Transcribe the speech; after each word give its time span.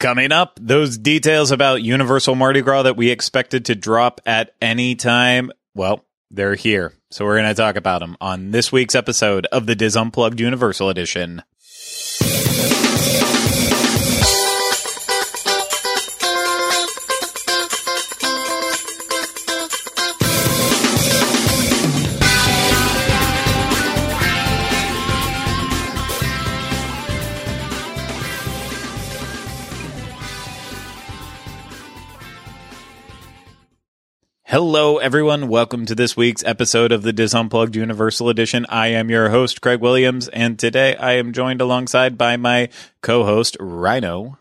Coming 0.00 0.32
up, 0.32 0.58
those 0.58 0.96
details 0.96 1.50
about 1.50 1.82
Universal 1.82 2.34
Mardi 2.34 2.62
Gras 2.62 2.84
that 2.84 2.96
we 2.96 3.10
expected 3.10 3.66
to 3.66 3.74
drop 3.74 4.22
at 4.24 4.54
any 4.58 4.94
time, 4.94 5.52
well, 5.74 6.06
they're 6.30 6.54
here. 6.54 6.94
So 7.10 7.26
we're 7.26 7.36
going 7.36 7.50
to 7.50 7.54
talk 7.54 7.76
about 7.76 7.98
them 7.98 8.16
on 8.18 8.50
this 8.50 8.72
week's 8.72 8.94
episode 8.94 9.44
of 9.52 9.66
the 9.66 9.74
Dis 9.74 9.96
Unplugged 9.96 10.40
Universal 10.40 10.88
Edition. 10.88 11.42
Hello, 34.50 34.98
everyone. 34.98 35.46
Welcome 35.46 35.86
to 35.86 35.94
this 35.94 36.16
week's 36.16 36.42
episode 36.42 36.90
of 36.90 37.04
the 37.04 37.12
Dis 37.12 37.36
Unplugged 37.36 37.76
Universal 37.76 38.30
Edition. 38.30 38.66
I 38.68 38.88
am 38.88 39.08
your 39.08 39.28
host, 39.28 39.60
Craig 39.60 39.80
Williams, 39.80 40.26
and 40.26 40.58
today 40.58 40.96
I 40.96 41.12
am 41.12 41.32
joined 41.32 41.60
alongside 41.60 42.18
by 42.18 42.36
my 42.36 42.68
co-host, 43.00 43.56
Ryno. 43.60 44.38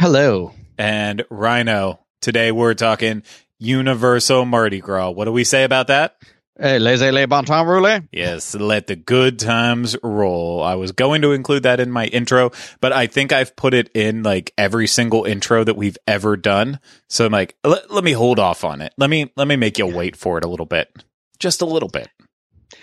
Hello. 0.00 0.54
And 0.78 1.24
Ryno, 1.28 1.98
today 2.20 2.52
we're 2.52 2.74
talking 2.74 3.24
Universal 3.58 4.44
Mardi 4.44 4.78
Gras. 4.78 5.10
What 5.10 5.24
do 5.24 5.32
we 5.32 5.42
say 5.42 5.64
about 5.64 5.88
that? 5.88 6.22
Hey, 6.60 6.80
laissez 6.80 7.12
les 7.12 7.26
bon 7.26 7.44
temps 7.44 7.64
rouler. 7.64 8.00
Yes, 8.10 8.52
let 8.56 8.88
the 8.88 8.96
good 8.96 9.38
times 9.38 9.96
roll. 10.02 10.60
I 10.60 10.74
was 10.74 10.90
going 10.90 11.22
to 11.22 11.30
include 11.30 11.62
that 11.62 11.78
in 11.78 11.92
my 11.92 12.06
intro, 12.06 12.50
but 12.80 12.92
I 12.92 13.06
think 13.06 13.32
I've 13.32 13.54
put 13.54 13.74
it 13.74 13.90
in 13.94 14.24
like 14.24 14.52
every 14.58 14.88
single 14.88 15.24
intro 15.24 15.62
that 15.62 15.76
we've 15.76 15.96
ever 16.08 16.36
done. 16.36 16.80
So 17.08 17.26
I'm 17.26 17.30
like, 17.30 17.54
let, 17.62 17.92
let 17.92 18.02
me 18.02 18.10
hold 18.10 18.40
off 18.40 18.64
on 18.64 18.80
it. 18.80 18.92
Let 18.98 19.08
me 19.08 19.30
let 19.36 19.46
me 19.46 19.54
make 19.54 19.78
you 19.78 19.86
wait 19.86 20.16
for 20.16 20.36
it 20.36 20.44
a 20.44 20.48
little 20.48 20.66
bit. 20.66 20.90
Just 21.38 21.62
a 21.62 21.64
little 21.64 21.88
bit. 21.88 22.08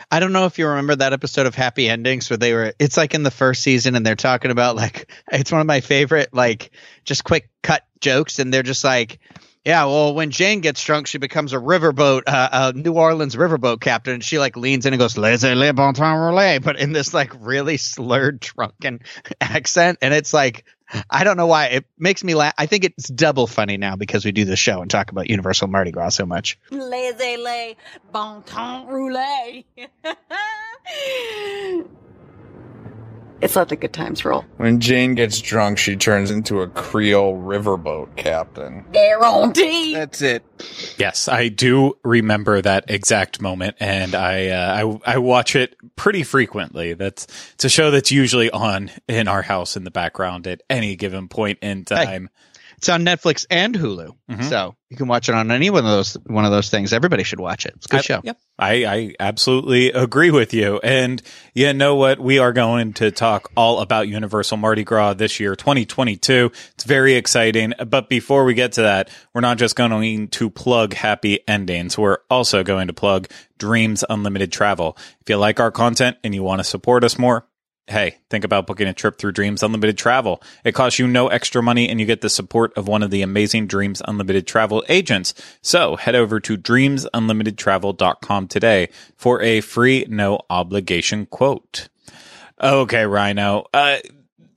I 0.10 0.22
don't 0.22 0.32
know 0.32 0.46
if 0.46 0.58
you 0.58 0.68
remember 0.70 0.96
that 0.96 1.12
episode 1.12 1.46
of 1.46 1.54
Happy 1.56 1.90
Endings 1.90 2.30
where 2.30 2.38
they 2.38 2.54
were 2.54 2.74
it's 2.80 2.96
like 2.96 3.14
in 3.14 3.24
the 3.24 3.32
first 3.32 3.62
season 3.62 3.96
and 3.96 4.06
they're 4.06 4.16
talking 4.16 4.52
about 4.52 4.78
like 4.78 5.12
it's 5.34 5.52
one 5.52 5.60
of 5.60 5.68
my 5.68 5.82
favorite 5.82 6.34
like 6.34 6.72
just 7.04 7.26
quick 7.26 7.50
cut 7.62 7.84
jokes 8.00 8.40
and 8.40 8.54
they're 8.54 8.64
just 8.64 8.86
like 8.86 9.20
yeah, 9.66 9.86
well, 9.86 10.14
when 10.14 10.30
Jane 10.30 10.62
gets 10.62 10.84
drunk, 10.84 11.08
she 11.08 11.18
becomes 11.18 11.52
a 11.52 11.58
riverboat, 11.58 12.24
uh, 12.28 12.50
a 12.52 12.74
New 12.74 12.94
Orleans 12.94 13.36
riverboat 13.36 13.82
captain, 13.82 14.14
and 14.14 14.24
she 14.24 14.38
like 14.38 14.56
leans 14.56 14.86
in 14.86 14.94
and 14.94 15.00
goes 15.00 15.18
"laissez 15.18 15.56
le 15.56 15.74
bon 15.74 15.96
temps 15.96 16.20
rouler," 16.20 16.60
but 16.60 16.80
in 16.80 16.94
this 16.94 17.16
like 17.16 17.32
really 17.40 17.78
slurred, 17.78 18.40
drunken 18.40 19.00
accent, 19.42 19.98
and 20.04 20.14
it's 20.14 20.34
like 20.34 20.66
I 21.10 21.24
don't 21.24 21.36
know 21.36 21.48
why 21.48 21.66
it 21.68 21.86
makes 21.98 22.24
me 22.24 22.36
laugh. 22.36 22.54
I 22.58 22.68
think 22.68 22.84
it's 22.84 23.10
double 23.10 23.48
funny 23.48 23.78
now 23.78 23.96
because 23.96 24.24
we 24.24 24.32
do 24.32 24.46
the 24.46 24.56
show 24.56 24.82
and 24.82 24.92
talk 24.92 25.10
about 25.12 25.30
Universal 25.32 25.68
Mardi 25.68 25.92
Gras 25.92 26.10
so 26.10 26.28
much. 26.28 26.60
Laissez 26.70 27.38
le 27.38 27.74
bon 28.12 28.44
temps 28.44 28.88
rouler. 28.88 29.64
it's 33.42 33.56
let 33.56 33.70
the 33.70 33.76
good 33.76 33.94
times 33.94 34.24
roll. 34.24 34.46
When 34.58 34.80
Jane 34.80 35.16
gets 35.16 35.42
drunk, 35.42 35.78
she 35.78 35.96
turns 35.96 36.32
into 36.32 36.62
a 36.62 36.68
Creole 36.68 37.36
riverboat 37.38 38.16
captain. 38.16 38.86
Guarantee. 38.92 39.94
That's 39.94 40.22
it. 40.22 40.44
Yes, 40.98 41.28
I 41.28 41.50
do 41.50 41.98
remember 42.04 42.62
that 42.62 42.86
exact 42.90 43.42
moment, 43.42 43.78
and 43.80 44.16
I 44.16 44.48
uh, 44.48 45.00
I, 45.06 45.16
I 45.16 45.18
watch 45.18 45.56
it 45.56 45.76
pretty 45.96 46.24
frequently. 46.24 46.94
That's 46.94 47.28
it's 47.54 47.66
a 47.66 47.70
show 47.70 47.92
that's 47.92 48.12
usually 48.12 48.50
on 48.50 48.92
in 49.08 49.28
our 49.28 49.42
house 49.42 49.76
in 49.76 49.84
the 49.84 49.92
background 49.92 50.48
at 50.48 50.62
any 50.70 50.96
given 50.96 51.28
point 51.28 51.60
in 51.62 51.86
time. 51.86 52.30
It's 52.78 52.90
on 52.90 53.04
Netflix 53.06 53.46
and 53.50 53.74
Hulu, 53.76 54.12
Mhm. 54.30 54.50
so 54.50 54.76
you 54.90 54.98
can 54.98 55.08
watch 55.08 55.30
it 55.30 55.36
on 55.36 55.50
any 55.52 55.70
one 55.70 55.86
of 55.86 55.92
those 55.92 56.14
one 56.26 56.46
of 56.46 56.52
those 56.52 56.70
things. 56.70 56.94
Everybody 56.94 57.24
should 57.24 57.40
watch 57.40 57.66
it. 57.66 57.74
It's 57.78 57.86
a 57.86 57.90
good 57.90 57.98
I- 58.00 58.02
show. 58.04 58.22
Yep. 58.24 58.38
I, 58.58 58.86
I 58.86 59.14
absolutely 59.20 59.92
agree 59.92 60.32
with 60.32 60.54
you. 60.54 60.80
And 60.82 61.22
you 61.54 61.74
know 61.74 61.96
what? 61.96 62.20
We 62.20 62.40
are 62.40 62.54
going 62.54 62.94
to 62.94 63.12
talk 63.12 63.52
all 63.58 63.80
about 63.82 64.08
Universal 64.08 64.58
Mardi 64.58 64.84
Gras 64.86 65.16
this 65.16 65.40
year, 65.42 65.56
2022. 65.58 66.52
It's 66.76 66.84
very 66.86 67.16
exciting. 67.16 67.74
But 67.86 68.08
before 68.08 68.46
we 68.46 68.54
get 68.54 68.72
to 68.74 68.84
that, 68.84 69.10
we're 69.34 69.42
not 69.42 69.58
just 69.58 69.76
going 69.76 70.30
to 70.30 70.50
plug 70.50 70.94
happy 70.94 71.40
endings. 71.48 71.98
We're 71.98 72.20
also 72.30 72.64
going 72.64 72.88
to 72.88 72.94
plug 72.94 73.28
Dreams 73.58 74.06
Unlimited 74.10 74.52
Travel. 74.54 74.98
If 75.22 75.30
you 75.30 75.38
like 75.38 75.60
our 75.60 75.72
content 75.72 76.16
and 76.24 76.34
you 76.34 76.44
want 76.44 76.60
to 76.60 76.64
support 76.64 77.04
us 77.04 77.18
more, 77.20 77.46
Hey, 77.88 78.18
think 78.32 78.44
about 78.44 78.66
booking 78.66 78.88
a 78.88 78.94
trip 78.94 79.20
through 79.20 79.34
Dreams 79.34 79.62
Unlimited 79.62 79.96
Travel. 79.96 80.42
It 80.64 80.74
costs 80.74 80.98
you 80.98 81.08
no 81.08 81.28
extra 81.28 81.62
money 81.62 81.88
and 81.88 82.00
you 82.00 82.08
get 82.08 82.22
the 82.22 82.32
support 82.32 82.76
of 82.76 82.88
one 82.88 83.04
of 83.04 83.12
the 83.12 83.22
amazing 83.22 83.68
Dreams 83.68 84.02
Unlimited 84.08 84.48
Travel 84.48 84.84
agents. 84.90 85.36
So 85.62 85.96
head 85.96 86.16
over 86.16 86.40
to 86.40 86.58
dreamsunlimitedtravel.com 86.58 88.48
today 88.48 88.90
for 89.16 89.40
a 89.44 89.62
free, 89.62 90.08
no 90.10 90.40
obligation 90.50 91.28
quote. 91.28 91.90
Okay, 92.60 93.04
Ryno. 93.04 93.66
Uh, 93.72 93.98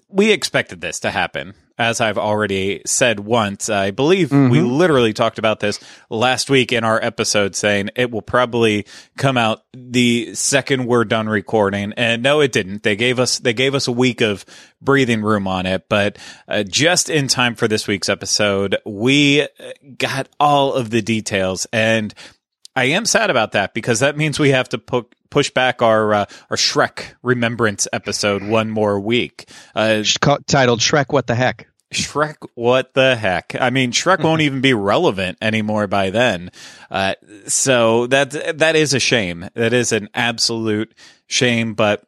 we 0.08 0.32
expected 0.32 0.80
this 0.80 0.98
to 1.00 1.10
happen. 1.10 1.52
As 1.78 2.00
I've 2.00 2.18
already 2.18 2.82
said 2.86 3.20
once, 3.20 3.68
I 3.70 3.92
believe 3.92 4.32
we 4.32 4.60
literally 4.60 5.12
talked 5.12 5.38
about 5.38 5.60
this 5.60 5.78
last 6.10 6.50
week 6.50 6.72
in 6.72 6.82
our 6.82 7.00
episode 7.02 7.54
saying 7.54 7.90
it 7.94 8.10
will 8.10 8.22
probably 8.22 8.84
come 9.16 9.36
out 9.36 9.62
the 9.72 10.34
second 10.34 10.86
we're 10.86 11.04
done 11.04 11.28
recording. 11.28 11.92
And 11.96 12.22
no, 12.22 12.40
it 12.40 12.50
didn't. 12.50 12.82
They 12.82 12.96
gave 12.96 13.20
us, 13.20 13.38
they 13.38 13.52
gave 13.52 13.76
us 13.76 13.86
a 13.86 13.92
week 13.92 14.20
of 14.20 14.44
breathing 14.82 15.22
room 15.22 15.46
on 15.46 15.66
it, 15.66 15.88
but 15.88 16.18
uh, 16.48 16.64
just 16.64 17.08
in 17.08 17.28
time 17.28 17.54
for 17.54 17.68
this 17.68 17.86
week's 17.86 18.08
episode, 18.08 18.76
we 18.84 19.42
uh, 19.42 19.46
got 19.96 20.28
all 20.40 20.72
of 20.72 20.90
the 20.90 21.00
details 21.00 21.66
and 21.72 22.12
I 22.78 22.84
am 22.84 23.06
sad 23.06 23.30
about 23.30 23.52
that 23.52 23.74
because 23.74 24.00
that 24.00 24.16
means 24.16 24.38
we 24.38 24.50
have 24.50 24.68
to 24.68 24.78
pu- 24.78 25.08
push 25.30 25.50
back 25.50 25.82
our 25.82 26.14
uh, 26.14 26.24
our 26.48 26.56
Shrek 26.56 27.14
remembrance 27.22 27.88
episode 27.92 28.42
one 28.44 28.70
more 28.70 29.00
week. 29.00 29.48
Uh, 29.74 30.04
titled 30.46 30.78
Shrek. 30.78 31.12
What 31.12 31.26
the 31.26 31.34
heck? 31.34 31.67
Shrek, 31.93 32.37
what 32.54 32.94
the 32.94 33.16
heck? 33.16 33.54
I 33.59 33.71
mean, 33.71 33.93
Shrek 33.93 34.22
won't 34.22 34.43
even 34.43 34.60
be 34.60 34.75
relevant 34.75 35.38
anymore 35.41 35.87
by 35.87 36.10
then. 36.10 36.50
Uh, 36.91 37.15
so 37.47 38.06
that 38.09 38.59
that 38.59 38.76
is 38.76 38.94
a 38.94 39.00
shame. 39.00 39.49
That 39.54 39.72
is 39.72 39.93
an 39.93 40.09
absolute 40.15 40.94
shame. 41.26 41.75
But 41.75 42.04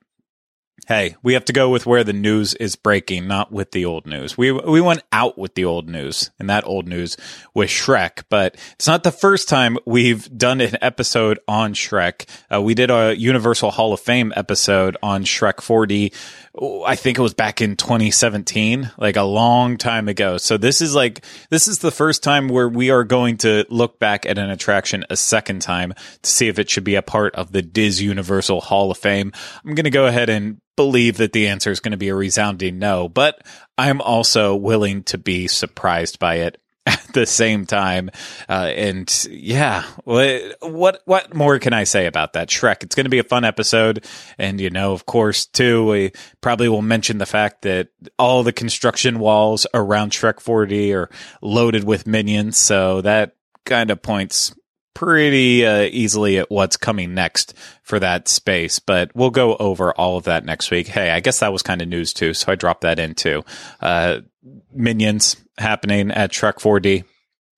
hey, 0.87 1.17
we 1.23 1.35
have 1.35 1.45
to 1.47 1.53
go 1.53 1.69
with 1.69 1.87
where 1.87 2.05
the 2.05 2.13
news 2.13 2.55
is 2.55 2.77
breaking, 2.77 3.27
not 3.27 3.53
with 3.53 3.73
the 3.73 3.85
old 3.85 4.07
news. 4.07 4.37
We 4.37 4.53
we 4.53 4.81
went 4.81 5.03
out 5.13 5.39
with 5.39 5.55
the 5.55 5.65
old 5.65 5.89
news, 5.89 6.31
and 6.39 6.49
that 6.51 6.67
old 6.67 6.89
news 6.89 7.17
was 7.55 7.69
Shrek. 7.69 8.25
But 8.29 8.57
it's 8.73 8.87
not 8.87 9.03
the 9.03 9.13
first 9.13 9.49
time 9.49 9.79
we've 9.87 10.29
done 10.37 10.61
an 10.61 10.77
episode 10.83 11.39
on 11.47 11.75
Shrek. 11.75 12.29
Uh, 12.53 12.61
we 12.61 12.75
did 12.75 12.91
a 12.91 13.17
Universal 13.17 13.73
Hall 13.73 13.93
of 13.93 14.01
Fame 14.01 14.33
episode 14.37 14.97
on 15.03 15.25
Shrek 15.25 15.57
4D. 15.57 16.15
oh, 16.61 16.83
I 16.85 16.97
think 16.97 17.19
it 17.19 17.23
was 17.23 17.35
back 17.35 17.61
in 17.61 17.77
2017, 17.77 18.91
like 18.99 19.17
a 19.17 19.23
long 19.23 19.77
time 19.77 20.09
ago. 20.09 20.37
So 20.39 20.57
this 20.57 20.81
is 20.81 20.95
like 20.95 21.25
this 21.51 21.69
is 21.69 21.79
the 21.79 21.93
first 21.93 22.23
time 22.23 22.49
where 22.49 22.69
we 22.69 22.91
are 22.91 23.05
going 23.05 23.37
to 23.39 23.65
look 23.71 23.99
back 23.99 24.27
at 24.27 24.39
an 24.39 24.51
attraction 24.51 25.05
a 25.11 25.17
second 25.17 25.63
time 25.63 25.95
to 26.23 26.31
see 26.31 26.49
if 26.49 26.59
it 26.59 26.71
should 26.71 26.85
be 26.85 26.95
a 26.95 27.03
part 27.03 27.35
of 27.35 27.53
the 27.53 27.63
Dis 27.63 28.01
Universal 28.01 28.61
Hall 28.61 28.91
of 28.91 28.99
Fame. 28.99 29.33
I'm 29.65 29.75
going 29.75 29.85
to 29.85 29.91
go 29.91 30.07
ahead 30.07 30.29
and 30.29 30.61
believe 30.81 31.19
that 31.19 31.35
the 31.35 31.49
answer 31.49 31.71
is 31.71 31.79
going 31.79 31.93
to 31.93 31.99
be 31.99 32.09
a 32.09 32.15
resounding 32.15 32.79
no, 32.79 33.07
but 33.07 33.47
I'm 33.77 34.01
also 34.01 34.57
willing 34.57 35.03
to 35.05 35.19
be 35.19 35.47
surprised 35.47 36.19
by 36.19 36.37
it 36.37 36.59
at 36.87 37.07
the 37.13 37.27
same 37.27 37.67
time. 37.67 38.09
Uh, 38.49 38.73
and 38.75 39.27
yeah, 39.29 39.83
what, 40.05 40.57
what, 40.61 41.03
what 41.05 41.35
more 41.35 41.59
can 41.59 41.75
I 41.75 41.85
say 41.85 42.07
about 42.07 42.33
that 42.33 42.49
Shrek? 42.49 42.83
It's 42.83 42.95
going 42.95 43.05
to 43.05 43.11
be 43.11 43.19
a 43.19 43.25
fun 43.25 43.45
episode. 43.45 44.07
And, 44.39 44.59
you 44.59 44.71
know, 44.71 44.95
of 44.95 45.05
course, 45.05 45.45
too, 45.45 45.85
we 45.85 46.13
probably 46.41 46.71
will 46.71 46.81
mention 46.81 47.19
the 47.19 47.27
fact 47.27 47.61
that 47.63 47.89
all 48.19 48.43
the 48.43 48.51
construction 48.51 49.19
walls 49.19 49.67
around 49.75 50.13
Shrek 50.13 50.37
4D 50.37 50.95
are 50.95 51.11
loaded 51.43 51.85
with 51.85 52.07
minions. 52.07 52.57
So 52.57 53.03
that 53.03 53.37
kind 53.67 53.91
of 53.91 54.01
points 54.01 54.55
pretty 55.01 55.65
uh, 55.65 55.89
easily 55.91 56.37
at 56.37 56.51
what's 56.51 56.77
coming 56.77 57.15
next 57.15 57.55
for 57.83 57.99
that 57.99 58.29
space, 58.29 58.79
but 58.79 59.11
we'll 59.15 59.31
go 59.31 59.57
over 59.57 59.93
all 59.95 60.19
of 60.19 60.25
that 60.25 60.45
next 60.45 60.71
week. 60.71 60.87
Hey, 60.89 61.11
I 61.11 61.21
guess 61.21 61.39
that 61.39 61.55
was 61.55 61.63
kind 61.63 61.81
of 61.81 61.89
news 61.89 62.13
too, 62.13 62.35
so 62.35 62.53
I 62.53 62.55
dropped 62.55 62.83
that 62.83 62.99
in 62.99 63.15
too. 63.15 63.43
Uh, 63.81 64.21
minions 64.75 65.37
happening 65.57 66.11
at 66.11 66.33
Shrek 66.33 66.57
4D 66.57 67.05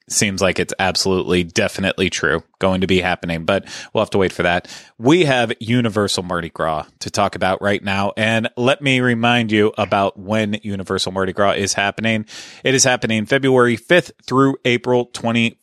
seems 0.09 0.41
like 0.41 0.61
it's 0.61 0.73
absolutely 0.79 1.43
definitely 1.43 2.11
true 2.11 2.44
going 2.59 2.81
to 2.83 2.87
be 2.87 3.00
happening 3.00 3.44
but 3.44 3.65
we'll 3.94 4.03
have 4.03 4.11
to 4.11 4.19
wait 4.19 4.33
for 4.33 4.43
that 4.43 4.69
we 4.99 5.25
have 5.25 5.53
universal 5.61 6.25
mardi 6.25 6.50
gras 6.50 6.85
to 6.99 7.09
talk 7.09 7.37
about 7.37 7.62
right 7.62 7.83
now 7.85 8.12
and 8.17 8.50
let 8.56 8.83
me 8.83 9.00
remind 9.00 9.53
you 9.53 9.73
about 9.79 10.19
when 10.19 10.59
universal 10.62 11.12
mardi 11.12 11.33
gras 11.33 11.53
is 11.53 11.73
happening 11.75 12.27
it 12.65 12.75
is 12.75 12.83
happening 12.83 13.25
february 13.25 13.77
5th 13.77 14.11
through 14.27 14.56
april 14.65 15.06
24th 15.06 15.56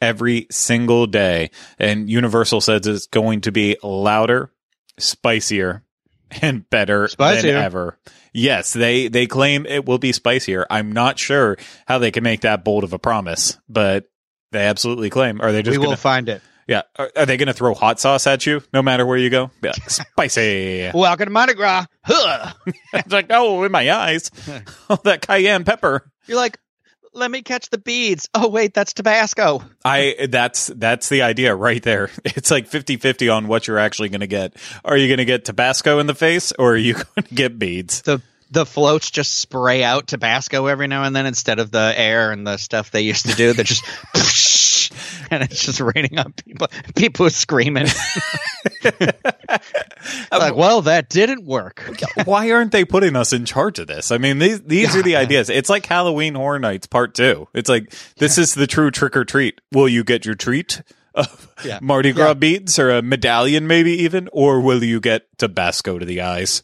every 0.00 0.46
single 0.50 1.06
day 1.06 1.50
and 1.78 2.08
universal 2.08 2.60
says 2.60 2.86
it's 2.86 3.06
going 3.06 3.40
to 3.42 3.52
be 3.52 3.76
louder 3.82 4.52
spicier 4.98 5.82
and 6.42 6.68
better 6.70 7.08
Spicier. 7.08 7.52
than 7.54 7.62
ever. 7.62 7.98
Yes, 8.32 8.72
they 8.72 9.08
they 9.08 9.26
claim 9.26 9.66
it 9.66 9.86
will 9.86 9.98
be 9.98 10.12
spicier. 10.12 10.66
I'm 10.70 10.92
not 10.92 11.18
sure 11.18 11.56
how 11.86 11.98
they 11.98 12.10
can 12.10 12.22
make 12.22 12.42
that 12.42 12.64
bold 12.64 12.84
of 12.84 12.92
a 12.92 12.98
promise, 12.98 13.58
but 13.68 14.04
they 14.52 14.64
absolutely 14.66 15.10
claim. 15.10 15.40
Are 15.40 15.52
they 15.52 15.62
just 15.62 15.72
we 15.72 15.78
will 15.78 15.86
gonna, 15.86 15.96
find 15.96 16.28
it. 16.28 16.42
yeah? 16.66 16.82
Are, 16.96 17.10
are 17.16 17.26
they 17.26 17.36
going 17.36 17.48
to 17.48 17.52
throw 17.54 17.74
hot 17.74 17.98
sauce 17.98 18.26
at 18.26 18.46
you 18.46 18.62
no 18.72 18.82
matter 18.82 19.06
where 19.06 19.16
you 19.16 19.30
go? 19.30 19.50
Yeah, 19.62 19.72
spicy. 19.86 20.90
Welcome 20.94 21.26
to 21.26 21.32
Mardi 21.32 21.54
Gras. 21.54 21.86
Huh. 22.04 22.52
it's 22.92 23.12
like 23.12 23.26
oh, 23.30 23.64
in 23.64 23.72
my 23.72 23.90
eyes, 23.90 24.30
oh 24.90 24.96
that 25.04 25.22
cayenne 25.26 25.64
pepper. 25.64 26.12
You're 26.26 26.36
like, 26.36 26.58
let 27.18 27.30
me 27.30 27.42
catch 27.42 27.68
the 27.70 27.78
beads. 27.78 28.28
Oh 28.34 28.48
wait, 28.48 28.72
that's 28.72 28.92
Tabasco. 28.92 29.62
I 29.84 30.28
that's 30.30 30.68
that's 30.68 31.08
the 31.08 31.22
idea 31.22 31.54
right 31.54 31.82
there. 31.82 32.10
It's 32.38 32.50
like 32.52 32.70
50-50 32.70 33.34
on 33.34 33.48
what 33.48 33.66
you're 33.66 33.78
actually 33.78 34.10
going 34.10 34.20
to 34.20 34.28
get. 34.28 34.54
Are 34.84 34.96
you 34.96 35.08
going 35.08 35.18
to 35.18 35.24
get 35.24 35.44
Tabasco 35.44 35.98
in 35.98 36.06
the 36.06 36.14
face 36.14 36.52
or 36.52 36.74
are 36.74 36.76
you 36.76 36.94
going 37.14 37.24
to 37.24 37.34
get 37.34 37.58
beads? 37.58 38.02
The 38.02 38.22
the 38.50 38.64
floats 38.64 39.10
just 39.10 39.38
spray 39.38 39.82
out 39.82 40.06
Tabasco 40.06 40.66
every 40.66 40.86
now 40.86 41.04
and 41.04 41.14
then 41.14 41.26
instead 41.26 41.58
of 41.58 41.70
the 41.70 41.92
air 41.96 42.30
and 42.32 42.46
the 42.46 42.56
stuff 42.56 42.90
they 42.90 43.02
used 43.02 43.26
to 43.26 43.34
do. 43.34 43.52
They're 43.52 43.64
just 43.64 43.84
and 45.30 45.42
it's 45.42 45.64
just 45.64 45.80
raining 45.80 46.18
on 46.18 46.32
people. 46.32 46.68
People 46.94 47.26
are 47.26 47.30
screaming. 47.30 47.86
like, 48.84 49.14
um, 50.32 50.56
well, 50.56 50.82
that 50.82 51.08
didn't 51.08 51.44
work. 51.44 51.82
Why 52.24 52.50
aren't 52.50 52.72
they 52.72 52.84
putting 52.84 53.16
us 53.16 53.32
in 53.32 53.44
charge 53.44 53.78
of 53.78 53.86
this? 53.86 54.10
I 54.10 54.18
mean, 54.18 54.38
these 54.38 54.60
these 54.62 54.94
are 54.96 55.02
the 55.02 55.16
ideas. 55.16 55.50
It's 55.50 55.68
like 55.70 55.86
Halloween 55.86 56.34
Horror 56.34 56.58
Nights 56.58 56.86
Part 56.86 57.14
Two. 57.14 57.48
It's 57.54 57.68
like 57.68 57.92
this 58.16 58.38
is 58.38 58.54
the 58.54 58.66
true 58.66 58.90
trick 58.90 59.16
or 59.16 59.24
treat. 59.24 59.60
Will 59.72 59.88
you 59.88 60.04
get 60.04 60.24
your 60.24 60.34
treat 60.34 60.82
of 61.14 61.48
Yeah. 61.64 61.78
Mardi 61.82 62.12
Gras 62.12 62.28
Yeah. 62.28 62.34
beads 62.34 62.78
or 62.78 62.90
a 62.90 63.02
medallion, 63.02 63.66
maybe 63.66 63.92
even, 64.02 64.28
or 64.32 64.60
will 64.60 64.82
you 64.84 65.00
get 65.00 65.26
Tabasco 65.38 65.98
to 65.98 66.04
the 66.06 66.20
eyes? 66.20 66.62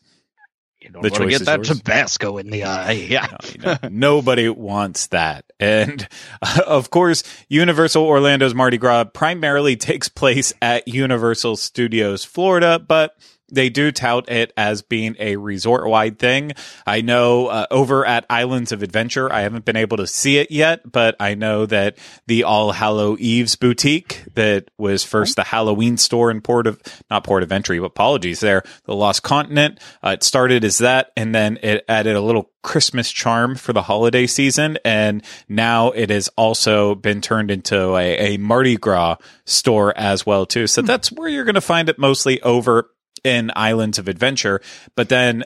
You 0.84 0.90
don't 0.90 1.02
The 1.02 1.08
want 1.08 1.22
to 1.22 1.28
get 1.30 1.44
that 1.46 1.58
yours. 1.66 1.78
Tabasco 1.78 2.36
in 2.36 2.50
the 2.50 2.64
eye. 2.64 2.92
Yeah. 3.14 3.26
Know, 3.58 3.76
nobody 3.90 4.48
wants 4.50 5.06
that. 5.08 5.46
And 5.58 6.06
of 6.66 6.90
course, 6.90 7.22
Universal 7.48 8.04
Orlando's 8.04 8.54
Mardi 8.54 8.76
Gras 8.76 9.04
primarily 9.04 9.76
takes 9.78 10.10
place 10.10 10.52
at 10.60 10.86
Universal 10.86 11.56
Studios 11.56 12.24
Florida, 12.24 12.78
but 12.78 13.16
they 13.50 13.68
do 13.68 13.92
tout 13.92 14.28
it 14.30 14.52
as 14.56 14.82
being 14.82 15.16
a 15.18 15.36
resort 15.36 15.86
wide 15.86 16.18
thing. 16.18 16.52
I 16.86 17.00
know 17.00 17.48
uh, 17.48 17.66
over 17.70 18.06
at 18.06 18.26
Islands 18.30 18.72
of 18.72 18.82
Adventure, 18.82 19.32
I 19.32 19.40
haven't 19.40 19.64
been 19.64 19.76
able 19.76 19.96
to 19.98 20.06
see 20.06 20.38
it 20.38 20.50
yet, 20.50 20.90
but 20.90 21.16
I 21.20 21.34
know 21.34 21.66
that 21.66 21.98
the 22.26 22.44
All 22.44 22.72
Hallow 22.72 23.16
Eves 23.18 23.56
boutique 23.56 24.24
that 24.34 24.70
was 24.78 25.04
first 25.04 25.36
the 25.36 25.44
Halloween 25.44 25.96
store 25.96 26.30
in 26.30 26.40
Port 26.40 26.66
of, 26.66 26.80
not 27.10 27.24
Port 27.24 27.42
of 27.42 27.52
Entry, 27.52 27.78
but 27.78 27.86
apologies 27.86 28.40
there, 28.40 28.62
the 28.84 28.94
Lost 28.94 29.22
Continent. 29.22 29.78
Uh, 30.02 30.10
it 30.10 30.22
started 30.22 30.64
as 30.64 30.78
that, 30.78 31.12
and 31.16 31.34
then 31.34 31.58
it 31.62 31.84
added 31.88 32.16
a 32.16 32.20
little 32.20 32.50
Christmas 32.62 33.12
charm 33.12 33.54
for 33.56 33.72
the 33.72 33.82
holiday 33.82 34.26
season. 34.26 34.78
And 34.84 35.22
now 35.48 35.90
it 35.90 36.10
has 36.10 36.28
also 36.36 36.94
been 36.94 37.20
turned 37.20 37.50
into 37.50 37.94
a, 37.96 38.34
a 38.34 38.36
Mardi 38.38 38.76
Gras 38.76 39.16
store 39.44 39.96
as 39.96 40.24
well, 40.24 40.46
too. 40.46 40.66
So 40.66 40.82
that's 40.82 41.12
where 41.12 41.28
you're 41.28 41.44
going 41.44 41.54
to 41.56 41.60
find 41.60 41.88
it 41.88 41.98
mostly 41.98 42.40
over 42.42 42.90
in 43.24 43.50
Islands 43.56 43.98
of 43.98 44.06
Adventure. 44.06 44.60
But 44.94 45.08
then 45.08 45.44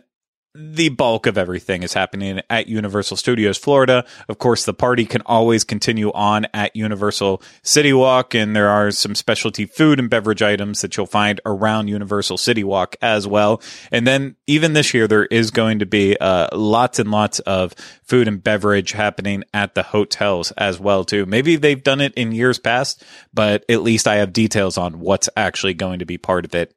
the 0.55 0.89
bulk 0.89 1.27
of 1.27 1.39
everything 1.39 1.83
is 1.83 1.93
happening 1.93 2.41
at 2.51 2.67
Universal 2.67 3.17
Studios 3.17 3.59
Florida. 3.59 4.05
Of 4.29 4.39
course, 4.39 4.65
the 4.65 4.75
party 4.75 5.05
can 5.05 5.23
always 5.25 5.63
continue 5.63 6.11
on 6.13 6.47
at 6.53 6.75
Universal 6.75 7.43
City 7.63 7.93
Walk, 7.93 8.35
and 8.35 8.57
there 8.57 8.69
are 8.69 8.91
some 8.91 9.15
specialty 9.15 9.67
food 9.67 10.01
and 10.01 10.11
beverage 10.11 10.43
items 10.43 10.81
that 10.81 10.97
you'll 10.97 11.07
find 11.07 11.41
around 11.47 11.89
Universal 11.89 12.39
City 12.39 12.65
Walk 12.65 12.97
as 13.01 13.27
well. 13.27 13.63
And 13.93 14.07
then 14.07 14.37
even 14.49 14.73
this 14.73 14.93
year, 14.95 15.07
there 15.07 15.27
is 15.27 15.53
going 15.53 15.79
to 15.79 15.87
be 15.87 16.17
uh, 16.17 16.49
lots 16.57 16.99
and 16.99 17.11
lots 17.11 17.39
of 17.41 17.75
food 18.03 18.27
and 18.27 18.43
beverage 18.43 18.93
happening 18.93 19.45
at 19.55 19.75
the 19.75 19.85
hotels 19.85 20.51
as 20.53 20.81
well 20.81 21.05
too. 21.05 21.25
Maybe 21.25 21.55
they've 21.57 21.83
done 21.83 22.01
it 22.01 22.15
in 22.15 22.33
years 22.33 22.59
past, 22.59 23.05
but 23.33 23.65
at 23.69 23.83
least 23.83 24.09
I 24.09 24.17
have 24.17 24.33
details 24.33 24.77
on 24.77 24.99
what's 24.99 25.29
actually 25.37 25.75
going 25.75 26.01
to 26.01 26.07
be 26.07 26.19
part 26.19 26.45
of 26.45 26.55
it 26.55 26.75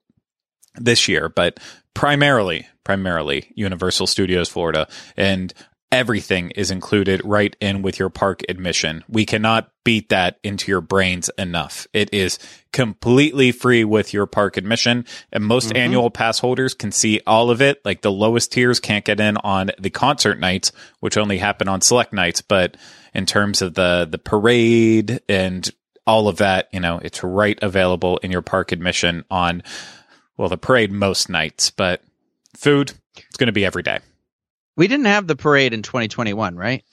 this 0.76 1.08
year, 1.08 1.30
but 1.30 1.60
primarily, 1.94 2.68
primarily 2.84 3.52
Universal 3.56 4.08
Studios 4.08 4.50
Florida 4.50 4.88
and 5.18 5.54
everything 5.92 6.52
is 6.52 6.72
included 6.72 7.22
right 7.26 7.56
in 7.60 7.82
with 7.82 8.00
your 8.00 8.10
park 8.10 8.42
admission. 8.48 9.04
We 9.10 9.26
cannot 9.26 9.70
beat 9.84 10.08
that 10.10 10.40
into 10.42 10.72
your 10.72 10.80
brains 10.80 11.30
enough. 11.38 11.86
It 11.92 12.14
is 12.14 12.40
completely 12.72 13.52
free 13.52 13.84
with 13.84 14.14
your 14.14 14.26
park 14.26 14.56
admission 14.56 15.06
and 15.34 15.44
most 15.44 15.70
mm-hmm. 15.70 15.78
annual 15.78 16.10
pass 16.10 16.40
holders 16.40 16.74
can 16.74 16.94
see 16.94 17.20
all 17.28 17.50
of 17.50 17.62
it. 17.62 17.84
Like 17.84 18.02
the 18.02 18.12
lowest 18.12 18.54
tiers 18.54 18.80
can't 18.80 19.04
get 19.04 19.20
in 19.20 19.36
on 19.38 19.72
the 19.80 19.90
concert 19.90 20.40
nights, 20.40 20.72
which 21.02 21.18
only 21.18 21.38
happen 21.38 21.68
on 21.68 21.82
select 21.82 22.14
nights, 22.14 22.42
but 22.42 22.78
in 23.14 23.26
terms 23.26 23.62
of 23.62 23.74
the 23.74 24.08
the 24.10 24.18
parade 24.18 25.20
and 25.28 25.70
all 26.08 26.28
of 26.28 26.38
that, 26.38 26.68
you 26.72 26.80
know, 26.80 27.00
it's 27.04 27.24
right 27.24 27.60
available 27.62 28.18
in 28.18 28.32
your 28.32 28.42
park 28.42 28.72
admission 28.72 29.26
on 29.30 29.62
well, 30.38 30.50
the 30.50 30.58
parade 30.58 30.92
most 30.92 31.30
nights, 31.30 31.72
but 31.72 32.02
food, 32.56 32.94
it's 33.16 33.38
going 33.38 33.48
to 33.48 33.54
be 33.54 33.66
every 33.66 33.84
day. 33.84 34.00
We 34.78 34.88
didn't 34.88 35.06
have 35.06 35.28
the 35.28 35.36
parade 35.36 35.74
in 35.74 35.82
2021, 35.82 36.56
right? 36.56 36.84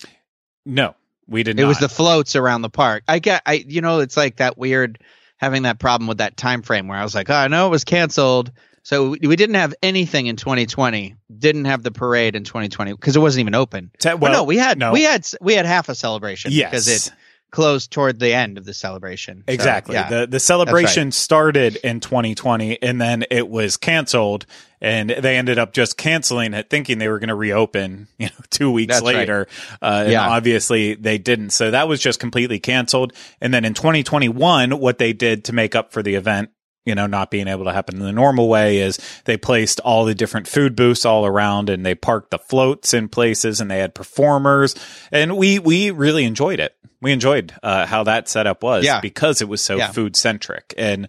No, 0.67 0.95
we 1.27 1.43
didn't. 1.43 1.61
It 1.61 1.63
not. 1.63 1.69
was 1.69 1.79
the 1.79 1.89
floats 1.89 2.37
around 2.37 2.63
the 2.63 2.71
park. 2.71 3.05
I 3.09 3.19
get, 3.19 3.43
I 3.47 3.65
you 3.67 3.81
know, 3.81 4.01
it's 4.01 4.17
like 4.17 4.37
that 4.37 4.59
weird 4.59 4.99
having 5.37 5.63
that 5.63 5.79
problem 5.79 6.09
with 6.09 6.19
that 6.19 6.37
time 6.37 6.63
frame 6.63 6.89
where 6.89 6.99
I 6.99 7.05
was 7.05 7.15
like, 7.15 7.31
oh, 7.31 7.35
I 7.35 7.49
know 7.49 7.67
it 7.69 7.71
was 7.71 7.85
canceled. 7.85 8.51
So 8.83 9.11
we 9.11 9.37
didn't 9.37 9.57
have 9.57 9.75
anything 9.83 10.29
in 10.29 10.37
2020. 10.37 11.15
Didn't 11.37 11.67
have 11.67 11.83
the 11.83 11.91
parade 11.91 12.35
in 12.35 12.45
2020 12.45 12.93
because 12.93 13.17
it 13.17 13.19
wasn't 13.21 13.41
even 13.41 13.55
open. 13.55 13.91
Te- 13.99 14.11
But 14.11 14.21
well, 14.21 14.33
no, 14.33 14.45
we 14.45 14.57
had 14.57 14.79
no. 14.79 14.93
we 14.93 15.03
had 15.03 15.27
we 15.41 15.55
had 15.55 15.67
half 15.67 15.89
a 15.89 15.95
celebration 15.95 16.53
yes. 16.53 16.71
because 16.71 16.89
it 16.89 17.13
closed 17.51 17.91
toward 17.91 18.19
the 18.21 18.33
end 18.35 18.59
of 18.59 18.65
the 18.65 18.75
celebration. 18.75 19.43
So, 19.49 19.53
Exactly. 19.55 19.95
yeah. 19.95 20.09
The 20.09 20.27
the 20.27 20.41
celebration 20.41 21.13
started 21.13 21.77
in 21.77 22.01
2020 22.01 22.83
and 22.83 23.01
then 23.01 23.25
it 23.31 23.49
was 23.49 23.77
canceled 23.77 24.45
and 24.81 25.11
they 25.11 25.37
ended 25.37 25.59
up 25.59 25.73
just 25.73 25.97
canceling 25.97 26.55
it 26.55 26.69
thinking 26.71 26.99
they 26.99 27.09
were 27.09 27.19
going 27.19 27.29
to 27.31 27.35
reopen, 27.35 28.07
you 28.19 28.27
know, 28.27 28.45
2 28.51 28.71
weeks 28.71 28.95
That's 28.95 29.05
right. 29.07 29.17
later. 29.17 29.47
Uh 29.81 30.03
and 30.05 30.13
Yeah. 30.13 30.29
obviously 30.29 30.95
they 30.95 31.17
didn't. 31.19 31.51
So 31.51 31.71
that 31.71 31.89
was 31.89 32.01
just 32.01 32.21
completely 32.21 32.59
canceled. 32.61 33.13
And 33.41 33.53
then 33.55 33.65
in 33.65 33.75
2021 33.75 34.79
what 34.79 34.99
they 34.99 35.13
did 35.13 35.45
to 35.47 35.53
make 35.55 35.75
up 35.75 35.93
for 35.93 36.03
the 36.03 36.15
event 36.17 36.51
you 36.89 36.95
know, 36.95 37.07
not 37.07 37.31
being 37.31 37.47
able 37.47 37.65
to 37.67 37.73
happen 37.73 37.97
in 37.97 38.03
the 38.03 38.13
normal 38.13 38.49
way 38.49 38.79
is 38.79 38.99
they 39.27 39.37
placed 39.37 39.79
all 39.81 40.05
the 40.05 40.15
different 40.15 40.49
food 40.49 40.75
booths 40.75 41.05
all 41.05 41.25
around 41.27 41.71
and 41.71 41.85
they 41.87 41.95
parked 41.95 42.31
the 42.31 42.39
floats 42.39 42.95
in 42.95 43.09
places 43.09 43.61
and 43.61 43.71
they 43.71 43.79
had 43.79 43.95
performers 43.95 44.75
and 45.13 45.37
we, 45.37 45.59
we 45.59 45.91
really 45.91 46.25
enjoyed 46.25 46.59
it. 46.61 46.75
We 47.01 47.13
enjoyed, 47.13 47.55
uh, 47.63 47.87
how 47.87 48.03
that 48.05 48.29
setup 48.29 48.63
was 48.65 48.85
Yeah. 48.85 49.01
because 49.01 49.41
it 49.41 49.49
was 49.49 49.61
so 49.61 49.77
Yeah. 49.77 49.93
food 49.93 50.17
centric 50.17 50.75
and, 50.77 51.07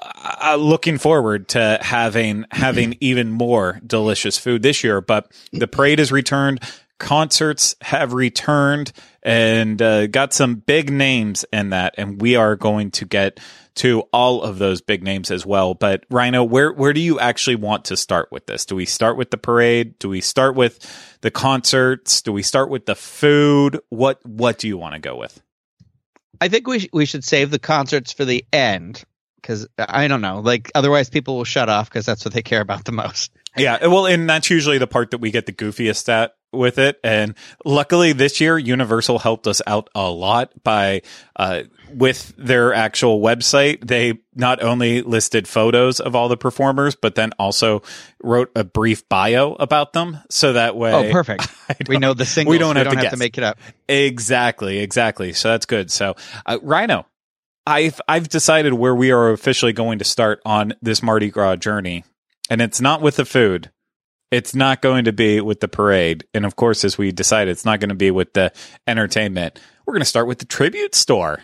uh, 0.00 0.56
looking 0.58 0.96
forward 0.98 1.48
to 1.50 1.78
having 1.82 2.46
having 2.50 2.96
even 3.00 3.30
more 3.30 3.78
delicious 3.86 4.38
food 4.38 4.62
this 4.62 4.82
year. 4.82 5.00
But 5.02 5.30
the 5.52 5.68
parade 5.68 5.98
has 5.98 6.10
returned, 6.10 6.60
concerts 6.98 7.76
have 7.82 8.12
returned, 8.14 8.92
and 9.22 9.80
uh, 9.82 10.06
got 10.06 10.32
some 10.32 10.54
big 10.56 10.90
names 10.90 11.44
in 11.52 11.70
that. 11.70 11.94
And 11.98 12.20
we 12.20 12.36
are 12.36 12.56
going 12.56 12.90
to 12.92 13.04
get 13.04 13.38
to 13.74 14.00
all 14.12 14.42
of 14.42 14.58
those 14.58 14.80
big 14.80 15.02
names 15.02 15.30
as 15.30 15.46
well. 15.46 15.74
But 15.74 16.08
Ryno, 16.08 16.48
where 16.48 16.72
where 16.72 16.92
do 16.92 17.00
you 17.00 17.18
actually 17.18 17.56
want 17.56 17.86
to 17.86 17.96
start 17.96 18.30
with 18.30 18.46
this? 18.46 18.66
Do 18.66 18.76
we 18.76 18.84
start 18.84 19.16
with 19.16 19.30
the 19.30 19.38
parade? 19.38 19.98
Do 19.98 20.08
we 20.08 20.20
start 20.20 20.54
with 20.54 20.78
the 21.20 21.30
concerts? 21.30 22.22
Do 22.22 22.32
we 22.32 22.42
start 22.42 22.70
with 22.70 22.86
the 22.86 22.94
food? 22.94 23.80
What 23.88 24.24
what 24.26 24.58
do 24.58 24.68
you 24.68 24.76
want 24.76 24.94
to 24.94 25.00
go 25.00 25.16
with? 25.16 25.40
I 26.40 26.48
think 26.48 26.66
we 26.66 26.80
sh- 26.80 26.88
we 26.92 27.06
should 27.06 27.24
save 27.24 27.50
the 27.50 27.58
concerts 27.58 28.12
for 28.12 28.24
the 28.24 28.44
end 28.52 29.04
because 29.36 29.66
I 29.78 30.08
don't 30.08 30.20
know, 30.20 30.40
like 30.40 30.70
otherwise 30.74 31.10
people 31.10 31.36
will 31.36 31.44
shut 31.44 31.68
off 31.68 31.88
because 31.88 32.06
that's 32.06 32.24
what 32.24 32.34
they 32.34 32.42
care 32.42 32.60
about 32.60 32.84
the 32.84 32.92
most. 32.92 33.32
Yeah, 33.56 33.86
well, 33.86 34.06
and 34.06 34.28
that's 34.28 34.50
usually 34.50 34.78
the 34.78 34.86
part 34.86 35.10
that 35.10 35.18
we 35.18 35.30
get 35.30 35.46
the 35.46 35.52
goofiest 35.52 36.08
at 36.08 36.34
with 36.52 36.78
it. 36.78 36.98
And 37.02 37.34
luckily 37.64 38.12
this 38.12 38.40
year, 38.40 38.58
Universal 38.58 39.20
helped 39.20 39.46
us 39.46 39.62
out 39.66 39.88
a 39.94 40.10
lot 40.10 40.52
by, 40.62 41.02
uh, 41.36 41.62
with 41.92 42.34
their 42.36 42.74
actual 42.74 43.20
website. 43.20 43.86
They 43.86 44.20
not 44.34 44.62
only 44.62 45.02
listed 45.02 45.46
photos 45.46 46.00
of 46.00 46.14
all 46.14 46.28
the 46.28 46.36
performers, 46.36 46.94
but 46.94 47.14
then 47.14 47.32
also 47.38 47.82
wrote 48.22 48.50
a 48.54 48.64
brief 48.64 49.08
bio 49.08 49.54
about 49.54 49.92
them. 49.92 50.18
So 50.30 50.54
that 50.54 50.76
way. 50.76 50.92
Oh, 50.92 51.12
perfect. 51.12 51.48
We 51.88 51.96
know 51.96 52.12
the 52.12 52.26
singles. 52.26 52.52
We 52.52 52.58
don't 52.58 52.76
have, 52.76 52.90
to, 52.90 52.98
have 52.98 53.10
to 53.12 53.16
make 53.16 53.38
it 53.38 53.44
up. 53.44 53.58
Exactly, 53.88 54.80
exactly. 54.80 55.32
So 55.32 55.48
that's 55.48 55.64
good. 55.64 55.90
So, 55.90 56.16
uh, 56.44 56.58
Ryno, 56.58 57.06
I've 57.66 58.00
I've 58.08 58.28
decided 58.28 58.74
where 58.74 58.94
we 58.94 59.10
are 59.10 59.30
officially 59.30 59.72
going 59.72 59.98
to 59.98 60.04
start 60.04 60.40
on 60.44 60.74
this 60.82 61.02
Mardi 61.02 61.30
Gras 61.30 61.56
journey, 61.56 62.04
and 62.50 62.60
it's 62.60 62.80
not 62.80 63.00
with 63.00 63.16
the 63.16 63.24
food. 63.24 63.70
It's 64.32 64.54
not 64.54 64.80
going 64.80 65.04
to 65.04 65.12
be 65.12 65.42
with 65.42 65.60
the 65.60 65.68
parade, 65.68 66.24
and 66.32 66.46
of 66.46 66.56
course, 66.56 66.84
as 66.84 66.96
we 66.96 67.12
decided, 67.12 67.50
it's 67.50 67.66
not 67.66 67.80
going 67.80 67.90
to 67.90 67.94
be 67.94 68.10
with 68.10 68.32
the 68.32 68.50
entertainment. 68.86 69.60
We're 69.84 69.92
going 69.92 70.00
to 70.00 70.06
start 70.06 70.26
with 70.26 70.38
the 70.38 70.46
tribute 70.46 70.94
store. 70.94 71.40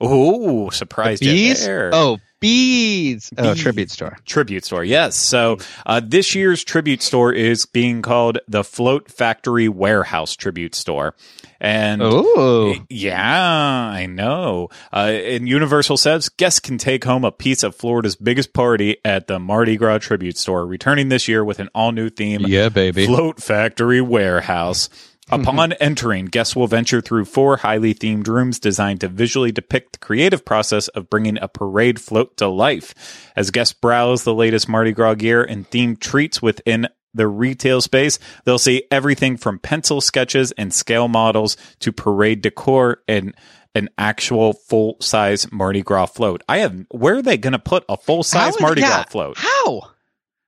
Oh, 0.00 0.68
surprise! 0.70 1.20
Bees? 1.20 1.64
there. 1.64 1.90
Oh, 1.92 2.18
Beads. 2.42 3.32
Oh, 3.38 3.54
tribute 3.54 3.90
store. 3.90 4.18
Tribute 4.26 4.64
store, 4.64 4.84
yes. 4.84 5.16
So 5.16 5.58
uh, 5.86 6.00
this 6.04 6.34
year's 6.34 6.62
tribute 6.64 7.00
store 7.00 7.32
is 7.32 7.64
being 7.66 8.02
called 8.02 8.38
the 8.48 8.62
Float 8.64 9.10
Factory 9.10 9.68
Warehouse 9.68 10.36
Tribute 10.36 10.74
Store, 10.74 11.14
and 11.60 12.02
Oh, 12.04 12.74
yeah, 12.90 13.90
I 13.94 14.06
know. 14.06 14.68
Uh, 14.92 14.96
and 15.12 15.48
Universal 15.48 15.96
says 15.96 16.28
guests 16.28 16.58
can 16.60 16.76
take 16.78 17.04
home 17.04 17.24
a 17.24 17.30
piece 17.32 17.62
of 17.62 17.76
Florida's 17.76 18.16
biggest 18.16 18.52
party 18.52 18.96
at 19.04 19.28
the 19.28 19.38
Mardi 19.38 19.76
Gras 19.76 19.98
Tribute 19.98 20.36
Store, 20.36 20.66
returning 20.66 21.08
this 21.08 21.28
year 21.28 21.44
with 21.44 21.60
an 21.60 21.68
all 21.74 21.92
new 21.92 22.10
theme. 22.10 22.40
yeah, 22.46 22.68
baby. 22.68 23.06
Float 23.06 23.40
Factory 23.40 24.00
Warehouse. 24.00 24.88
Upon 25.32 25.70
mm-hmm. 25.70 25.82
entering, 25.82 26.26
guests 26.26 26.54
will 26.54 26.66
venture 26.66 27.00
through 27.00 27.24
four 27.24 27.56
highly 27.56 27.94
themed 27.94 28.28
rooms 28.28 28.58
designed 28.58 29.00
to 29.00 29.08
visually 29.08 29.50
depict 29.50 29.92
the 29.94 29.98
creative 29.98 30.44
process 30.44 30.88
of 30.88 31.08
bringing 31.08 31.38
a 31.38 31.48
parade 31.48 32.00
float 32.00 32.36
to 32.36 32.48
life. 32.48 33.32
As 33.34 33.50
guests 33.50 33.72
browse 33.72 34.24
the 34.24 34.34
latest 34.34 34.68
Mardi 34.68 34.92
Gras 34.92 35.14
gear 35.14 35.42
and 35.42 35.68
themed 35.70 36.00
treats 36.00 36.42
within 36.42 36.86
the 37.14 37.26
retail 37.26 37.80
space, 37.80 38.18
they'll 38.44 38.58
see 38.58 38.84
everything 38.90 39.38
from 39.38 39.58
pencil 39.58 40.02
sketches 40.02 40.52
and 40.52 40.72
scale 40.72 41.08
models 41.08 41.56
to 41.80 41.92
parade 41.92 42.42
decor 42.42 43.02
and 43.08 43.34
an 43.74 43.88
actual 43.96 44.52
full 44.52 44.96
size 45.00 45.50
Mardi 45.50 45.82
Gras 45.82 46.06
float. 46.06 46.42
I 46.46 46.58
have 46.58 46.84
where 46.90 47.16
are 47.16 47.22
they 47.22 47.38
going 47.38 47.54
to 47.54 47.58
put 47.58 47.84
a 47.88 47.96
full 47.96 48.22
size 48.22 48.60
Mardi 48.60 48.82
yeah, 48.82 48.88
Gras 48.88 49.04
float? 49.04 49.38
How? 49.38 49.92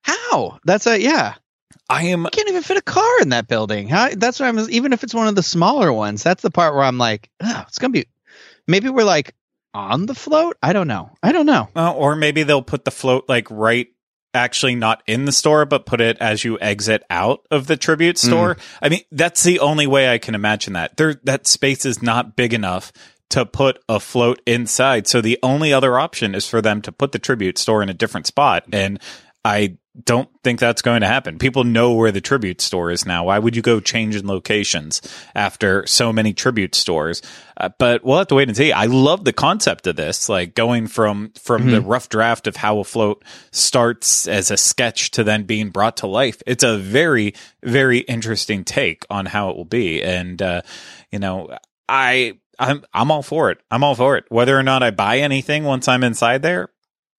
How? 0.02 0.58
That's 0.64 0.86
a 0.86 1.00
yeah. 1.00 1.34
I 1.88 2.04
am 2.04 2.24
You 2.24 2.30
can't 2.30 2.48
even 2.48 2.62
fit 2.62 2.76
a 2.76 2.82
car 2.82 3.20
in 3.20 3.30
that 3.30 3.46
building. 3.46 3.88
How, 3.88 4.10
that's 4.10 4.40
what 4.40 4.46
I'm. 4.46 4.58
Even 4.70 4.92
if 4.92 5.02
it's 5.02 5.14
one 5.14 5.28
of 5.28 5.34
the 5.34 5.42
smaller 5.42 5.92
ones, 5.92 6.22
that's 6.22 6.42
the 6.42 6.50
part 6.50 6.74
where 6.74 6.84
I'm 6.84 6.98
like, 6.98 7.30
oh, 7.42 7.64
it's 7.68 7.78
gonna 7.78 7.92
be. 7.92 8.06
Maybe 8.66 8.88
we're 8.88 9.04
like 9.04 9.34
on 9.74 10.06
the 10.06 10.14
float. 10.14 10.56
I 10.62 10.72
don't 10.72 10.88
know. 10.88 11.10
I 11.22 11.32
don't 11.32 11.46
know. 11.46 11.68
Uh, 11.76 11.92
or 11.92 12.16
maybe 12.16 12.42
they'll 12.42 12.62
put 12.62 12.84
the 12.84 12.90
float 12.90 13.28
like 13.28 13.50
right 13.50 13.88
actually 14.34 14.74
not 14.74 15.02
in 15.06 15.26
the 15.26 15.32
store 15.32 15.64
but 15.64 15.86
put 15.86 16.00
it 16.00 16.18
as 16.18 16.42
you 16.42 16.58
exit 16.58 17.04
out 17.08 17.46
of 17.52 17.68
the 17.68 17.76
tribute 17.76 18.18
store 18.18 18.56
i 18.82 18.88
mean 18.88 19.00
that's 19.12 19.44
the 19.44 19.60
only 19.60 19.86
way 19.86 20.12
i 20.12 20.18
can 20.18 20.34
imagine 20.34 20.72
that 20.72 20.96
there 20.96 21.14
that 21.22 21.46
space 21.46 21.86
is 21.86 22.02
not 22.02 22.34
big 22.34 22.52
enough 22.52 22.92
to 23.30 23.46
put 23.46 23.78
a 23.88 24.00
float 24.00 24.42
inside 24.44 25.06
so 25.06 25.20
the 25.20 25.38
only 25.40 25.72
other 25.72 26.00
option 26.00 26.34
is 26.34 26.48
for 26.48 26.60
them 26.60 26.82
to 26.82 26.90
put 26.90 27.12
the 27.12 27.18
tribute 27.20 27.56
store 27.56 27.80
in 27.80 27.88
a 27.88 27.94
different 27.94 28.26
spot 28.26 28.64
and 28.72 29.00
i 29.44 29.76
don't 30.02 30.28
think 30.42 30.58
that's 30.58 30.82
going 30.82 31.02
to 31.02 31.06
happen. 31.06 31.38
People 31.38 31.62
know 31.62 31.92
where 31.92 32.10
the 32.10 32.20
tribute 32.20 32.60
store 32.60 32.90
is 32.90 33.06
now. 33.06 33.24
Why 33.24 33.38
would 33.38 33.54
you 33.54 33.62
go 33.62 33.78
changing 33.78 34.26
locations 34.26 35.00
after 35.36 35.86
so 35.86 36.12
many 36.12 36.32
tribute 36.32 36.74
stores? 36.74 37.22
Uh, 37.56 37.68
but 37.78 38.04
we'll 38.04 38.18
have 38.18 38.26
to 38.28 38.34
wait 38.34 38.48
and 38.48 38.56
see. 38.56 38.72
I 38.72 38.86
love 38.86 39.24
the 39.24 39.32
concept 39.32 39.86
of 39.86 39.94
this 39.94 40.28
like 40.28 40.54
going 40.54 40.88
from 40.88 41.32
from 41.40 41.70
the 41.70 41.80
rough 41.80 42.08
draft 42.08 42.48
of 42.48 42.56
how 42.56 42.80
a 42.80 42.84
float 42.84 43.24
starts 43.52 44.26
as 44.26 44.50
a 44.50 44.56
sketch 44.56 45.12
to 45.12 45.22
then 45.22 45.44
being 45.44 45.70
brought 45.70 45.98
to 45.98 46.08
life. 46.08 46.42
It's 46.44 46.64
a 46.64 46.76
very 46.76 47.34
very 47.62 47.98
interesting 47.98 48.64
take 48.64 49.04
on 49.10 49.26
how 49.26 49.50
it 49.50 49.56
will 49.56 49.64
be. 49.64 50.02
And 50.02 50.42
uh 50.42 50.62
you 51.12 51.20
know 51.20 51.56
i 51.88 52.36
i'm 52.58 52.84
i'm 52.92 53.12
all 53.12 53.22
for 53.22 53.52
it. 53.52 53.58
I'm 53.70 53.84
all 53.84 53.94
for 53.94 54.16
it. 54.16 54.24
Whether 54.28 54.58
or 54.58 54.64
not 54.64 54.82
i 54.82 54.90
buy 54.90 55.18
anything 55.18 55.62
once 55.62 55.86
i'm 55.86 56.02
inside 56.02 56.42
there 56.42 56.70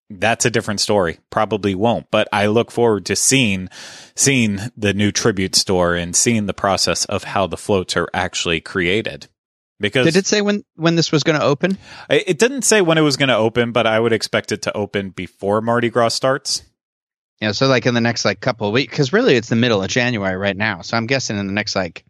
that's 0.09 0.45
a 0.45 0.51
different 0.51 0.79
story. 0.79 1.19
Probably 1.29 1.75
won't, 1.75 2.09
but 2.11 2.27
I 2.31 2.47
look 2.47 2.71
forward 2.71 3.05
to 3.07 3.15
seeing 3.15 3.69
seeing 4.15 4.59
the 4.77 4.93
new 4.93 5.11
tribute 5.11 5.55
store 5.55 5.95
and 5.95 6.15
seeing 6.15 6.45
the 6.45 6.53
process 6.53 7.05
of 7.05 7.23
how 7.23 7.47
the 7.47 7.57
floats 7.57 7.97
are 7.97 8.09
actually 8.13 8.61
created. 8.61 9.27
Because 9.79 10.05
Did 10.05 10.15
it 10.15 10.25
say 10.25 10.41
when 10.41 10.63
when 10.75 10.95
this 10.95 11.11
was 11.11 11.23
going 11.23 11.39
to 11.39 11.45
open? 11.45 11.77
it 12.09 12.39
didn't 12.39 12.61
say 12.61 12.81
when 12.81 12.97
it 12.97 13.01
was 13.01 13.17
going 13.17 13.29
to 13.29 13.35
open, 13.35 13.71
but 13.71 13.85
I 13.87 13.99
would 13.99 14.13
expect 14.13 14.51
it 14.51 14.61
to 14.63 14.77
open 14.77 15.09
before 15.09 15.61
Mardi 15.61 15.89
Gras 15.89 16.09
starts. 16.09 16.63
Yeah, 17.41 17.51
so 17.51 17.67
like 17.67 17.85
in 17.85 17.93
the 17.93 18.01
next 18.01 18.23
like 18.23 18.39
couple 18.39 18.67
of 18.67 18.73
weeks, 18.73 18.91
because 18.91 19.11
really 19.11 19.35
it's 19.35 19.49
the 19.49 19.57
middle 19.57 19.83
of 19.83 19.89
January 19.89 20.37
right 20.37 20.55
now. 20.55 20.81
So 20.81 20.95
I'm 20.95 21.07
guessing 21.07 21.37
in 21.37 21.47
the 21.47 21.53
next 21.53 21.75
like 21.75 22.05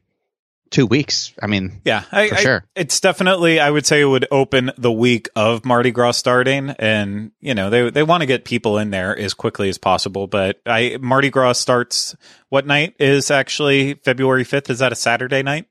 two 0.71 0.85
weeks. 0.85 1.33
I 1.41 1.47
mean, 1.47 1.81
Yeah, 1.85 2.03
I, 2.11 2.29
For 2.29 2.35
I- 2.35 2.39
sure. 2.41 2.65
It's 2.75 2.99
definitely, 2.99 3.59
I 3.59 3.69
would 3.69 3.85
say, 3.85 4.01
it 4.01 4.05
would 4.05 4.27
open 4.31 4.71
the 4.77 4.91
week 4.91 5.29
of 5.35 5.63
Mardi 5.65 5.91
Gras 5.91 6.11
starting, 6.17 6.71
and 6.71 7.31
you 7.39 7.53
know 7.53 7.69
they 7.69 7.89
they 7.89 8.03
want 8.03 8.21
to 8.21 8.27
get 8.27 8.45
people 8.45 8.77
in 8.77 8.89
there 8.91 9.17
as 9.17 9.33
quickly 9.33 9.69
as 9.69 9.77
possible. 9.77 10.27
But 10.27 10.59
I 10.65 10.97
Mardi 11.01 11.29
Gras 11.29 11.53
starts. 11.59 12.15
What 12.49 12.65
night 12.65 12.95
is 12.99 13.31
actually 13.31 13.95
February 13.95 14.43
fifth? 14.43 14.69
Is 14.69 14.79
that 14.79 14.91
a 14.91 14.95
Saturday 14.95 15.43
night? 15.43 15.67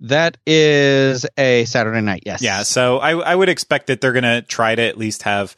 that 0.00 0.36
is 0.46 1.26
a 1.36 1.64
Saturday 1.64 2.00
night. 2.00 2.22
Yes. 2.24 2.40
Yeah, 2.40 2.62
so 2.62 2.98
I 2.98 3.18
I 3.18 3.34
would 3.34 3.48
expect 3.48 3.88
that 3.88 4.00
they're 4.00 4.12
gonna 4.12 4.42
try 4.42 4.74
to 4.74 4.82
at 4.82 4.96
least 4.96 5.24
have. 5.24 5.56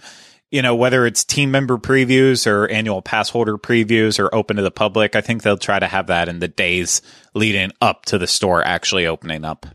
You 0.51 0.63
know, 0.63 0.75
whether 0.75 1.07
it's 1.07 1.25
team 1.25 1.51
member 1.53 1.79
previews 1.79 2.47
or 2.47 2.69
annual 2.69 3.03
pass 3.03 3.29
holder 3.29 3.57
previews 3.57 4.19
or 4.19 4.35
open 4.35 4.57
to 4.57 4.63
the 4.63 4.71
public, 4.71 5.15
I 5.15 5.21
think 5.21 5.43
they'll 5.43 5.57
try 5.57 5.79
to 5.79 5.87
have 5.87 6.09
that 6.09 6.29
in 6.29 6.41
the 6.41 6.49
days 6.49 7.03
leading 7.35 7.71
up 7.81 8.05
to 8.07 8.19
the 8.19 8.27
store 8.27 8.65
actually 8.65 9.07
opening 9.07 9.45
up. 9.45 9.67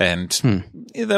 And 0.00 0.32
Hmm. 0.32 0.58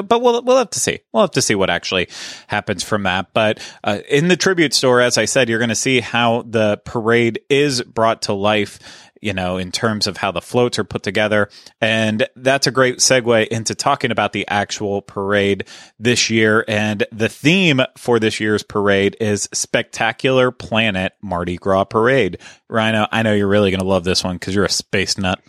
but 0.01 0.23
we'll 0.23 0.43
we'll 0.43 0.57
have 0.57 0.71
to 0.71 0.81
see. 0.81 1.01
We'll 1.13 1.25
have 1.25 1.33
to 1.33 1.43
see 1.43 1.55
what 1.55 1.69
actually 1.69 2.09
happens 2.47 2.83
from 2.83 3.03
that. 3.03 3.35
But 3.35 3.61
uh, 3.85 3.99
in 4.09 4.29
the 4.29 4.39
tribute 4.39 4.73
store, 4.73 5.03
as 5.03 5.19
I 5.19 5.27
said, 5.27 5.51
you're 5.51 5.59
going 5.59 5.69
to 5.69 5.75
see 5.75 6.01
how 6.01 6.43
the 6.49 6.81
parade 6.85 7.41
is 7.51 7.83
brought 7.83 8.23
to 8.23 8.33
life. 8.33 8.79
You 9.21 9.35
know, 9.35 9.59
in 9.59 9.71
terms 9.71 10.07
of 10.07 10.17
how 10.17 10.31
the 10.31 10.41
floats 10.41 10.79
are 10.79 10.85
put 10.85 11.03
together, 11.03 11.49
and 11.81 12.27
that's 12.37 12.67
a 12.67 12.71
great 12.71 12.99
segue 12.99 13.49
into 13.49 13.75
talking 13.75 14.11
about 14.11 14.33
the 14.33 14.49
actual 14.49 15.03
parade 15.03 15.65
this 15.99 16.31
year. 16.31 16.65
And 16.67 17.05
the 17.13 17.29
theme 17.29 17.83
for 17.99 18.19
this 18.19 18.41
year's 18.41 18.63
parade 18.63 19.17
is 19.21 19.49
Spectacular 19.53 20.51
Planet 20.51 21.13
Mardi 21.23 21.57
Gras 21.57 21.85
Parade. 21.85 22.39
Ryno, 22.71 23.09
I 23.13 23.23
know 23.23 23.35
you're 23.35 23.47
really 23.47 23.71
going 23.71 23.81
to 23.81 23.87
love 23.87 24.05
this 24.05 24.25
one 24.25 24.37
because 24.37 24.55
you're 24.55 24.65
a 24.65 24.71
space 24.71 25.19
nut. 25.19 25.41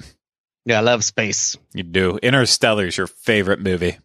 Yeah, 0.66 0.80
I 0.80 0.82
love 0.82 1.04
space. 1.04 1.58
You 1.74 1.84
do. 1.84 2.18
Interstellar 2.22 2.86
is 2.86 2.98
your 2.98 3.08
favorite 3.08 3.62
movie. 3.62 3.98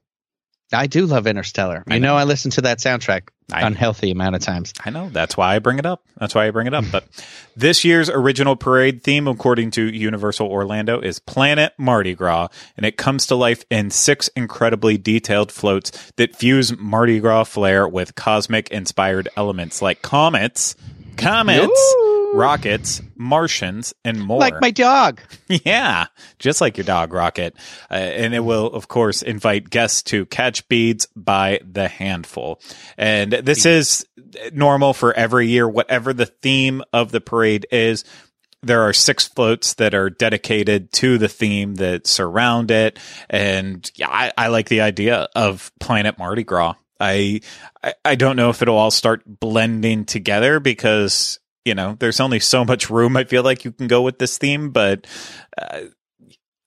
I 0.72 0.86
do 0.88 1.06
love 1.06 1.26
Interstellar. 1.26 1.84
I 1.88 1.94
you 1.94 2.00
know, 2.00 2.08
know. 2.08 2.16
I 2.16 2.24
listen 2.24 2.50
to 2.52 2.62
that 2.62 2.78
soundtrack 2.78 3.28
I- 3.52 3.64
unhealthy 3.66 4.10
amount 4.10 4.34
of 4.34 4.42
times. 4.42 4.72
I 4.84 4.90
know. 4.90 5.08
That's 5.10 5.36
why 5.36 5.54
I 5.54 5.58
bring 5.60 5.78
it 5.78 5.86
up. 5.86 6.02
That's 6.18 6.34
why 6.34 6.46
I 6.46 6.50
bring 6.50 6.66
it 6.66 6.74
up. 6.74 6.84
But 6.90 7.04
this 7.56 7.84
year's 7.84 8.10
original 8.10 8.56
parade 8.56 9.02
theme, 9.04 9.28
according 9.28 9.70
to 9.72 9.82
Universal 9.82 10.48
Orlando, 10.48 11.00
is 11.00 11.20
Planet 11.20 11.72
Mardi 11.78 12.14
Gras, 12.14 12.48
and 12.76 12.84
it 12.84 12.96
comes 12.96 13.26
to 13.26 13.36
life 13.36 13.64
in 13.70 13.90
six 13.90 14.28
incredibly 14.28 14.98
detailed 14.98 15.52
floats 15.52 16.12
that 16.16 16.34
fuse 16.34 16.76
Mardi 16.76 17.20
Gras 17.20 17.44
flair 17.44 17.86
with 17.86 18.16
cosmic 18.16 18.68
inspired 18.70 19.28
elements 19.36 19.80
like 19.80 20.02
comets, 20.02 20.74
comets, 21.16 21.94
Ooh. 21.94 22.15
Rockets, 22.36 23.02
Martians, 23.16 23.94
and 24.04 24.20
more. 24.20 24.38
Like 24.38 24.60
my 24.60 24.70
dog. 24.70 25.20
Yeah, 25.48 26.06
just 26.38 26.60
like 26.60 26.76
your 26.76 26.84
dog, 26.84 27.12
Rocket. 27.12 27.54
Uh, 27.90 27.94
and 27.94 28.34
it 28.34 28.40
will, 28.40 28.66
of 28.66 28.88
course, 28.88 29.22
invite 29.22 29.70
guests 29.70 30.02
to 30.04 30.26
catch 30.26 30.68
beads 30.68 31.06
by 31.14 31.60
the 31.64 31.88
handful. 31.88 32.60
And 32.98 33.32
this 33.32 33.64
is 33.64 34.04
normal 34.52 34.92
for 34.92 35.14
every 35.14 35.46
year, 35.48 35.68
whatever 35.68 36.12
the 36.12 36.26
theme 36.26 36.82
of 36.92 37.12
the 37.12 37.20
parade 37.20 37.66
is. 37.70 38.04
There 38.62 38.82
are 38.82 38.92
six 38.92 39.28
floats 39.28 39.74
that 39.74 39.94
are 39.94 40.10
dedicated 40.10 40.92
to 40.94 41.18
the 41.18 41.28
theme 41.28 41.76
that 41.76 42.06
surround 42.06 42.70
it. 42.70 42.98
And 43.30 43.88
yeah, 43.94 44.08
I, 44.08 44.32
I 44.36 44.48
like 44.48 44.68
the 44.68 44.80
idea 44.80 45.28
of 45.36 45.70
Planet 45.78 46.18
Mardi 46.18 46.42
Gras. 46.42 46.74
I, 46.98 47.40
I 47.84 47.94
I 48.04 48.14
don't 48.14 48.36
know 48.36 48.50
if 48.50 48.62
it'll 48.62 48.78
all 48.78 48.90
start 48.90 49.22
blending 49.26 50.04
together 50.06 50.60
because 50.60 51.38
you 51.66 51.74
know 51.74 51.96
there's 51.98 52.20
only 52.20 52.40
so 52.40 52.64
much 52.64 52.88
room 52.88 53.16
I 53.16 53.24
feel 53.24 53.42
like 53.42 53.64
you 53.64 53.72
can 53.72 53.88
go 53.88 54.00
with 54.00 54.18
this 54.18 54.38
theme, 54.38 54.70
but 54.70 55.06
uh, 55.58 55.80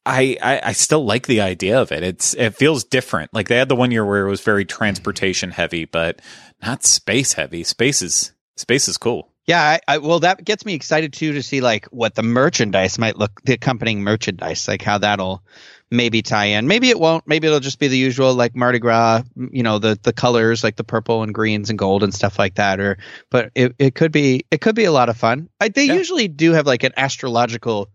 I, 0.06 0.38
I 0.42 0.62
I 0.66 0.72
still 0.74 1.06
like 1.06 1.28
the 1.28 1.42
idea 1.42 1.82
of 1.82 1.92
it. 1.92 2.04
It's 2.04 2.34
it 2.34 2.56
feels 2.56 2.84
different. 2.84 3.34
Like 3.34 3.48
they 3.48 3.58
had 3.58 3.70
the 3.70 3.76
one 3.76 3.92
year 3.92 4.06
where 4.06 4.26
it 4.26 4.30
was 4.30 4.42
very 4.42 4.66
transportation 4.66 5.52
heavy, 5.52 5.86
but 5.86 6.22
not 6.62 6.84
space 6.84 7.34
heavy. 7.34 7.64
Space 7.64 8.02
is 8.02 8.34
space 8.58 8.88
is 8.88 8.98
cool. 8.98 9.32
Yeah, 9.46 9.62
I, 9.62 9.80
I 9.88 9.98
well 10.00 10.20
that 10.20 10.44
gets 10.44 10.66
me 10.66 10.74
excited 10.74 11.14
too 11.14 11.34
to 11.34 11.42
see 11.44 11.62
like 11.62 11.86
what 11.88 12.16
the 12.16 12.24
merchandise 12.24 13.00
might 13.00 13.18
look 13.18 13.42
the 13.44 13.54
accompanying 13.54 14.04
merchandise, 14.04 14.68
like 14.68 14.82
how 14.82 14.98
that'll 14.98 15.44
maybe 15.92 16.22
tie 16.22 16.46
in. 16.46 16.68
Maybe 16.68 16.90
it 16.90 17.00
won't. 17.00 17.28
Maybe 17.28 17.48
it'll 17.48 17.60
just 17.60 17.80
be 17.80 17.88
the 17.88 17.98
usual 17.98 18.34
like 18.34 18.56
Mardi 18.56 18.80
Gras, 18.80 19.24
you 19.52 19.64
know, 19.64 19.80
the 19.80 19.98
the 20.02 20.14
colors 20.14 20.64
like 20.64 20.76
the 20.76 20.84
purple 20.84 21.24
and 21.24 21.34
greens 21.34 21.70
and 21.70 21.80
gold 21.80 22.04
and 22.04 22.14
stuff 22.14 22.38
like 22.40 22.56
that. 22.56 22.80
Or 22.80 22.98
but 23.32 23.52
it, 23.56 23.76
it 23.80 23.96
could 23.96 24.12
be 24.12 24.46
it 24.52 24.62
could 24.62 24.76
be 24.76 24.86
a 24.86 24.92
lot 24.92 25.10
of 25.10 25.18
fun. 25.18 25.50
I, 25.60 25.70
they 25.70 25.86
Yeah. 25.86 25.94
usually 25.96 26.28
do 26.28 26.54
have 26.54 26.66
like 26.68 26.84
an 26.84 26.94
astrological 26.98 27.90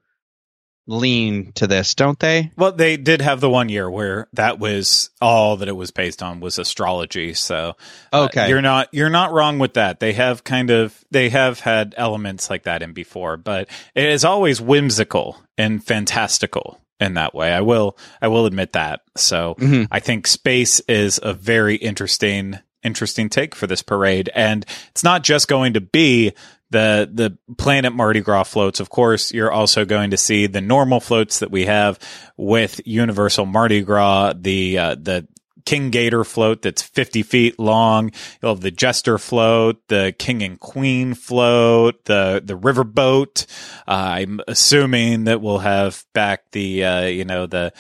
lean 0.87 1.51
to 1.53 1.67
this, 1.67 1.95
don't 1.95 2.19
they? 2.19 2.51
Well, 2.59 2.73
they 2.73 2.99
did 2.99 3.23
have 3.23 3.41
the 3.41 3.49
one 3.49 3.71
year 3.71 3.91
where 3.91 4.29
that 4.35 4.59
was 4.59 5.09
all 5.21 5.57
that 5.57 5.69
it 5.69 5.77
was 5.77 5.91
based 5.91 6.23
on 6.23 6.41
was 6.41 6.59
astrology. 6.59 7.33
So 7.33 7.75
uh, 8.13 8.25
Okay. 8.25 8.49
you're 8.51 8.61
not 8.61 8.89
you're 8.93 9.09
not 9.09 9.33
wrong 9.33 9.59
with 9.59 9.75
that. 9.75 10.01
They 10.01 10.13
have 10.13 10.45
kind 10.45 10.71
of 10.71 11.03
they 11.11 11.31
have 11.31 11.61
had 11.61 11.95
elements 11.97 12.51
like 12.51 12.65
that 12.65 12.83
in 12.83 12.93
before, 12.93 13.39
but 13.39 13.69
it 13.95 14.05
is 14.05 14.25
always 14.27 14.61
whimsical 14.61 15.41
and 15.57 15.83
fantastical 15.83 16.81
in 17.01 17.15
that 17.15 17.35
way. 17.35 17.53
I 17.53 17.61
will 17.61 17.97
I 18.23 18.29
will 18.29 18.47
admit 18.47 18.73
that. 18.73 19.01
So 19.17 19.57
Mhm. 19.59 19.89
I 19.91 20.01
think 20.01 20.27
space 20.27 20.81
is 20.81 21.19
a 21.23 21.35
very 21.35 21.77
interesting 21.77 22.59
interesting 22.83 23.29
take 23.31 23.55
for 23.55 23.67
this 23.67 23.83
parade. 23.83 24.31
And 24.35 24.65
it's 24.91 25.03
not 25.03 25.23
just 25.25 25.49
going 25.49 25.73
to 25.73 25.81
be 25.81 26.33
the 26.71 27.09
the 27.13 27.39
Planet 27.57 27.93
Mardi 27.95 28.21
Gras 28.21 28.45
floats. 28.45 28.81
Of 28.81 28.91
course, 28.91 29.33
you're 29.33 29.53
also 29.53 29.85
going 29.85 30.11
to 30.11 30.17
see 30.17 30.47
the 30.47 30.61
normal 30.61 31.01
floats 31.01 31.39
that 31.39 31.51
we 31.51 31.67
have 31.67 31.99
with 32.37 32.81
Universal 32.85 33.47
Mardi 33.47 33.81
Gras, 33.83 34.35
the 34.37 34.79
uh, 34.79 34.95
the 34.97 35.27
King 35.65 35.91
Gator 35.91 36.25
float 36.25 36.63
that's 36.63 36.83
50 36.83 37.23
feet 37.23 37.59
long. 37.59 38.11
You'll 38.43 38.55
have 38.55 38.61
the 38.61 38.71
Jester 38.71 39.19
float, 39.19 39.87
the 39.89 40.15
King 40.19 40.43
and 40.43 40.59
Queen 40.61 41.15
float, 41.15 42.05
the 42.05 42.43
the 42.45 42.57
riverboat. 42.57 43.47
Uh, 43.87 43.91
I'm 43.91 44.41
assuming 44.47 45.25
that 45.25 45.41
we'll 45.41 45.59
have 45.59 46.05
back 46.13 46.51
the 46.53 46.85
uh, 46.85 47.05
you 47.07 47.25
know 47.25 47.47
the 47.47 47.73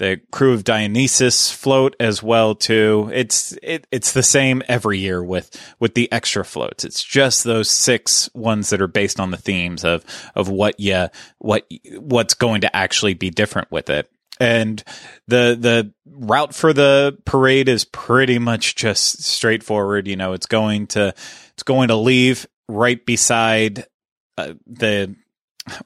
the 0.00 0.18
crew 0.32 0.54
of 0.54 0.64
Dionysus 0.64 1.52
float 1.52 1.94
as 2.00 2.22
well 2.22 2.54
too. 2.54 3.10
It's 3.12 3.52
it, 3.62 3.86
it's 3.92 4.12
the 4.12 4.22
same 4.22 4.62
every 4.66 4.98
year 4.98 5.22
with 5.22 5.54
with 5.78 5.94
the 5.94 6.10
extra 6.10 6.42
floats. 6.42 6.84
It's 6.84 7.04
just 7.04 7.44
those 7.44 7.70
six 7.70 8.30
ones 8.32 8.70
that 8.70 8.80
are 8.80 8.88
based 8.88 9.20
on 9.20 9.30
the 9.30 9.36
themes 9.36 9.84
of 9.84 10.02
of 10.34 10.48
what 10.48 10.80
yeah 10.80 11.08
what 11.38 11.70
what's 11.98 12.32
going 12.32 12.62
to 12.62 12.74
actually 12.74 13.12
be 13.12 13.28
different 13.28 13.70
with 13.70 13.90
it. 13.90 14.10
And 14.40 14.82
the 15.28 15.56
the 15.60 15.92
route 16.06 16.54
for 16.54 16.72
the 16.72 17.18
parade 17.24 17.68
is 17.68 17.84
pretty 17.84 18.38
much 18.38 18.74
just 18.74 19.22
straightforward. 19.22 20.08
You 20.08 20.16
know, 20.16 20.32
it's 20.32 20.46
going 20.46 20.86
to 20.88 21.14
it's 21.52 21.62
going 21.62 21.88
to 21.88 21.96
leave 21.96 22.46
right 22.68 23.04
beside 23.04 23.86
uh, 24.38 24.54
the 24.66 25.14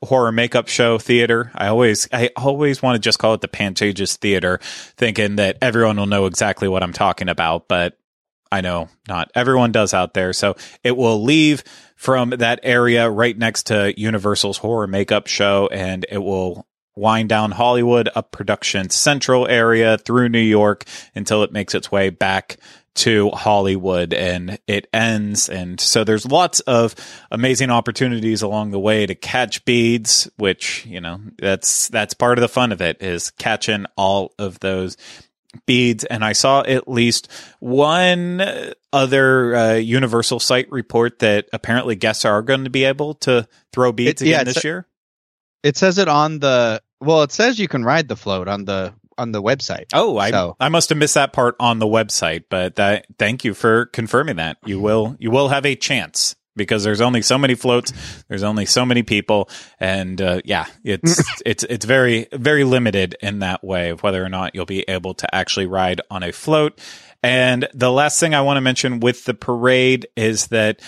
horror 0.03 0.33
makeup 0.33 0.69
show 0.69 0.99
theater. 0.99 1.51
I 1.55 1.69
always 1.69 2.09
I 2.13 2.31
always 2.37 2.83
want 2.83 2.97
to 2.97 3.01
just 3.01 3.19
call 3.19 3.35
it 3.35 3.41
the 3.41 3.49
Pantages 3.49 4.17
Theater, 4.17 4.61
thinking 4.63 5.37
that 5.37 5.59
everyone 5.61 5.97
will 5.97 6.07
know 6.07 6.27
exactly 6.27 6.69
what 6.69 6.83
I'm 6.83 6.93
talking 6.93 7.29
about, 7.29 7.69
but 7.69 7.99
I 8.53 8.61
know 8.61 8.89
not 9.09 9.31
everyone 9.35 9.73
does 9.73 9.95
out 9.95 10.15
there. 10.15 10.33
So 10.33 10.57
it 10.83 10.97
will 10.97 11.23
leave 11.23 11.65
from 11.97 12.31
that 12.31 12.61
area 12.63 13.11
right 13.11 13.37
next 13.37 13.65
to 13.65 13.99
Universal's 13.99 14.59
horror 14.59 14.87
makeup 14.87 15.27
show 15.27 15.69
and 15.73 16.07
it 16.09 16.19
will 16.19 16.67
wind 16.97 17.29
down 17.29 17.51
Hollywood 17.53 18.09
up 18.15 18.31
production 18.31 18.91
central 18.91 19.47
area 19.49 19.99
through 19.99 20.29
New 20.29 20.39
York 20.39 20.85
until 21.15 21.43
it 21.43 21.53
makes 21.53 21.75
its 21.75 21.91
way 21.91 22.11
back 22.11 22.57
to 22.95 23.31
Hollywood 23.31 24.15
and 24.15 24.59
it 24.69 24.87
ends. 24.93 25.49
And 25.49 25.81
so 25.81 26.05
there's 26.05 26.25
lots 26.25 26.61
of 26.61 26.95
amazing 27.31 27.71
opportunities 27.71 28.41
along 28.43 28.71
the 28.71 28.79
way 28.79 29.05
to 29.05 29.17
catch 29.17 29.65
beads, 29.65 30.31
which, 30.37 30.87
you 30.87 31.01
know, 31.01 31.21
that's, 31.39 31.89
that's 31.89 32.15
part 32.15 32.39
of 32.39 32.43
the 32.43 32.49
fun 32.49 32.71
of 32.71 32.81
it 32.81 33.03
is 33.03 33.31
catching 33.33 33.87
all 33.97 34.33
of 34.39 34.61
those 34.61 34.97
beads. 35.67 36.05
And 36.05 36.25
I 36.25 36.35
saw 36.35 36.63
at 36.63 36.87
least 36.87 37.29
one 37.59 38.41
other 38.93 39.57
uh, 39.57 39.75
Universal 39.75 40.39
site 40.39 40.71
report 40.71 41.19
that 41.19 41.49
apparently 41.53 41.97
guests 41.97 42.25
are 42.25 42.43
going 42.43 42.63
to 42.63 42.71
be 42.71 42.85
able 42.85 43.15
to 43.15 43.49
throw 43.73 43.91
beads 43.91 44.23
It- 44.23 44.27
again 44.27 44.47
it's 44.47 44.55
this 44.55 44.65
year. 44.65 44.87
It 45.65 45.77
says 45.79 45.97
it 45.99 46.09
on 46.09 46.41
the 46.41 46.83
well. 47.05 47.23
It 47.23 47.33
says 47.33 47.59
you 47.59 47.69
can 47.69 47.85
ride 47.85 48.09
the 48.09 48.17
float 48.17 48.49
on 48.49 48.65
the 48.65 48.95
on 49.17 49.31
the 49.33 49.43
website. 49.43 49.87
Oh, 49.93 50.19
I 50.19 50.31
So- 50.31 50.57
I 50.59 50.69
must 50.69 50.89
have 50.89 50.99
missed 50.99 51.15
that 51.15 51.33
part 51.33 51.55
on 51.61 51.79
the 51.79 51.87
website, 51.87 52.45
but 52.51 52.77
that 52.77 53.07
thank 53.19 53.45
you 53.45 53.55
for 53.55 53.87
confirming 53.87 54.37
that. 54.37 54.57
You 54.65 54.81
will 54.81 55.17
you 55.19 55.31
will 55.31 55.49
have 55.49 55.65
a 55.65 55.77
chance 55.77 56.35
because 56.57 56.85
there's 56.85 57.01
only 57.01 57.23
so 57.23 57.37
many 57.39 57.55
floats, 57.55 57.93
there's 58.29 58.43
only 58.45 58.65
so 58.67 58.85
many 58.87 59.03
people, 59.03 59.49
and 59.81 60.21
uh, 60.21 60.41
yeah, 60.45 60.67
it's 60.83 61.23
it's 61.47 61.65
it's 61.65 61.85
very 61.85 62.27
very 62.33 62.65
limited 62.65 63.17
in 63.23 63.39
that 63.41 63.63
way 63.63 63.91
of 63.91 64.03
whether 64.03 64.25
or 64.25 64.29
not 64.29 64.55
you'll 64.55 64.67
be 64.67 64.83
able 64.89 65.15
to 65.15 65.33
actually 65.35 65.67
ride 65.67 66.01
on 66.11 66.23
a 66.23 66.33
float. 66.33 66.81
And 67.23 67.67
the 67.73 67.91
last 67.91 68.21
thing 68.21 68.35
I 68.35 68.43
want 68.43 68.59
to 68.59 68.61
mention 68.61 69.01
with 69.01 69.25
the 69.25 69.33
parade 69.35 70.07
is 70.17 70.49
that 70.49 70.81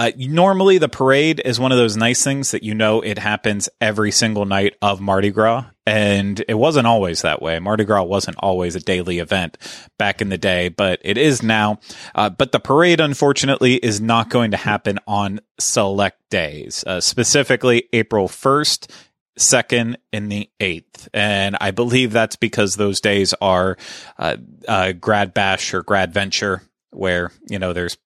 uh, 0.00 0.12
normally, 0.16 0.78
the 0.78 0.88
parade 0.88 1.42
is 1.44 1.60
one 1.60 1.72
of 1.72 1.76
those 1.76 1.94
nice 1.94 2.24
things 2.24 2.52
that 2.52 2.62
you 2.62 2.74
know 2.74 3.02
it 3.02 3.18
happens 3.18 3.68
every 3.82 4.10
single 4.10 4.46
night 4.46 4.74
of 4.80 4.98
Mardi 4.98 5.30
Gras. 5.30 5.66
And 5.84 6.42
it 6.48 6.54
wasn't 6.54 6.86
always 6.86 7.20
that 7.20 7.42
way. 7.42 7.58
Mardi 7.58 7.84
Gras 7.84 8.04
wasn't 8.04 8.38
always 8.38 8.74
a 8.74 8.80
daily 8.80 9.18
event 9.18 9.58
back 9.98 10.22
in 10.22 10.30
the 10.30 10.38
day, 10.38 10.70
but 10.70 11.00
it 11.02 11.18
is 11.18 11.42
now. 11.42 11.80
Uh, 12.14 12.30
but 12.30 12.50
the 12.50 12.60
parade, 12.60 12.98
unfortunately, 12.98 13.74
is 13.74 14.00
not 14.00 14.30
going 14.30 14.52
to 14.52 14.56
happen 14.56 14.98
on 15.06 15.40
select 15.58 16.18
days, 16.30 16.82
uh, 16.86 17.02
specifically 17.02 17.86
April 17.92 18.26
1st, 18.26 18.90
2nd, 19.38 19.96
and 20.14 20.32
the 20.32 20.48
8th. 20.60 21.08
And 21.12 21.58
I 21.60 21.72
believe 21.72 22.12
that's 22.12 22.36
because 22.36 22.74
those 22.74 23.02
days 23.02 23.34
are 23.42 23.76
uh, 24.18 24.38
uh, 24.66 24.92
Grad 24.92 25.34
Bash 25.34 25.74
or 25.74 25.82
Grad 25.82 26.14
Venture, 26.14 26.62
where, 26.90 27.32
you 27.50 27.58
know, 27.58 27.74
there's 27.74 27.98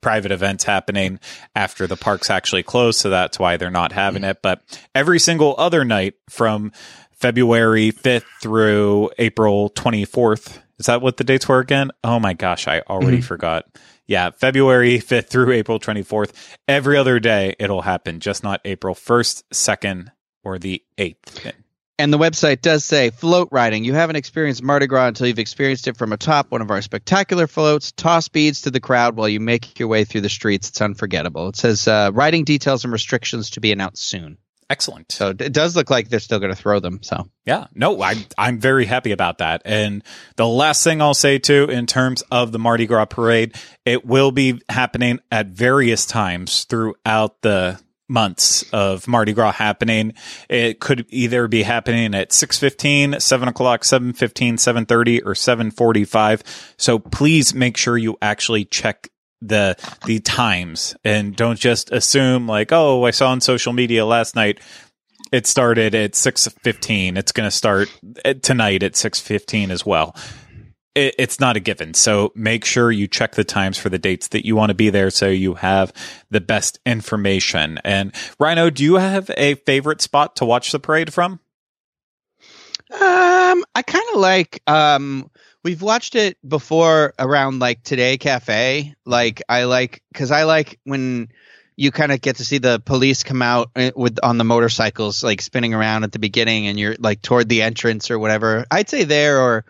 private 0.00 0.32
events 0.32 0.64
happening 0.64 1.20
after 1.54 1.86
the 1.86 1.96
parks 1.96 2.30
actually 2.30 2.62
close. 2.62 2.96
So 2.98 3.10
that's 3.10 3.38
why 3.38 3.56
they're 3.56 3.70
not 3.70 3.92
having 3.92 4.24
it. 4.24 4.38
But 4.42 4.62
every 4.94 5.18
single 5.18 5.54
other 5.58 5.84
night 5.84 6.14
from 6.28 6.72
February 7.12 7.92
5th 7.92 8.24
through 8.40 9.10
April 9.18 9.70
24th. 9.70 10.58
Is 10.78 10.86
that 10.86 11.02
what 11.02 11.18
the 11.18 11.24
dates 11.24 11.46
were 11.46 11.58
again? 11.58 11.90
Oh 12.02 12.18
my 12.18 12.32
gosh, 12.32 12.66
I 12.66 12.80
already 12.80 13.18
mm-hmm. 13.18 13.26
forgot. 13.26 13.66
Yeah, 14.06 14.30
February 14.30 14.98
5th 14.98 15.28
through 15.28 15.52
April 15.52 15.78
24th. 15.78 16.32
Every 16.66 16.96
other 16.96 17.20
day 17.20 17.54
it'll 17.58 17.82
happen, 17.82 18.20
just 18.20 18.42
not 18.42 18.62
April 18.64 18.94
1st, 18.94 19.44
2nd, 19.52 20.08
or 20.42 20.58
the 20.58 20.82
8th. 20.96 21.52
And 22.00 22.10
the 22.10 22.18
website 22.18 22.62
does 22.62 22.82
say 22.82 23.10
float 23.10 23.50
riding. 23.52 23.84
You 23.84 23.92
haven't 23.92 24.16
experienced 24.16 24.62
Mardi 24.62 24.86
Gras 24.86 25.08
until 25.08 25.26
you've 25.26 25.38
experienced 25.38 25.86
it 25.86 25.98
from 25.98 26.14
atop 26.14 26.50
one 26.50 26.62
of 26.62 26.70
our 26.70 26.80
spectacular 26.80 27.46
floats. 27.46 27.92
Toss 27.92 28.28
beads 28.28 28.62
to 28.62 28.70
the 28.70 28.80
crowd 28.80 29.16
while 29.16 29.28
you 29.28 29.38
make 29.38 29.78
your 29.78 29.86
way 29.86 30.04
through 30.04 30.22
the 30.22 30.30
streets. 30.30 30.70
It's 30.70 30.80
unforgettable. 30.80 31.48
It 31.48 31.56
says 31.56 31.86
uh, 31.86 32.10
riding 32.14 32.44
details 32.44 32.84
and 32.84 32.92
restrictions 32.92 33.50
to 33.50 33.60
be 33.60 33.70
announced 33.70 34.02
soon. 34.02 34.38
Excellent. 34.70 35.12
So 35.12 35.28
it 35.28 35.52
does 35.52 35.76
look 35.76 35.90
like 35.90 36.08
they're 36.08 36.20
still 36.20 36.38
going 36.38 36.54
to 36.54 36.56
throw 36.56 36.80
them. 36.80 37.02
So 37.02 37.28
Yeah, 37.44 37.66
no, 37.74 38.00
I, 38.00 38.14
I'm 38.38 38.58
very 38.58 38.86
happy 38.86 39.12
about 39.12 39.36
that. 39.38 39.60
And 39.66 40.02
the 40.36 40.46
last 40.46 40.82
thing 40.82 41.02
I'll 41.02 41.12
say 41.12 41.38
too, 41.38 41.64
in 41.64 41.84
terms 41.84 42.22
of 42.30 42.50
the 42.50 42.58
Mardi 42.58 42.86
Gras 42.86 43.04
parade, 43.04 43.56
it 43.84 44.06
will 44.06 44.30
be 44.30 44.62
happening 44.70 45.20
at 45.30 45.48
various 45.48 46.06
times 46.06 46.64
throughout 46.64 47.42
the 47.42 47.78
months 48.10 48.64
of 48.72 49.08
Mardi 49.08 49.32
Gras 49.32 49.52
happening. 49.52 50.12
It 50.48 50.80
could 50.80 51.06
either 51.08 51.48
be 51.48 51.62
happening 51.62 52.14
at 52.14 52.30
6.15, 52.30 53.22
7 53.22 53.48
o'clock, 53.48 53.82
7.15, 53.82 54.54
7.30, 54.54 55.20
or 55.24 55.32
7.45. 55.32 56.42
So 56.76 56.98
please 56.98 57.54
make 57.54 57.76
sure 57.76 57.96
you 57.96 58.18
actually 58.20 58.66
check 58.66 59.08
the 59.42 59.74
the 60.04 60.20
times 60.20 60.94
and 61.02 61.34
don't 61.34 61.58
just 61.58 61.90
assume 61.92 62.46
like 62.46 62.72
oh 62.72 63.06
i 63.06 63.10
saw 63.10 63.30
on 63.30 63.40
social 63.40 63.72
media 63.72 64.04
last 64.04 64.36
night 64.36 64.60
it 65.32 65.46
started 65.46 65.94
at 65.94 66.12
6.15 66.12 67.16
it's 67.16 67.32
going 67.32 67.46
to 67.46 67.50
start 67.50 67.88
eh, 68.22 68.34
tonight 68.34 68.82
at 68.82 68.92
6.15 68.92 69.70
as 69.70 69.86
well 69.86 70.14
it, 70.94 71.14
it's 71.18 71.40
not 71.40 71.56
a 71.56 71.60
given 71.60 71.94
so 71.94 72.32
make 72.34 72.64
sure 72.64 72.90
you 72.90 73.06
check 73.06 73.32
the 73.32 73.44
times 73.44 73.78
for 73.78 73.88
the 73.88 73.98
dates 73.98 74.28
that 74.28 74.46
you 74.46 74.56
want 74.56 74.70
to 74.70 74.74
be 74.74 74.90
there 74.90 75.10
so 75.10 75.28
you 75.28 75.54
have 75.54 75.92
the 76.30 76.40
best 76.40 76.78
information 76.84 77.78
and 77.84 78.12
Ryno 78.40 78.72
do 78.72 78.84
you 78.84 78.96
have 78.96 79.30
a 79.36 79.54
favorite 79.54 80.00
spot 80.00 80.36
to 80.36 80.44
watch 80.44 80.72
the 80.72 80.80
parade 80.80 81.12
from 81.12 81.40
Um, 82.92 83.64
I 83.74 83.82
kind 83.86 84.04
of 84.14 84.20
like 84.20 84.62
um 84.66 85.30
we've 85.62 85.82
watched 85.82 86.14
it 86.14 86.36
before 86.46 87.14
around 87.18 87.60
like 87.60 87.82
Today 87.82 88.18
Cafe. 88.18 88.94
Like 89.04 89.42
I 89.48 89.64
like 89.64 90.02
cuz 90.14 90.30
I 90.30 90.44
like 90.44 90.80
when 90.84 91.28
you 91.76 91.90
kind 91.92 92.12
of 92.12 92.20
get 92.20 92.36
to 92.36 92.44
see 92.44 92.58
the 92.58 92.80
police 92.80 93.22
come 93.22 93.42
out 93.42 93.70
uh, 93.76 93.90
with 93.94 94.18
on 94.22 94.38
the 94.38 94.44
motorcycles 94.44 95.22
like 95.22 95.40
spinning 95.40 95.72
around 95.72 96.04
at 96.04 96.12
the 96.12 96.18
beginning 96.18 96.66
and 96.66 96.78
you're 96.78 96.96
like 96.98 97.22
toward 97.22 97.48
the 97.48 97.62
entrance 97.62 98.10
or 98.10 98.18
whatever. 98.18 98.66
I'd 98.70 98.88
say 98.88 99.04
there 99.04 99.40
or 99.40 99.64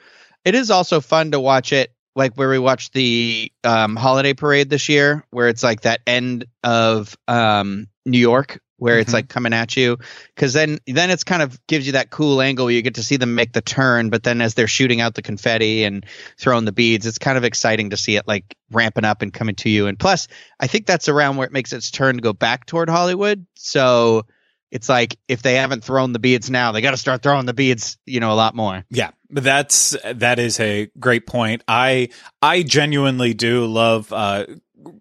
it 0.45 0.55
is 0.55 0.71
also 0.71 1.01
fun 1.01 1.31
to 1.33 1.41
watch 1.41 1.73
it 1.73 1.93
like 2.17 2.35
where 2.35 2.49
we 2.51 2.59
watched 2.59 2.93
the 2.93 3.53
um 3.65 3.97
holiday 3.97 4.35
parade 4.35 4.69
this 4.69 4.89
year 4.89 5.25
where 5.31 5.49
it's 5.49 5.63
like 5.63 5.83
that 5.83 6.01
end 6.07 6.45
of 6.65 7.17
um 7.29 7.87
New 8.07 8.19
York 8.19 8.61
where 8.79 8.99
it's 8.99 9.11
Mhm. 9.11 9.15
like 9.15 9.29
coming 9.29 9.53
at 9.53 9.77
you. 9.77 9.99
Because 10.35 10.55
then 10.55 10.79
then 10.87 11.11
it's 11.11 11.23
kind 11.23 11.43
of 11.43 11.59
gives 11.67 11.85
you 11.87 11.93
that 11.93 12.09
cool 12.09 12.41
angle 12.41 12.65
where 12.65 12.75
you 12.75 12.81
get 12.81 12.95
to 12.95 13.03
see 13.03 13.17
them 13.19 13.35
make 13.35 13.53
the 13.53 13.61
turn 13.61 14.09
but 14.09 14.23
then 14.23 14.41
as 14.41 14.55
they're 14.55 14.67
shooting 14.67 15.03
out 15.03 15.15
the 15.15 15.21
confetti 15.23 15.85
and 15.85 16.07
throwing 16.39 16.65
the 16.65 16.73
beads 16.73 17.07
it's 17.07 17.19
kind 17.19 17.37
of 17.37 17.45
exciting 17.45 17.91
to 17.91 17.97
see 17.99 18.17
it 18.17 18.27
like 18.27 18.57
ramping 18.71 19.05
up 19.05 19.21
and 19.23 19.35
coming 19.35 19.55
to 19.57 19.69
you. 19.69 19.87
And 19.87 19.99
plus 19.99 20.29
i 20.59 20.67
think 20.67 20.87
that's 20.87 21.09
around 21.11 21.37
where 21.37 21.47
it 21.47 21.53
makes 21.53 21.73
its 21.75 21.91
turn 21.91 22.17
to 22.17 22.23
go 22.23 22.33
back 22.33 22.65
toward 22.67 22.89
hollywood. 22.89 23.47
So 23.55 24.25
it's 24.71 24.89
like 24.89 25.19
if 25.29 25.43
they 25.43 25.55
haven't 25.55 25.85
thrown 25.85 26.13
the 26.13 26.19
beads 26.19 26.51
now 26.51 26.73
they 26.73 26.81
got 26.81 26.93
to 26.93 26.97
start 26.97 27.23
throwing 27.23 27.47
the 27.47 27.55
beads 27.55 27.99
you 28.07 28.21
know 28.21 28.33
a 28.33 28.35
lot 28.35 28.55
more 28.55 28.85
Yeah, 28.91 29.11
that's 29.31 29.97
that 30.15 30.39
is 30.39 30.61
a 30.61 30.91
great 30.99 31.27
point. 31.27 31.63
I 31.69 32.09
I 32.43 32.63
genuinely 32.63 33.35
do 33.35 33.67
love 33.67 34.13
uh 34.13 34.47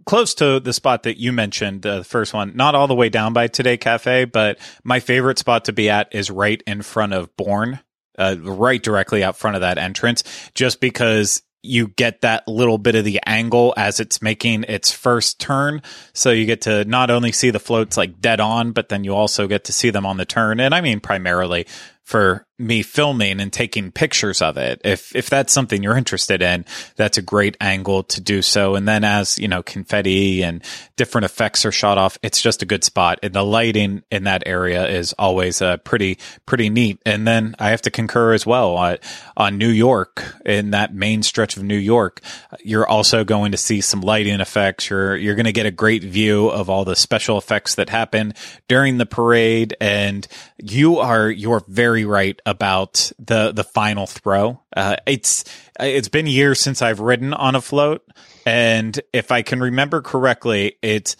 close 0.06 0.34
to 0.36 0.60
the 0.60 0.74
spot 0.74 1.04
that 1.04 1.18
you 1.18 1.32
mentioned, 1.32 1.86
uh, 1.86 2.00
the 2.00 2.04
first 2.04 2.34
one, 2.34 2.56
not 2.56 2.76
all 2.76 2.88
the 2.88 2.96
way 2.96 3.10
down 3.10 3.32
by 3.32 3.48
Today 3.48 3.78
Cafe, 3.78 4.26
but 4.26 4.60
my 4.84 5.00
favorite 5.00 5.40
spot 5.40 5.66
to 5.66 5.74
be 5.74 5.90
at 5.90 6.14
is 6.14 6.30
right 6.30 6.62
in 6.68 6.82
front 6.82 7.14
of 7.14 7.36
Bourne. 7.38 7.80
Uh, 8.18 8.36
right 8.42 8.84
directly 8.84 9.24
out 9.24 9.38
front 9.38 9.56
of 9.56 9.62
that 9.62 9.78
entrance, 9.78 10.26
just 10.54 10.82
because 10.82 11.42
you 11.62 11.90
get 11.90 12.22
that 12.22 12.48
little 12.48 12.78
bit 12.78 12.96
of 12.96 13.04
the 13.04 13.20
angle 13.26 13.74
as 13.76 14.00
it's 14.00 14.22
making 14.22 14.64
its 14.64 14.92
first 14.92 15.40
turn. 15.40 15.82
So 16.14 16.32
you 16.32 16.46
get 16.46 16.62
to 16.62 16.86
not 16.86 17.10
only 17.10 17.32
see 17.32 17.50
the 17.50 17.60
floats 17.60 17.98
like 17.98 18.22
dead 18.22 18.40
on, 18.40 18.72
but 18.72 18.90
then 18.90 19.04
you 19.04 19.14
also 19.14 19.48
get 19.48 19.66
to 19.66 19.74
see 19.74 19.90
them 19.90 20.06
on 20.06 20.18
the 20.18 20.26
turn. 20.26 20.60
And 20.60 20.74
I 20.74 20.82
mean, 20.82 21.00
primarily 21.00 21.66
for 22.04 22.46
me 22.60 22.84
filming 22.84 23.40
and 23.40 23.52
taking 23.52 23.92
pictures 23.92 24.42
of 24.42 24.58
it. 24.58 24.82
If 24.84 25.16
if 25.16 25.30
that's 25.30 25.54
something 25.54 25.82
you're 25.82 25.98
interested 25.98 26.42
in, 26.42 26.66
that's 26.96 27.18
a 27.18 27.22
great 27.22 27.56
angle 27.62 28.04
to 28.04 28.22
do 28.22 28.42
so. 28.42 28.76
And 28.76 28.88
then 28.88 29.04
as, 29.04 29.40
you 29.40 29.48
know, 29.48 29.64
confetti 29.64 30.44
and 30.44 30.64
different 30.98 31.26
effects 31.26 31.66
are 31.66 31.72
shot 31.72 31.98
off, 31.98 32.18
it's 32.22 32.42
just 32.42 32.62
a 32.62 32.66
good 32.66 32.84
spot. 32.84 33.20
And 33.24 33.34
the 33.34 33.44
lighting 33.44 34.04
in 34.12 34.26
that 34.26 34.44
area 34.46 34.88
is 34.88 35.14
always 35.14 35.62
uh, 35.62 35.78
pretty 35.78 36.20
pretty 36.46 36.70
neat. 36.70 37.02
And 37.06 37.28
then 37.28 37.56
I 37.60 37.70
have 37.70 37.82
to 37.84 37.92
concur 37.92 38.34
as 38.34 38.46
well 38.46 38.78
uh, 38.78 38.98
on 39.38 39.58
New 39.58 39.70
York 39.70 40.36
in 40.46 40.72
that 40.72 40.94
main 40.94 41.24
stretch 41.24 41.56
of 41.56 41.64
New 41.64 41.78
York, 41.78 42.22
you're 42.64 42.88
also 42.88 43.24
going 43.24 43.52
to 43.52 43.58
see 43.58 43.82
some 43.82 44.02
lighting 44.02 44.42
effects. 44.42 44.90
You're 44.90 45.16
you're 45.16 45.36
going 45.36 45.46
to 45.46 45.54
get 45.54 45.66
a 45.66 45.72
great 45.72 46.04
view 46.04 46.50
of 46.50 46.70
all 46.70 46.84
the 46.84 46.96
special 46.96 47.38
effects 47.38 47.76
that 47.76 47.90
happen 47.90 48.34
during 48.68 48.98
the 48.98 49.06
parade 49.06 49.76
and 49.80 50.28
you 50.58 50.98
are 50.98 51.30
you're 51.30 51.64
very 51.68 52.06
right 52.06 52.40
about 52.50 53.12
the 53.20 53.52
the 53.52 53.64
final 53.64 54.08
throw. 54.08 54.62
Uh, 54.76 54.98
it's 55.06 55.46
it's 55.80 56.10
been 56.10 56.28
years 56.28 56.60
since 56.60 56.82
I've 56.82 57.00
ridden 57.00 57.34
on 57.34 57.56
a 57.56 57.62
float, 57.62 58.06
and 58.46 59.00
if 59.14 59.32
I 59.32 59.42
can 59.42 59.60
remember 59.60 60.02
correctly, 60.02 60.76
it's 60.82 61.16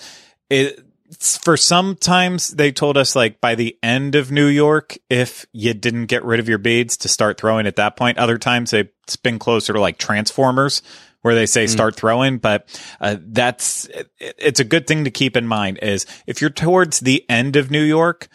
it 0.50 0.84
for 1.18 1.58
sometimes 1.58 2.50
they 2.50 2.72
told 2.72 2.98
us 2.98 3.16
like 3.16 3.42
by 3.42 3.56
the 3.56 3.78
end 3.82 4.16
of 4.16 4.32
New 4.32 4.46
York, 4.46 4.98
if 5.10 5.46
you 5.52 5.74
didn't 5.74 6.06
get 6.06 6.24
rid 6.24 6.40
of 6.40 6.48
your 6.48 6.60
beads 6.60 6.98
to 6.98 7.08
start 7.08 7.40
throwing 7.40 7.66
at 7.66 7.78
that 7.78 7.96
point. 7.96 8.18
Other 8.18 8.38
times 8.38 8.74
it's 8.74 9.16
been 9.16 9.40
closer 9.40 9.74
to 9.74 9.80
like 9.80 9.98
Transformers 9.98 10.82
where 11.22 11.36
they 11.36 11.46
say 11.46 11.68
start 11.68 11.96
throwing, 11.96 12.38
but 12.38 12.70
uh, 13.02 13.18
that's 13.20 13.86
it, 13.88 14.10
it's 14.20 14.60
a 14.60 14.64
good 14.64 14.88
thing 14.88 15.04
to 15.04 15.12
keep 15.12 15.36
in 15.36 15.46
mind 15.46 15.80
is 15.82 16.06
if 16.28 16.42
you're 16.42 16.50
towards 16.50 17.02
the 17.02 17.26
end 17.30 17.56
of 17.56 17.70
New 17.70 17.84
York, 17.84 18.30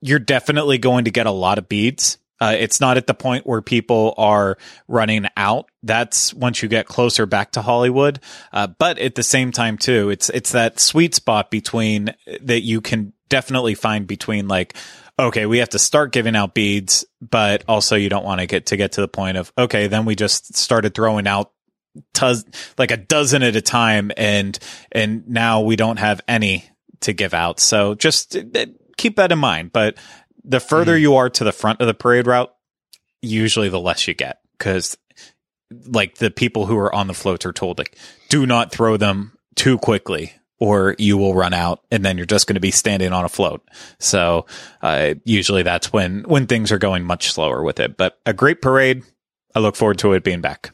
you're 0.00 0.18
definitely 0.18 0.78
going 0.78 1.04
to 1.04 1.10
get 1.10 1.26
a 1.26 1.30
lot 1.30 1.58
of 1.58 1.68
beads. 1.68 2.18
Uh, 2.42 2.56
it's 2.58 2.80
not 2.80 2.96
at 2.96 3.06
the 3.06 3.14
point 3.14 3.46
where 3.46 3.62
people 3.62 4.14
are 4.18 4.58
running 4.88 5.28
out. 5.36 5.70
That's 5.84 6.34
once 6.34 6.60
you 6.60 6.68
get 6.68 6.86
closer 6.86 7.24
back 7.24 7.52
to 7.52 7.62
Hollywood. 7.62 8.18
Uh, 8.52 8.66
but 8.66 8.98
at 8.98 9.14
the 9.14 9.22
same 9.22 9.52
time, 9.52 9.78
too, 9.78 10.10
it's 10.10 10.28
it's 10.30 10.50
that 10.50 10.80
sweet 10.80 11.14
spot 11.14 11.52
between 11.52 12.12
that 12.40 12.62
you 12.62 12.80
can 12.80 13.12
definitely 13.28 13.76
find 13.76 14.08
between 14.08 14.48
like, 14.48 14.74
okay, 15.20 15.46
we 15.46 15.58
have 15.58 15.68
to 15.68 15.78
start 15.78 16.10
giving 16.10 16.34
out 16.34 16.52
beads, 16.52 17.04
but 17.20 17.62
also 17.68 17.94
you 17.94 18.08
don't 18.08 18.24
want 18.24 18.40
to 18.40 18.46
get 18.48 18.66
to 18.66 18.76
get 18.76 18.90
to 18.92 19.00
the 19.02 19.08
point 19.08 19.36
of 19.36 19.52
okay, 19.56 19.86
then 19.86 20.04
we 20.04 20.16
just 20.16 20.56
started 20.56 20.96
throwing 20.96 21.28
out 21.28 21.52
tuz, 22.12 22.44
like 22.76 22.90
a 22.90 22.96
dozen 22.96 23.44
at 23.44 23.54
a 23.54 23.62
time, 23.62 24.10
and 24.16 24.58
and 24.90 25.28
now 25.28 25.60
we 25.60 25.76
don't 25.76 26.00
have 26.00 26.20
any 26.26 26.68
to 27.02 27.12
give 27.12 27.34
out. 27.34 27.60
So 27.60 27.94
just 27.94 28.36
keep 28.96 29.16
that 29.16 29.32
in 29.32 29.38
mind. 29.38 29.72
But 29.72 29.96
the 30.44 30.60
further 30.60 30.96
mm. 30.96 31.00
you 31.00 31.16
are 31.16 31.30
to 31.30 31.44
the 31.44 31.52
front 31.52 31.80
of 31.80 31.86
the 31.86 31.94
parade 31.94 32.26
route, 32.26 32.54
usually 33.20 33.68
the 33.68 33.80
less 33.80 34.06
you 34.08 34.14
get 34.14 34.40
because 34.58 34.96
like 35.86 36.16
the 36.16 36.30
people 36.30 36.66
who 36.66 36.76
are 36.76 36.94
on 36.94 37.06
the 37.06 37.14
floats 37.14 37.46
are 37.46 37.52
told 37.52 37.78
like 37.78 37.96
do 38.28 38.46
not 38.46 38.72
throw 38.72 38.96
them 38.96 39.36
too 39.54 39.78
quickly 39.78 40.32
or 40.58 40.94
you 40.98 41.16
will 41.16 41.34
run 41.34 41.52
out 41.52 41.80
and 41.90 42.04
then 42.04 42.16
you're 42.16 42.26
just 42.26 42.46
going 42.46 42.54
to 42.54 42.60
be 42.60 42.70
standing 42.70 43.12
on 43.12 43.24
a 43.24 43.28
float. 43.28 43.68
So, 43.98 44.46
uh, 44.80 45.14
usually 45.24 45.64
that's 45.64 45.92
when, 45.92 46.22
when 46.22 46.46
things 46.46 46.70
are 46.70 46.78
going 46.78 47.02
much 47.02 47.32
slower 47.32 47.64
with 47.64 47.80
it, 47.80 47.96
but 47.96 48.20
a 48.26 48.32
great 48.32 48.62
parade. 48.62 49.02
I 49.56 49.58
look 49.58 49.74
forward 49.74 49.98
to 49.98 50.12
it 50.12 50.22
being 50.22 50.40
back. 50.40 50.70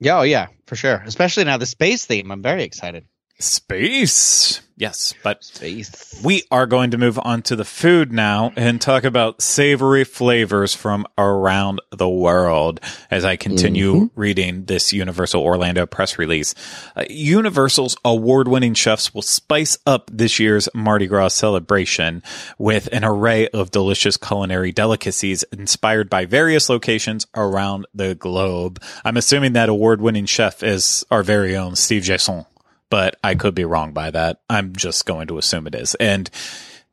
Yeah. 0.00 0.18
Oh 0.18 0.22
yeah, 0.22 0.48
for 0.66 0.74
sure. 0.74 1.00
Especially 1.06 1.44
now 1.44 1.58
the 1.58 1.66
space 1.66 2.04
theme. 2.04 2.30
I'm 2.32 2.42
very 2.42 2.64
excited. 2.64 3.06
Space. 3.38 4.60
Yes, 4.78 5.14
but 5.22 5.42
Space. 5.42 6.20
we 6.22 6.42
are 6.50 6.66
going 6.66 6.90
to 6.90 6.98
move 6.98 7.18
on 7.22 7.40
to 7.42 7.56
the 7.56 7.64
food 7.64 8.12
now 8.12 8.52
and 8.56 8.78
talk 8.78 9.04
about 9.04 9.40
savory 9.40 10.04
flavors 10.04 10.74
from 10.74 11.06
around 11.16 11.80
the 11.90 12.08
world 12.08 12.80
as 13.10 13.24
I 13.24 13.36
continue 13.36 13.94
mm-hmm. 13.94 14.20
reading 14.20 14.66
this 14.66 14.92
Universal 14.92 15.42
Orlando 15.42 15.86
press 15.86 16.18
release. 16.18 16.54
Uh, 16.94 17.04
Universal's 17.08 17.96
award 18.04 18.48
winning 18.48 18.74
chefs 18.74 19.14
will 19.14 19.22
spice 19.22 19.78
up 19.86 20.10
this 20.12 20.38
year's 20.38 20.68
Mardi 20.74 21.06
Gras 21.06 21.28
celebration 21.28 22.22
with 22.58 22.90
an 22.92 23.02
array 23.02 23.48
of 23.48 23.70
delicious 23.70 24.18
culinary 24.18 24.72
delicacies 24.72 25.42
inspired 25.52 26.10
by 26.10 26.26
various 26.26 26.68
locations 26.68 27.26
around 27.34 27.86
the 27.94 28.14
globe. 28.14 28.82
I'm 29.06 29.16
assuming 29.16 29.54
that 29.54 29.70
award 29.70 30.02
winning 30.02 30.26
chef 30.26 30.62
is 30.62 31.02
our 31.10 31.22
very 31.22 31.56
own 31.56 31.76
Steve 31.76 32.02
Jayson 32.02 32.44
but 32.90 33.16
I 33.22 33.34
could 33.34 33.54
be 33.54 33.64
wrong 33.64 33.92
by 33.92 34.10
that. 34.10 34.40
I'm 34.48 34.74
just 34.74 35.06
going 35.06 35.28
to 35.28 35.38
assume 35.38 35.66
it 35.66 35.74
is. 35.74 35.94
And 35.96 36.30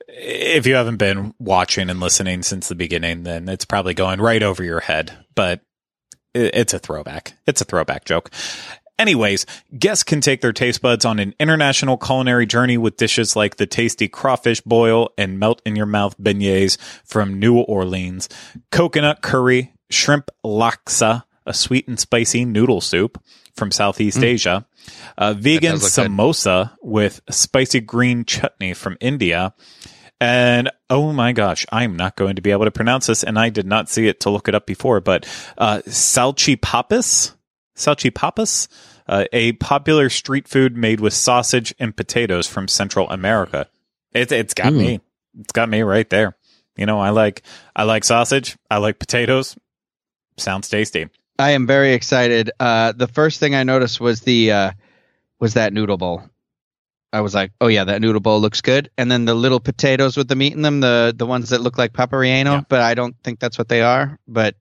if 0.08 0.68
you 0.68 0.76
haven't 0.76 0.98
been 0.98 1.34
watching 1.40 1.90
and 1.90 2.00
listening 2.00 2.44
since 2.44 2.68
the 2.68 2.76
beginning, 2.76 3.24
then 3.24 3.50
it's 3.50 3.66
probably 3.66 3.94
going 3.94 4.22
right 4.22 4.44
over 4.44 4.64
your 4.64 4.80
head, 4.80 5.18
but 5.36 5.62
it's 6.34 6.74
a 6.74 6.80
throwback. 6.80 7.34
It's 7.46 7.62
a 7.62 7.66
throwback 7.66 8.06
joke. 8.06 8.32
Anyways, 9.00 9.46
guests 9.78 10.04
can 10.04 10.22
take 10.22 10.42
their 10.42 10.54
taste 10.54 10.82
buds 10.82 11.04
on 11.04 11.20
an 11.20 11.34
international 11.40 11.98
culinary 11.98 12.46
journey 12.46 12.78
with 12.78 12.98
dishes 12.98 13.36
like 13.36 13.56
the 13.56 13.66
tasty 13.66 14.08
crawfish 14.08 14.62
boil 14.62 15.10
and 15.18 15.40
melt 15.40 15.62
in 15.66 15.76
your 15.76 15.88
mouth 15.88 16.16
beignets 16.20 16.78
from 17.04 17.40
New 17.40 17.60
Orleans, 17.60 18.30
coconut 18.72 19.22
curry, 19.22 19.74
shrimp 19.90 20.30
laksa, 20.46 21.24
a 21.46 21.54
sweet 21.54 21.88
and 21.88 22.00
spicy 22.00 22.46
noodle 22.46 22.82
soup 22.82 23.22
from 23.56 23.72
Southeast 23.72 24.20
mm. 24.20 24.26
Asia, 24.26 24.66
a 25.17 25.34
vegan 25.34 25.78
samosa 25.78 26.69
good. 26.69 26.78
with 26.82 27.22
spicy 27.30 27.80
green 27.80 28.26
chutney 28.26 28.74
from 28.74 28.98
India. 29.00 29.54
And 30.19 30.72
oh 30.89 31.12
my 31.12 31.34
gosh, 31.34 31.65
I'm 31.72 31.98
not 31.98 32.15
going 32.15 32.38
to 32.38 32.41
be 32.41 32.52
able 32.52 32.65
to 32.65 32.72
pronounce 32.72 33.08
this, 33.08 33.24
and 33.24 33.38
I 33.38 33.50
did 33.50 33.65
not 33.65 33.89
see 33.89 34.08
it 34.08 34.22
to 34.22 34.30
look 34.30 34.48
it 34.48 34.56
up 34.56 34.65
before, 34.65 35.02
but 35.02 35.26
uh, 35.58 35.82
salchipapas? 35.86 37.34
Salchipapas? 37.76 38.67
Uh, 39.06 39.26
a 39.34 39.52
popular 39.54 40.10
street 40.10 40.48
food 40.48 40.78
made 40.78 41.02
with 41.02 41.13
sausage 41.13 41.76
and 41.78 41.96
potatoes 41.96 42.48
from 42.48 42.69
Central 42.69 43.10
America. 43.10 43.67
It, 44.13 44.32
it's 44.32 44.54
got 44.54 44.72
mm. 44.72 44.78
me. 44.78 45.02
It's 45.39 45.52
got 45.52 45.67
me 45.67 45.82
right 45.82 46.10
there. 46.10 46.38
You 46.78 46.86
know, 46.86 47.00
I 47.00 47.10
like 47.10 47.43
I 47.76 47.84
like 47.84 48.04
sausage. 48.04 48.58
I 48.72 48.78
like 48.78 49.00
potatoes. 49.00 49.58
Sounds 50.38 50.69
tasty. 50.69 51.10
I 51.39 51.52
am 51.52 51.65
very 51.65 51.93
excited. 51.93 52.52
Uh, 52.60 52.91
the 52.91 53.08
first 53.08 53.39
thing 53.39 53.56
I 53.56 53.63
noticed 53.63 54.00
was 54.00 54.22
the 54.22 54.52
uh, 54.52 54.72
was 55.39 55.56
that 55.56 55.74
noodle 55.74 55.98
bowl. 55.98 56.24
I 57.12 57.22
was 57.22 57.36
like, 57.36 57.52
oh 57.62 57.67
yeah, 57.67 57.84
that 57.84 58.02
noodle 58.02 58.22
bowl 58.22 58.41
looks 58.41 58.62
good. 58.62 58.89
And 58.98 59.12
then 59.12 59.26
the 59.26 59.36
little 59.36 59.60
potatoes 59.60 60.17
with 60.17 60.28
the 60.28 60.36
meat 60.36 60.54
in 60.54 60.62
them, 60.62 60.80
the 60.80 61.13
the 61.15 61.26
ones 61.26 61.50
that 61.50 61.62
look 61.62 61.78
like 61.78 61.93
paparino, 61.93 62.46
yeah. 62.46 62.62
but 62.67 62.82
I 62.82 62.96
don't 62.96 63.15
think 63.24 63.39
that's 63.39 63.58
what 63.58 63.69
they 63.69 63.82
are. 63.82 64.19
But 64.28 64.56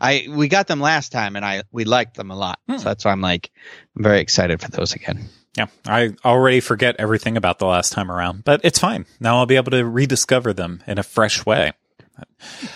I 0.00 0.26
we 0.30 0.48
got 0.48 0.66
them 0.66 0.80
last 0.80 1.10
time 1.10 1.36
and 1.36 1.44
I 1.44 1.62
we 1.72 1.84
liked 1.84 2.16
them 2.16 2.30
a 2.30 2.36
lot. 2.36 2.60
Hmm. 2.68 2.78
So 2.78 2.84
that's 2.84 3.04
why 3.04 3.12
I'm 3.12 3.20
like 3.20 3.50
I'm 3.96 4.04
very 4.04 4.20
excited 4.20 4.60
for 4.60 4.70
those 4.70 4.94
again. 4.94 5.28
Yeah, 5.56 5.66
I 5.86 6.14
already 6.24 6.60
forget 6.60 6.96
everything 6.98 7.36
about 7.36 7.58
the 7.58 7.66
last 7.66 7.92
time 7.92 8.10
around, 8.10 8.44
but 8.44 8.60
it's 8.62 8.78
fine. 8.78 9.06
Now 9.20 9.38
I'll 9.38 9.46
be 9.46 9.56
able 9.56 9.70
to 9.70 9.84
rediscover 9.84 10.52
them 10.52 10.82
in 10.86 10.98
a 10.98 11.02
fresh 11.02 11.46
way. 11.46 11.72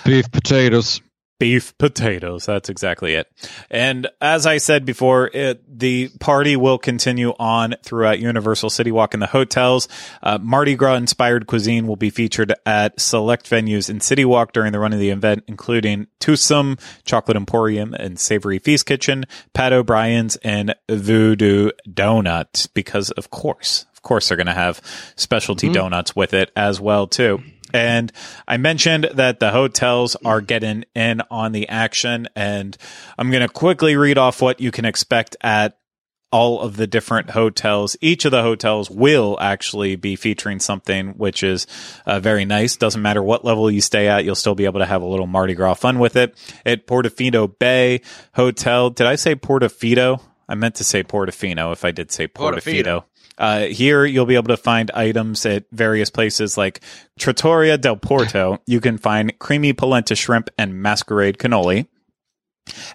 Beef 0.05 0.31
potatoes 0.33 1.03
beef 1.41 1.77
potatoes. 1.79 2.47
That's 2.47 2.69
exactly 2.69 3.15
it. 3.15 3.27
And 3.71 4.07
as 4.21 4.47
I 4.47 4.59
said 4.59 4.85
before, 4.85 5.29
it, 5.33 5.63
the 5.67 6.11
party 6.21 6.55
will 6.55 6.79
continue 6.79 7.33
on 7.41 7.75
throughout 7.83 8.21
Universal 8.21 8.71
City 8.71 8.93
Walk 8.93 9.15
in 9.15 9.21
the 9.21 9.27
hotels. 9.27 9.89
Uh, 10.23 10.39
Mardi 10.41 10.77
Gras 10.77 10.95
inspired 10.95 11.47
cuisine 11.49 11.87
will 11.87 11.97
be 11.97 12.11
featured 12.11 12.55
at 12.67 13.01
select 13.01 13.49
venues 13.51 13.89
in 13.89 14.01
City 14.01 14.25
Walk 14.25 14.53
during 14.53 14.73
the 14.73 14.79
run 14.79 14.93
of 14.93 15.01
the 15.01 15.11
event, 15.11 15.43
including 15.49 16.07
Toothsome, 16.21 16.77
Chocolate 17.05 17.39
Emporium, 17.39 17.95
and 17.95 18.21
Savory 18.21 18.59
Feast 18.59 18.85
Kitchen, 18.85 19.25
Pat 19.55 19.73
O'Brien's, 19.73 20.37
and 20.37 20.75
Voodoo 20.91 21.71
Donut. 21.89 22.69
Because 22.75 23.11
of 23.13 23.31
course, 23.31 23.87
of 23.95 24.03
course, 24.03 24.29
they're 24.29 24.37
going 24.37 24.47
to 24.47 24.53
have 24.53 24.83
specialty 25.17 25.69
mm-hmm. 25.69 25.75
donuts 25.75 26.15
with 26.15 26.35
it 26.35 26.53
as 26.55 26.81
well 26.81 27.07
too. 27.07 27.43
And 27.73 28.13
I 28.47 28.57
mentioned 28.57 29.09
that 29.15 29.41
the 29.41 29.51
hotels 29.51 30.17
are 30.25 30.41
getting 30.41 30.85
in 30.95 31.23
on 31.31 31.53
the 31.53 31.69
action, 31.69 32.29
and 32.35 32.77
I'm 33.19 33.31
going 33.31 33.47
to 33.47 33.53
quickly 33.53 33.97
read 33.97 34.19
off 34.19 34.43
what 34.43 34.61
you 34.61 34.71
can 34.71 34.85
expect 34.85 35.37
at 35.41 35.77
all 36.33 36.61
of 36.61 36.77
the 36.77 36.87
different 36.87 37.31
hotels. 37.31 37.97
Each 38.01 38.25
of 38.25 38.31
the 38.31 38.43
hotels 38.43 38.89
will 38.89 39.37
actually 39.41 39.97
be 39.97 40.17
featuring 40.17 40.61
something 40.61 41.11
which 41.19 41.43
is 41.43 41.67
uh, 42.07 42.21
very 42.21 42.45
nice. 42.45 42.77
Doesn't 42.77 43.03
matter 43.03 43.23
what 43.23 43.45
level 43.45 43.71
you 43.71 43.81
stay 43.81 44.09
at, 44.09 44.25
you'll 44.25 44.35
still 44.35 44.55
be 44.55 44.65
able 44.65 44.81
to 44.81 44.87
have 44.87 45.03
a 45.03 45.07
little 45.07 45.27
Mardi 45.27 45.55
Gras 45.55 45.75
fun 45.75 45.99
with 45.99 46.17
it. 46.17 46.37
At 46.65 46.87
Portofino 46.87 47.59
Bay 47.59 48.03
Hotel, 48.35 48.91
did 48.91 49.07
I 49.07 49.17
say 49.17 49.35
Portofino? 49.35 50.23
I 50.49 50.55
meant 50.55 50.77
to 50.77 50.85
say 50.85 51.03
Portofino 51.03 51.73
if 51.73 51.85
I 51.85 51.91
did 51.91 52.11
say 52.11 52.29
Portofino. 52.29 52.85
Portofino. 52.85 53.05
Uh, 53.41 53.61
here, 53.63 54.05
you'll 54.05 54.27
be 54.27 54.35
able 54.35 54.49
to 54.49 54.57
find 54.57 54.91
items 54.91 55.47
at 55.47 55.65
various 55.73 56.11
places 56.11 56.59
like 56.59 56.81
Trattoria 57.19 57.79
del 57.79 57.97
Porto. 57.97 58.59
You 58.67 58.81
can 58.81 58.99
find 58.99 59.37
creamy 59.39 59.73
polenta 59.73 60.15
shrimp 60.15 60.51
and 60.59 60.75
masquerade 60.75 61.39
cannoli. 61.39 61.87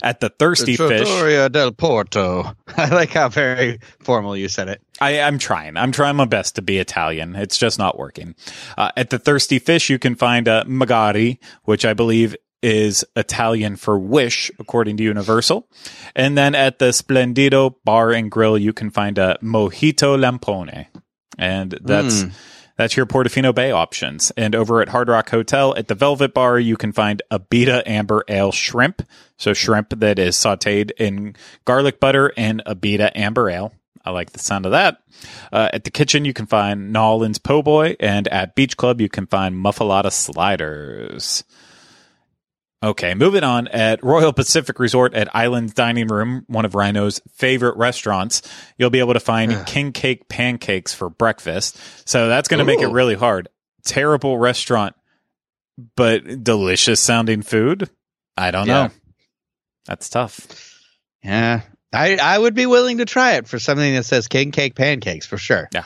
At 0.01 0.19
the 0.19 0.29
Thirsty 0.29 0.75
The 0.75 0.87
Fish, 0.87 1.07
Trattoria 1.07 1.49
del 1.49 1.71
Porto. 1.71 2.55
I 2.77 2.89
like 2.89 3.09
how 3.09 3.27
very 3.27 3.79
formal 3.99 4.37
you 4.37 4.47
said 4.47 4.69
it. 4.69 4.81
I, 5.01 5.19
I'm 5.19 5.37
trying. 5.37 5.75
I'm 5.75 5.91
trying 5.91 6.15
my 6.15 6.25
best 6.25 6.55
to 6.55 6.61
be 6.61 6.77
Italian. 6.77 7.35
It's 7.35 7.57
just 7.57 7.77
not 7.79 7.97
working. 7.97 8.35
Uh, 8.77 8.91
at 8.95 9.09
the 9.09 9.19
Thirsty 9.19 9.59
Fish, 9.59 9.89
you 9.89 9.99
can 9.99 10.15
find 10.15 10.47
a 10.47 10.63
magari, 10.65 11.39
which 11.63 11.83
I 11.83 11.93
believe 11.93 12.35
is 12.65 13.05
Italian 13.15 13.75
for 13.75 13.99
wish, 13.99 14.49
according 14.57 14.97
to 14.97 15.03
Universal. 15.03 15.67
And 16.15 16.35
then 16.35 16.55
at 16.55 16.79
the 16.79 16.85
Splendido 16.85 17.75
Bar 17.85 18.11
and 18.11 18.31
Grill, 18.31 18.57
you 18.57 18.73
can 18.73 18.89
find 18.89 19.19
a 19.19 19.37
Mojito 19.43 20.17
Lampone. 20.17 20.87
And 21.37 21.77
that's. 21.81 22.25
That's 22.77 22.97
your 22.97 23.05
Portofino 23.05 23.55
Bay 23.55 23.71
options. 23.71 24.33
And 24.35 24.53
over 24.53 24.81
at 24.81 24.89
Hard 24.89 25.07
Rock 25.07 25.29
Hotel 25.29 25.73
at 25.77 25.87
the 25.87 25.95
Velvet 25.95 26.33
Bar, 26.33 26.59
you 26.59 26.75
can 26.75 26.91
find 26.91 27.21
a 27.31 27.39
Beta 27.39 27.81
Amber 27.89 28.25
Ale 28.27 28.51
shrimp. 28.51 29.01
So 29.37 29.53
shrimp 29.53 29.97
that 30.01 30.19
is 30.19 30.35
sauteed 30.35 30.91
in 30.97 31.37
garlic 31.63 32.01
butter 32.01 32.33
and 32.35 32.61
a 32.65 32.75
Beta 32.75 33.17
Amber 33.17 33.49
Ale. 33.49 33.71
I 34.03 34.11
like 34.11 34.31
the 34.31 34.39
sound 34.39 34.65
of 34.65 34.73
that. 34.73 35.01
Uh, 35.53 35.69
at 35.71 35.85
the 35.85 35.89
kitchen, 35.89 36.25
you 36.25 36.33
can 36.33 36.47
find 36.47 36.91
Nolan's 36.91 37.39
Po' 37.39 37.61
Boy, 37.61 37.95
and 37.99 38.27
at 38.27 38.55
Beach 38.55 38.75
Club, 38.77 38.99
you 38.99 39.07
can 39.09 39.25
find 39.25 39.57
Muffuletta 39.57 40.11
sliders. 40.11 41.45
Okay, 42.85 43.15
moving 43.15 43.43
on. 43.43 43.67
At 43.69 44.03
Royal 44.03 44.31
Pacific 44.31 44.77
Resort 44.79 45.15
at 45.15 45.35
Islands 45.35 45.73
Dining 45.73 46.07
Room, 46.07 46.43
one 46.47 46.65
of 46.65 46.73
Ryno's 46.73 47.19
favorite 47.33 47.75
restaurants, 47.77 48.43
you'll 48.77 48.91
be 48.91 48.99
able 48.99 49.13
to 49.13 49.19
find 49.19 49.65
king 49.65 49.91
cake 49.91 50.29
pancakes 50.29 50.93
for 50.93 51.09
breakfast. 51.09 51.79
So 52.07 52.27
that's 52.27 52.47
going 52.47 52.59
to 52.59 52.63
make 52.63 52.81
it 52.81 52.87
really 52.89 53.15
hard. 53.15 53.49
Terrible 53.85 54.37
restaurant, 54.37 54.95
but 55.95 56.43
delicious 56.43 56.99
sounding 56.99 57.41
food. 57.41 57.89
I 58.37 58.51
don't 58.51 58.67
Yeah. 58.67 58.87
know. 58.87 58.91
That's 59.87 60.07
tough. 60.07 60.39
Yeah. 61.23 61.61
I, 61.95 62.17
I 62.21 62.37
would 62.37 62.53
be 62.53 62.65
willing 62.65 62.97
to 62.99 63.05
try 63.05 63.33
it 63.33 63.47
for 63.47 63.57
something 63.59 63.95
that 63.95 64.03
says 64.03 64.27
king 64.27 64.51
cake 64.51 64.75
pancakes 64.75 65.25
for 65.25 65.37
sure. 65.37 65.69
Yeah. 65.73 65.85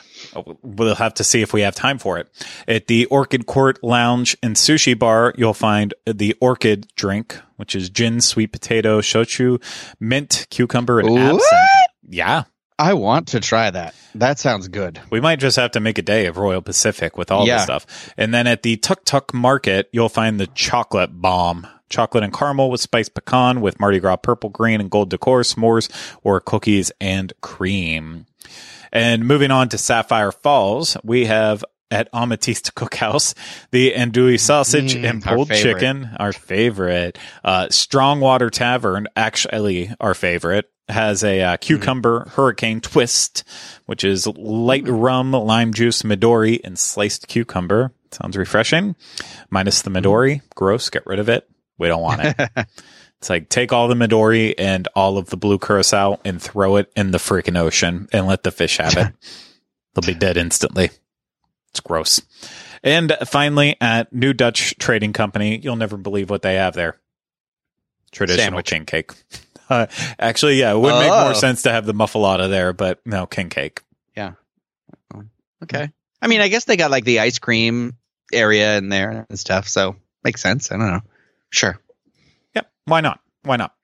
We'll 0.62 0.94
have 0.96 1.14
to 1.14 1.24
see 1.24 1.42
if 1.42 1.52
we 1.52 1.62
have 1.62 1.74
time 1.74 1.98
for 1.98 2.18
it. 2.18 2.28
At 2.66 2.86
the 2.86 3.06
Orchid 3.06 3.46
Court 3.46 3.82
Lounge 3.82 4.36
and 4.42 4.56
Sushi 4.56 4.98
Bar, 4.98 5.34
you'll 5.36 5.54
find 5.54 5.94
the 6.06 6.34
Orchid 6.40 6.88
drink, 6.96 7.38
which 7.56 7.74
is 7.74 7.90
gin, 7.90 8.20
sweet 8.20 8.52
potato, 8.52 9.00
shochu, 9.00 9.62
mint, 10.00 10.46
cucumber, 10.50 11.00
and 11.00 11.10
What? 11.10 11.20
absinthe. 11.20 11.68
Yeah. 12.08 12.44
I 12.78 12.94
want 12.94 13.28
to 13.28 13.40
try 13.40 13.70
that. 13.70 13.94
That 14.14 14.38
sounds 14.38 14.68
good. 14.68 15.00
We 15.10 15.20
might 15.20 15.38
just 15.38 15.56
have 15.56 15.72
to 15.72 15.80
make 15.80 15.98
a 15.98 16.02
day 16.02 16.24
of 16.26 16.38
Royal 16.38 16.62
Pacific 16.62 17.18
with 17.18 17.30
all 17.30 17.44
this 17.44 17.62
stuff. 17.62 18.12
And 18.16 18.32
then 18.32 18.46
at 18.46 18.62
the 18.62 18.78
Tuk 18.78 19.04
Tuk 19.04 19.34
Market, 19.34 19.90
you'll 19.92 20.08
find 20.08 20.40
the 20.40 20.46
chocolate 20.48 21.10
bomb. 21.20 21.66
Chocolate 21.90 22.24
and 22.24 22.32
caramel 22.32 22.70
with 22.70 22.80
spiced 22.80 23.14
pecan 23.14 23.60
with 23.60 23.78
Mardi 23.78 23.98
Gras 24.00 24.16
purple, 24.16 24.48
green, 24.48 24.80
and 24.80 24.90
gold 24.90 25.10
decor, 25.10 25.40
s'mores, 25.42 25.90
or 26.22 26.40
cookies 26.40 26.90
and 27.00 27.32
cream. 27.42 28.26
And 28.92 29.24
moving 29.26 29.50
on 29.50 29.68
to 29.68 29.78
Sapphire 29.78 30.32
Falls, 30.32 30.96
we 31.04 31.26
have 31.26 31.64
at 31.92 32.08
Amethyst 32.12 32.74
Cookhouse 32.76 33.34
the 33.72 33.92
andouille 33.92 34.38
sausage 34.38 34.94
Mm, 34.94 35.10
and 35.10 35.22
pulled 35.24 35.48
favorite. 35.48 35.72
chicken, 35.74 36.10
our 36.18 36.32
favorite. 36.32 37.18
Uh, 37.44 37.68
Strong 37.70 38.20
Water 38.20 38.48
Tavern, 38.48 39.08
actually 39.16 39.92
our 40.00 40.14
favorite, 40.14 40.70
has 40.88 41.22
a 41.24 41.40
uh, 41.40 41.56
cucumber 41.56 42.28
hurricane 42.30 42.80
twist, 42.80 43.42
which 43.86 44.04
is 44.04 44.26
light 44.28 44.86
rum, 44.86 45.32
lime 45.32 45.72
juice, 45.74 46.02
Midori, 46.02 46.60
and 46.62 46.78
sliced 46.78 47.26
cucumber. 47.28 47.92
Sounds 48.12 48.36
refreshing. 48.36 48.94
Minus 49.50 49.82
the 49.82 49.90
Midori. 49.90 50.42
Gross. 50.54 50.90
Get 50.90 51.06
rid 51.06 51.18
of 51.20 51.28
it. 51.28 51.48
We 51.80 51.88
don't 51.88 52.02
want 52.02 52.20
it. 52.22 52.50
It's 53.18 53.28
like 53.28 53.50
take 53.50 53.70
all 53.70 53.86
the 53.86 53.94
Midori 53.94 54.54
and 54.56 54.88
all 54.96 55.18
of 55.18 55.28
the 55.28 55.36
blue 55.36 55.58
curacao 55.58 56.18
and 56.24 56.40
throw 56.40 56.76
it 56.76 56.90
in 56.96 57.10
the 57.10 57.18
freaking 57.18 57.58
ocean 57.58 58.08
and 58.14 58.26
let 58.26 58.44
the 58.44 58.50
fish 58.50 58.78
have 58.78 58.96
it. 58.96 59.12
They'll 59.94 60.14
be 60.14 60.18
dead 60.18 60.38
instantly. 60.38 60.88
It's 61.68 61.80
gross. 61.80 62.22
And 62.82 63.14
finally, 63.26 63.76
at 63.78 64.10
New 64.10 64.32
Dutch 64.32 64.74
Trading 64.78 65.12
Company, 65.12 65.58
you'll 65.58 65.76
never 65.76 65.98
believe 65.98 66.30
what 66.30 66.40
they 66.40 66.54
have 66.54 66.72
there. 66.72 66.98
Traditional 68.10 68.44
Sandwich. 68.46 68.66
king 68.70 68.86
cake. 68.86 69.12
Uh, 69.68 69.86
actually, 70.18 70.54
yeah, 70.58 70.72
it 70.72 70.78
would 70.78 70.98
make 70.98 71.12
Oh. 71.12 71.24
more 71.26 71.34
sense 71.34 71.62
to 71.62 71.70
have 71.70 71.86
the 71.86 71.92
muffuletta 71.94 72.48
there, 72.48 72.72
but 72.72 72.98
no, 73.06 73.24
king 73.26 73.50
cake. 73.50 73.82
Yeah. 74.16 74.32
Okay. 75.62 75.90
I 76.20 76.26
mean, 76.26 76.40
I 76.40 76.48
guess 76.48 76.64
they 76.64 76.76
got 76.76 76.90
like 76.90 77.04
the 77.04 77.20
ice 77.20 77.38
cream 77.38 77.94
area 78.32 78.78
in 78.78 78.88
there 78.88 79.26
and 79.28 79.38
stuff. 79.38 79.68
So 79.68 79.94
makes 80.24 80.40
sense. 80.40 80.72
I 80.72 80.76
don't 80.76 80.86
know. 80.90 81.00
Sure. 81.50 81.78
Yep. 82.54 82.70
Why 82.86 83.00
not? 83.00 83.20
Why 83.42 83.56
not? 83.56 83.74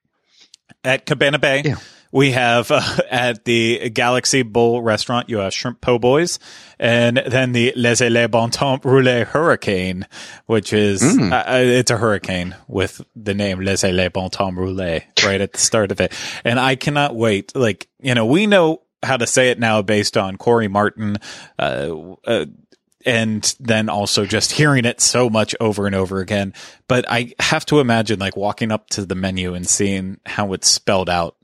At 0.85 1.05
Cabana 1.07 1.39
Bay, 1.39 1.63
Yeah. 1.65 1.77
we 2.13 2.31
have 2.33 2.71
uh, 2.71 2.81
at 3.11 3.45
the 3.45 3.91
Galaxy 3.91 4.43
Bowl 4.43 4.81
restaurant, 4.83 5.29
you 5.29 5.39
have 5.39 5.53
shrimp 5.53 5.81
po' 5.81 5.99
boys, 5.99 6.39
and 6.79 7.17
then 7.27 7.53
the 7.53 7.73
Les 7.77 8.01
Le 8.03 8.29
Bon 8.29 8.51
Temps 8.51 8.85
Roulé 8.85 9.25
Hurricane, 9.25 10.07
which 10.47 10.73
is 10.73 11.03
Mm. 11.03 11.33
uh, 11.33 11.45
it's 11.59 11.91
a 11.91 11.97
hurricane 11.97 12.55
with 12.69 13.01
the 13.17 13.35
name 13.35 13.61
Les 13.61 13.83
Le 13.83 14.11
Bon 14.11 14.31
Temps 14.31 14.57
Roulé 14.57 15.03
right 15.25 15.41
at 15.41 15.53
the 15.55 15.59
start 15.59 15.91
of 15.91 16.01
it, 16.01 16.13
and 16.45 16.61
I 16.61 16.77
cannot 16.77 17.17
wait. 17.17 17.55
Like 17.57 17.89
you 18.01 18.15
know, 18.15 18.27
we 18.27 18.47
know 18.47 18.83
how 19.03 19.17
to 19.17 19.27
say 19.27 19.51
it 19.51 19.59
now 19.59 19.83
based 19.83 20.17
on 20.17 20.37
Corey 20.37 20.69
Martin. 20.69 21.17
Uh, 21.59 22.15
uh, 22.25 22.47
and 23.07 23.55
then 23.61 23.89
also 23.89 24.27
just 24.27 24.53
hearing 24.53 24.85
it 24.85 25.01
so 25.01 25.31
much 25.31 25.55
over 25.61 25.87
and 25.87 25.95
over 25.95 26.19
again. 26.21 26.53
But 26.89 27.07
I 27.09 27.33
have 27.39 27.65
to 27.67 27.81
imagine 27.81 28.19
like 28.19 28.37
walking 28.37 28.73
up 28.73 28.91
to 28.91 29.07
the 29.07 29.15
menu 29.15 29.55
and 29.55 29.67
seeing 29.67 30.19
how 30.27 30.53
it's 30.53 30.69
spelled 30.69 31.09
out. 31.09 31.37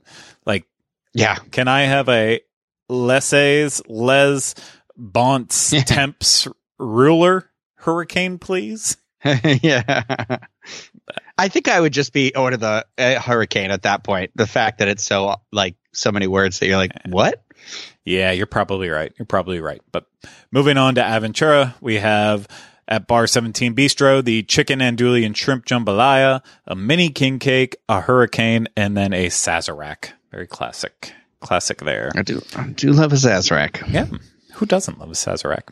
Like, 0.45 0.65
Yeah. 1.13 1.35
can 1.51 1.67
I 1.67 1.83
have 1.83 2.09
a 2.09 2.41
Lesses 2.89 3.81
Les 3.87 4.53
Bonts 4.97 5.73
Temps 5.85 6.47
Ruler 6.77 7.49
Hurricane, 7.75 8.37
please? 8.39 8.97
yeah. 9.23 10.37
I 11.37 11.47
think 11.47 11.67
I 11.67 11.79
would 11.79 11.93
just 11.93 12.13
be 12.13 12.35
order 12.35 12.57
the 12.57 12.85
uh, 12.97 13.19
hurricane 13.19 13.71
at 13.71 13.83
that 13.83 14.03
point. 14.03 14.31
The 14.35 14.45
fact 14.47 14.79
that 14.79 14.87
it's 14.87 15.03
so 15.03 15.35
like 15.51 15.75
so 15.93 16.11
many 16.11 16.27
words 16.27 16.59
that 16.59 16.67
you're 16.67 16.77
like, 16.77 16.91
what? 17.07 17.42
Yeah, 18.05 18.31
you're 18.31 18.45
probably 18.45 18.89
right. 18.89 19.13
You're 19.17 19.25
probably 19.25 19.59
right. 19.61 19.81
But 19.91 20.05
moving 20.51 20.77
on 20.77 20.95
to 20.95 21.01
Aventura, 21.01 21.75
we 21.81 21.95
have 21.95 22.47
at 22.87 23.07
Bar 23.07 23.27
17 23.27 23.75
Bistro 23.75 24.23
the 24.23 24.43
chicken 24.43 24.79
andouille 24.79 25.25
and 25.25 25.35
shrimp 25.35 25.65
jambalaya, 25.65 26.41
a 26.67 26.75
mini 26.75 27.09
king 27.09 27.39
cake, 27.39 27.77
a 27.87 28.01
hurricane, 28.01 28.67
and 28.75 28.97
then 28.97 29.13
a 29.13 29.27
sazerac. 29.27 30.11
Very 30.31 30.47
classic. 30.47 31.13
Classic 31.39 31.77
there. 31.79 32.11
I 32.15 32.21
do. 32.23 32.41
I 32.55 32.67
do 32.69 32.91
love 32.91 33.11
a 33.11 33.17
Sazerac. 33.17 33.91
Yeah. 33.91 34.07
Who 34.53 34.65
doesn't 34.65 34.97
love 34.99 35.09
a 35.09 35.13
sazerac? 35.13 35.69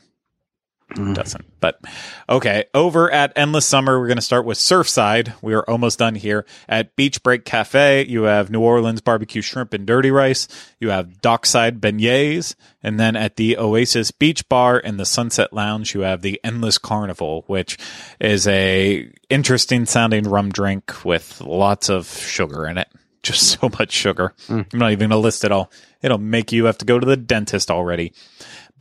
Mm. 0.96 1.16
doesn't? 1.16 1.46
But 1.60 1.80
okay, 2.28 2.66
over 2.74 3.12
at 3.12 3.34
Endless 3.36 3.66
Summer, 3.66 4.00
we're 4.00 4.08
going 4.08 4.18
to 4.18 4.22
start 4.22 4.46
with 4.46 4.58
Surfside. 4.58 5.34
We 5.42 5.54
are 5.54 5.64
almost 5.70 6.00
done 6.00 6.16
here. 6.16 6.46
At 6.68 6.96
Beach 6.96 7.24
Break 7.24 7.46
Cafe, 7.46 8.06
you 8.08 8.24
have 8.24 8.50
New 8.50 8.62
Orleans 8.62 9.02
barbecue 9.02 9.42
shrimp 9.42 9.74
and 9.74 9.86
dirty 9.86 10.12
rice. 10.12 10.48
You 10.80 10.90
have 10.90 11.22
Dockside 11.22 11.80
beignets. 11.80 12.56
And 12.84 13.00
then 13.00 13.16
at 13.16 13.36
the 13.36 13.58
Oasis 13.58 14.12
Beach 14.12 14.48
Bar 14.50 14.82
and 14.84 15.00
the 15.00 15.06
Sunset 15.06 15.54
Lounge, 15.54 15.94
you 15.94 16.02
have 16.02 16.22
the 16.22 16.40
Endless 16.44 16.78
Carnival, 16.78 17.44
which 17.48 17.78
is 18.20 18.48
a 18.48 19.10
interesting 19.30 19.86
sounding 19.86 20.24
rum 20.24 20.50
drink 20.50 21.06
with 21.06 21.42
lots 21.42 21.90
of 21.90 22.08
sugar 22.08 22.68
in 22.68 22.78
it. 22.78 22.88
Just 23.24 23.60
so 23.62 23.70
much 23.78 23.92
sugar. 23.92 24.34
I'm 24.74 24.80
not 24.80 24.92
even 24.92 25.10
going 25.10 25.10
to 25.12 25.18
list 25.18 25.44
it 25.44 25.52
all. 25.52 25.72
It'll 26.02 26.18
make 26.18 26.52
you 26.52 26.66
have 26.66 26.80
to 26.80 26.86
go 26.86 26.98
to 26.98 27.06
the 27.06 27.16
dentist 27.16 27.70
already. 27.70 28.14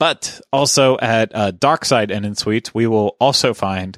But 0.00 0.40
also 0.52 0.98
at 0.98 1.30
uh, 1.34 1.50
Dockside 1.52 2.10
Inn 2.10 2.24
and 2.24 2.36
Suites, 2.36 2.74
we 2.74 2.88
will 2.88 3.16
also 3.20 3.54
find 3.54 3.96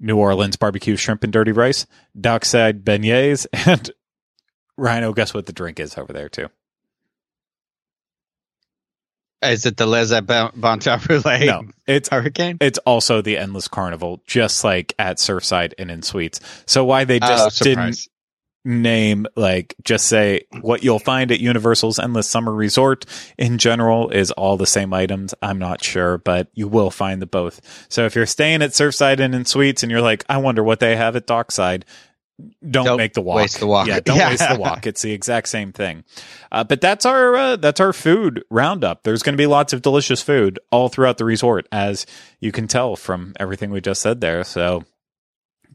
New 0.00 0.16
Orleans 0.16 0.56
barbecue 0.56 0.96
shrimp 0.96 1.22
and 1.22 1.32
dirty 1.32 1.52
rice, 1.52 1.86
Dockside 2.20 2.82
beignets, 2.84 3.46
and 3.66 3.90
Ryno. 4.80 5.14
Guess 5.14 5.34
what 5.34 5.46
the 5.46 5.52
drink 5.52 5.78
is 5.78 5.96
over 5.98 6.12
there 6.12 6.28
too? 6.28 6.48
Is 9.42 9.66
it 9.66 9.76
the 9.76 9.84
Les 9.86 10.18
Bon 10.22 10.50
Bon 10.56 10.78
Temps 10.78 11.06
Roulette 11.08 11.44
No, 11.46 11.64
it's 11.86 12.08
hurricane? 12.08 12.56
it's 12.62 12.78
also 12.78 13.20
the 13.20 13.36
Endless 13.36 13.68
Carnival, 13.68 14.22
just 14.26 14.64
like 14.64 14.94
at 14.98 15.18
Surfside 15.18 15.74
Inn 15.76 15.90
and 15.90 16.02
Suites. 16.02 16.40
So 16.66 16.84
why 16.86 17.04
they 17.04 17.16
Oh, 17.20 17.26
just 17.26 17.62
didn't 17.62 17.92
surprise. 17.92 18.08
Name 18.64 19.26
like 19.36 19.74
just 19.84 20.06
say 20.06 20.42
what 20.62 20.82
you'll 20.82 20.98
find 20.98 21.30
at 21.30 21.40
Universal's 21.40 21.98
Endless 21.98 22.28
Summer 22.28 22.52
Resort 22.52 23.04
in 23.36 23.58
general 23.58 24.10
is 24.10 24.30
all 24.32 24.56
the 24.56 24.66
same 24.66 24.94
items. 24.94 25.34
I'm 25.42 25.58
not 25.58 25.84
sure, 25.84 26.18
but 26.18 26.48
you 26.54 26.66
will 26.68 26.90
find 26.90 27.20
the 27.20 27.26
both. 27.26 27.86
So 27.88 28.06
if 28.06 28.14
you're 28.14 28.26
staying 28.26 28.62
at 28.62 28.70
Surfside 28.70 29.20
Inn 29.20 29.34
and 29.34 29.46
Suites 29.46 29.82
and 29.82 29.92
you're 29.92 30.00
like, 30.00 30.24
I 30.28 30.38
wonder 30.38 30.62
what 30.62 30.80
they 30.80 30.96
have 30.96 31.14
at 31.16 31.26
Dockside, 31.26 31.84
don't, 32.68 32.84
Don't 32.84 32.96
make 32.96 33.12
the 33.14 33.20
walk. 33.20 33.36
waste 33.36 33.60
the 33.60 33.66
walk. 33.68 33.86
Yeah, 33.86 34.00
don't 34.00 34.16
Yeah. 34.18 34.30
waste 34.30 34.48
the 34.48 34.58
walk. 34.58 34.86
It's 34.88 35.02
the 35.02 35.12
exact 35.12 35.46
same 35.48 35.70
thing. 35.72 36.02
Uh, 36.50 36.64
but 36.64 36.80
that's 36.80 37.06
our 37.06 37.36
uh, 37.36 37.56
that's 37.56 37.78
our 37.78 37.92
food 37.92 38.42
roundup. 38.50 39.04
There's 39.04 39.22
going 39.22 39.34
to 39.34 39.40
be 39.40 39.46
lots 39.46 39.72
of 39.72 39.82
delicious 39.82 40.20
food 40.20 40.58
all 40.72 40.88
throughout 40.88 41.18
the 41.18 41.24
resort, 41.24 41.68
as 41.70 42.06
you 42.40 42.50
can 42.50 42.66
tell 42.66 42.96
from 42.96 43.34
everything 43.38 43.70
we 43.70 43.80
just 43.80 44.02
said 44.02 44.20
there. 44.20 44.42
So 44.42 44.82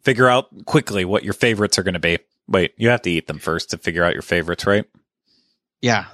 figure 0.03 0.27
out 0.27 0.65
quickly 0.65 1.05
what 1.05 1.23
your 1.23 1.31
favorites 1.33 1.79
are 1.79 1.83
going 1.83 1.93
to 1.93 1.99
be 1.99 2.17
Wait, 2.49 2.73
you 2.77 2.89
have 2.89 3.01
to 3.03 3.11
eat 3.11 3.27
them 3.27 3.39
first 3.39 3.69
to 3.69 3.77
figure 3.77 4.03
out 4.03 4.13
your 4.13 4.21
favorites, 4.23 4.65
right? 4.65 4.85
Yeah. 5.81 6.05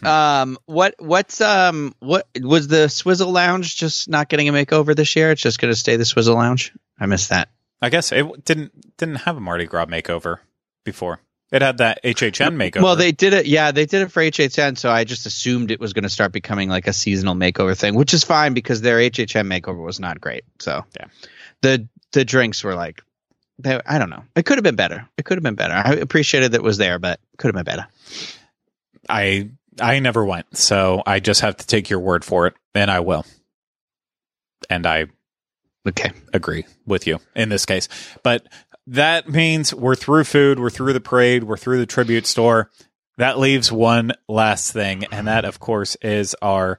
Hmm. 0.00 0.06
Um. 0.06 0.58
What? 0.66 0.94
What's 0.98 1.40
um. 1.40 1.94
What 1.98 2.28
was 2.40 2.68
the 2.68 2.88
Swizzle 2.88 3.32
Lounge 3.32 3.76
just 3.76 4.08
not 4.08 4.28
getting 4.28 4.48
a 4.48 4.52
makeover 4.52 4.94
this 4.96 5.14
year? 5.16 5.30
It's 5.30 5.42
just 5.42 5.58
going 5.58 5.72
to 5.72 5.78
stay 5.78 5.96
the 5.96 6.04
Swizzle 6.04 6.36
Lounge. 6.36 6.72
I 6.98 7.06
missed 7.06 7.30
that. 7.30 7.50
I 7.82 7.88
guess 7.90 8.12
it 8.12 8.44
didn't 8.44 8.96
didn't 8.96 9.16
have 9.16 9.36
a 9.36 9.40
Mardi 9.40 9.66
Gras 9.66 9.86
makeover 9.86 10.38
before. 10.84 11.20
It 11.50 11.62
had 11.62 11.78
that 11.78 12.04
HHN 12.04 12.54
makeover. 12.54 12.82
Well, 12.82 12.94
they 12.94 13.10
did 13.10 13.32
it. 13.32 13.46
Yeah, 13.46 13.72
they 13.72 13.84
did 13.84 14.02
it 14.02 14.12
for 14.12 14.22
HHN. 14.22 14.78
So 14.78 14.88
I 14.88 15.02
just 15.02 15.26
assumed 15.26 15.72
it 15.72 15.80
was 15.80 15.92
going 15.92 16.04
to 16.04 16.08
start 16.08 16.30
becoming 16.30 16.68
like 16.68 16.86
a 16.86 16.92
seasonal 16.92 17.34
makeover 17.34 17.76
thing, 17.76 17.96
which 17.96 18.14
is 18.14 18.22
fine 18.22 18.54
because 18.54 18.80
their 18.80 18.98
HHN 18.98 19.48
makeover 19.48 19.82
was 19.84 19.98
not 19.98 20.20
great. 20.20 20.44
So 20.60 20.84
Yeah. 20.98 21.06
the 21.62 21.88
the 22.12 22.24
drinks 22.24 22.62
were 22.62 22.74
like, 22.76 23.02
I 23.64 23.98
don't 23.98 24.10
know. 24.10 24.24
It 24.36 24.44
could 24.46 24.58
have 24.58 24.62
been 24.64 24.76
better. 24.76 25.08
It 25.16 25.24
could 25.24 25.36
have 25.38 25.42
been 25.42 25.54
better. 25.54 25.74
I 25.74 25.94
appreciated 25.94 26.52
that 26.52 26.58
it 26.58 26.62
was 26.62 26.78
there, 26.78 26.98
but 26.98 27.20
could 27.38 27.48
have 27.48 27.64
been 27.64 27.64
better. 27.74 27.86
I 29.08 29.50
I 29.80 29.98
never 30.00 30.24
went, 30.24 30.56
so 30.56 31.02
I 31.06 31.20
just 31.20 31.40
have 31.40 31.56
to 31.58 31.66
take 31.66 31.90
your 31.90 32.00
word 32.00 32.24
for 32.24 32.46
it, 32.46 32.54
and 32.74 32.90
I 32.90 33.00
will. 33.00 33.24
And 34.68 34.86
I 34.86 35.06
Okay. 35.88 36.12
agree 36.34 36.66
with 36.86 37.06
you 37.06 37.18
in 37.34 37.48
this 37.48 37.64
case. 37.64 37.88
But 38.22 38.46
that 38.86 39.28
means 39.28 39.72
we're 39.74 39.94
through 39.94 40.24
food, 40.24 40.58
we're 40.60 40.68
through 40.70 40.92
the 40.92 41.00
parade, 41.00 41.44
we're 41.44 41.56
through 41.56 41.78
the 41.78 41.86
tribute 41.86 42.26
store. 42.26 42.70
That 43.16 43.38
leaves 43.38 43.72
one 43.72 44.12
last 44.28 44.72
thing, 44.72 45.04
and 45.10 45.26
that 45.26 45.44
of 45.44 45.58
course 45.58 45.96
is 46.02 46.34
our 46.42 46.78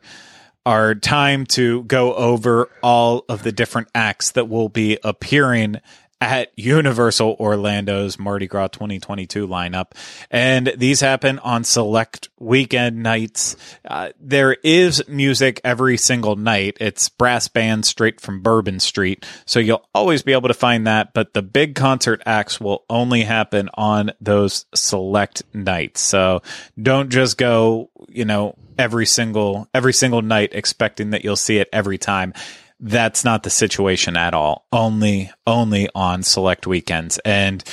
our 0.64 0.94
time 0.94 1.46
to 1.48 1.84
go 1.86 2.14
over 2.14 2.70
all 2.84 3.26
of 3.28 3.42
the 3.42 3.52
different 3.52 3.88
acts 3.96 4.32
that 4.34 4.48
will 4.48 4.70
be 4.70 5.00
appearing 5.04 5.78
at 6.22 6.52
Universal 6.56 7.36
Orlando's 7.40 8.20
Mardi 8.20 8.46
Gras 8.46 8.68
2022 8.68 9.48
lineup. 9.48 9.94
And 10.30 10.72
these 10.78 11.02
happen 11.02 11.40
on 11.40 11.64
select 11.64 12.30
weekend 12.40 13.02
nights. 13.02 13.58
Uh, 13.84 14.12
there 14.20 14.54
is 14.64 15.04
music 15.08 15.60
every 15.64 15.98
single 15.98 16.36
night. 16.36 16.78
It's 16.80 17.10
brass 17.10 17.48
band 17.48 17.86
straight 17.86 18.22
from 18.22 18.42
Bourbon 18.42 18.80
Street. 18.80 19.26
So 19.46 19.60
you'll 19.60 19.88
always 19.96 20.22
be 20.22 20.34
able 20.34 20.48
to 20.48 20.54
find 20.54 20.86
that. 20.86 21.14
But 21.16 21.34
the 21.34 21.42
big 21.42 21.74
concert 21.74 22.22
acts 22.26 22.62
will 22.62 22.86
only 22.88 23.24
happen 23.24 23.70
on 23.74 24.12
those 24.22 24.66
select 24.76 25.42
nights. 25.56 26.02
So 26.02 26.44
don't 26.80 27.10
just 27.10 27.38
go, 27.38 27.90
you 28.08 28.26
know, 28.26 28.56
every 28.78 29.08
single, 29.08 29.68
every 29.74 29.94
single 29.94 30.22
night 30.22 30.52
expecting 30.54 31.10
that 31.10 31.24
you'll 31.24 31.36
see 31.36 31.58
it 31.58 31.68
every 31.74 31.98
time 31.98 32.34
that's 32.82 33.24
not 33.24 33.44
the 33.44 33.50
situation 33.50 34.18
at 34.18 34.34
all. 34.34 34.68
Only, 34.72 35.32
only 35.46 35.88
on 35.94 36.24
select 36.24 36.66
weekends. 36.66 37.20
And 37.20 37.64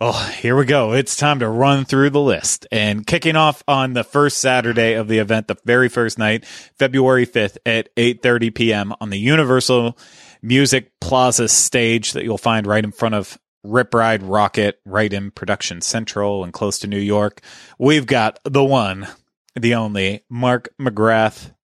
oh, 0.00 0.32
here 0.38 0.56
we 0.56 0.64
go. 0.64 0.92
It's 0.92 1.16
time 1.16 1.40
to 1.40 1.48
run 1.48 1.84
through 1.84 2.10
the 2.10 2.20
list. 2.20 2.66
And 2.70 3.06
kicking 3.06 3.36
off 3.36 3.62
on 3.66 3.92
the 3.92 4.04
first 4.04 4.38
Saturday 4.38 4.94
of 4.94 5.08
the 5.08 5.18
event, 5.18 5.48
the 5.48 5.56
very 5.64 5.88
first 5.88 6.18
night, 6.18 6.44
February 6.78 7.26
5th 7.26 7.58
at 7.66 7.94
8:30 7.96 8.54
p.m. 8.54 8.94
on 9.00 9.10
the 9.10 9.18
Universal 9.18 9.98
Music 10.40 10.92
Plaza 11.00 11.48
stage 11.48 12.12
that 12.12 12.24
you'll 12.24 12.38
find 12.38 12.66
right 12.66 12.84
in 12.84 12.92
front 12.92 13.14
of 13.14 13.38
Rip 13.64 13.94
Ride 13.94 14.22
Rockit, 14.22 14.74
right 14.84 15.12
in 15.12 15.30
Production 15.30 15.80
Central 15.80 16.44
and 16.44 16.52
close 16.52 16.78
to 16.80 16.86
New 16.86 16.98
York. 16.98 17.40
We've 17.78 18.06
got 18.06 18.38
the 18.44 18.62
one, 18.62 19.08
the 19.54 19.74
only 19.74 20.24
Mark 20.28 20.68
McGrath 20.78 21.54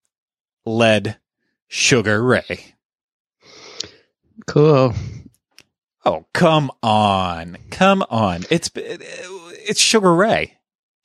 led 0.65 1.19
Sugar 1.67 2.23
Ray. 2.23 2.70
Cool. 4.47 4.93
Oh, 6.05 6.25
come 6.33 6.71
on. 6.81 7.57
Come 7.69 8.03
on. 8.09 8.43
It's 8.49 8.71
it's 8.75 9.79
Sugar 9.79 10.13
Ray. 10.13 10.57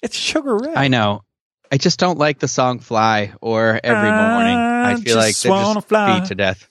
It's 0.03 0.17
Sugar 0.17 0.57
Ray. 0.57 0.75
I 0.75 0.89
know. 0.89 1.23
I 1.71 1.79
just 1.79 1.99
don't 1.99 2.19
like 2.19 2.39
the 2.39 2.49
song 2.49 2.79
"Fly" 2.79 3.33
or 3.41 3.81
"Every 3.83 4.11
Morning." 4.11 4.57
I 4.57 4.93
I 4.93 4.97
feel 4.97 5.17
like 5.17 5.37
they 5.39 5.49
just 5.49 5.89
fly. 5.89 6.21
beat 6.21 6.29
to 6.29 6.35
death. 6.35 6.69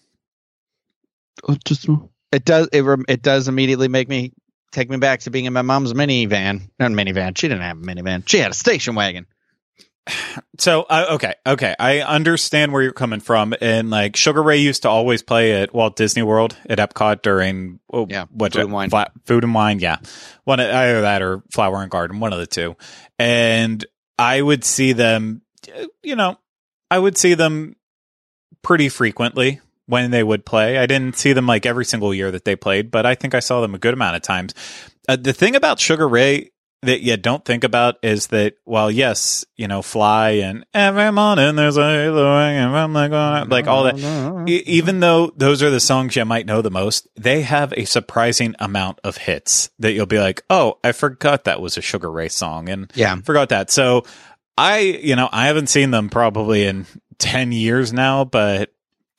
It 2.31 2.45
does. 2.45 2.69
It 2.71 2.99
it 3.07 3.21
does 3.21 3.47
immediately 3.47 3.87
make 3.87 4.09
me 4.09 4.33
take 4.71 4.89
me 4.89 4.97
back 4.97 5.21
to 5.21 5.31
being 5.31 5.45
in 5.45 5.53
my 5.53 5.61
mom's 5.61 5.93
minivan. 5.93 6.69
Not 6.79 6.91
minivan. 6.91 7.37
She 7.37 7.47
didn't 7.47 7.63
have 7.63 7.77
a 7.77 7.81
minivan. 7.81 8.27
She 8.27 8.39
had 8.39 8.51
a 8.51 8.55
station 8.55 8.95
wagon. 8.95 9.25
So 10.57 10.83
uh, 10.83 11.07
okay, 11.11 11.33
okay, 11.45 11.75
I 11.79 11.99
understand 12.01 12.71
where 12.71 12.81
you're 12.81 12.93
coming 12.93 13.19
from, 13.19 13.53
and 13.59 13.89
like 13.89 14.15
Sugar 14.15 14.41
Ray 14.43 14.57
used 14.57 14.83
to 14.83 14.89
always 14.89 15.21
play 15.21 15.61
at 15.61 15.73
Walt 15.73 15.95
Disney 15.95 16.21
World 16.23 16.55
at 16.69 16.77
Epcot 16.77 17.21
during 17.23 17.79
oh, 17.91 18.05
Yeah, 18.09 18.25
what 18.29 18.53
Food 18.53 18.61
and 18.63 18.71
Wine. 18.71 18.89
Fla- 18.89 19.11
food 19.25 19.43
and 19.43 19.53
wine, 19.53 19.79
yeah, 19.79 19.97
one 20.43 20.59
of- 20.59 20.69
either 20.69 21.01
that 21.01 21.21
or 21.21 21.43
Flower 21.51 21.81
and 21.81 21.91
Garden, 21.91 22.19
one 22.19 22.33
of 22.33 22.39
the 22.39 22.47
two, 22.47 22.75
and 23.19 23.85
I 24.17 24.41
would 24.41 24.63
see 24.63 24.93
them, 24.93 25.41
you 26.03 26.15
know, 26.15 26.37
I 26.89 26.99
would 26.99 27.17
see 27.17 27.33
them 27.33 27.75
pretty 28.61 28.89
frequently 28.89 29.59
when 29.87 30.11
they 30.11 30.23
would 30.23 30.45
play. 30.45 30.77
I 30.77 30.85
didn't 30.85 31.17
see 31.17 31.33
them 31.33 31.47
like 31.47 31.65
every 31.65 31.85
single 31.85 32.13
year 32.13 32.31
that 32.31 32.45
they 32.45 32.55
played, 32.55 32.91
but 32.91 33.05
I 33.05 33.15
think 33.15 33.35
I 33.35 33.39
saw 33.39 33.61
them 33.61 33.75
a 33.75 33.79
good 33.79 33.93
amount 33.93 34.15
of 34.15 34.21
times. 34.21 34.53
Uh, 35.07 35.15
the 35.15 35.33
thing 35.33 35.55
about 35.55 35.79
Sugar 35.79 36.07
Ray 36.07 36.51
that 36.85 37.01
you 37.01 37.17
don't 37.17 37.43
think 37.43 37.63
about 37.63 37.97
is 38.03 38.27
that 38.27 38.55
while 38.63 38.89
yes, 38.89 39.45
you 39.55 39.67
know, 39.67 39.81
fly 39.81 40.29
and 40.31 40.65
every 40.73 41.11
morning 41.11 41.55
there's 41.55 41.77
a 41.77 41.81
hanging 41.83 42.71
from 42.71 42.93
the 42.93 43.09
corner, 43.09 43.45
like 43.45 43.67
all 43.67 43.83
that. 43.83 43.95
Even 44.47 44.99
though 44.99 45.31
those 45.35 45.61
are 45.61 45.69
the 45.69 45.79
songs 45.79 46.15
you 46.15 46.25
might 46.25 46.45
know 46.45 46.61
the 46.61 46.71
most, 46.71 47.07
they 47.15 47.41
have 47.41 47.73
a 47.73 47.85
surprising 47.85 48.55
amount 48.59 48.99
of 49.03 49.17
hits 49.17 49.69
that 49.79 49.91
you'll 49.93 50.05
be 50.05 50.19
like, 50.19 50.43
oh, 50.49 50.79
I 50.83 50.91
forgot 50.91 51.43
that 51.45 51.61
was 51.61 51.77
a 51.77 51.81
Sugar 51.81 52.11
Ray 52.11 52.29
song, 52.29 52.69
and 52.69 52.91
Yeah. 52.95 53.15
forgot 53.21 53.49
that. 53.49 53.69
So 53.71 54.03
I, 54.57 54.79
you 54.79 55.15
know, 55.15 55.27
I 55.31 55.47
haven't 55.47 55.67
seen 55.67 55.91
them 55.91 56.09
probably 56.09 56.65
in 56.65 56.85
10 57.17 57.51
years 57.51 57.91
now, 57.91 58.23
but 58.25 58.73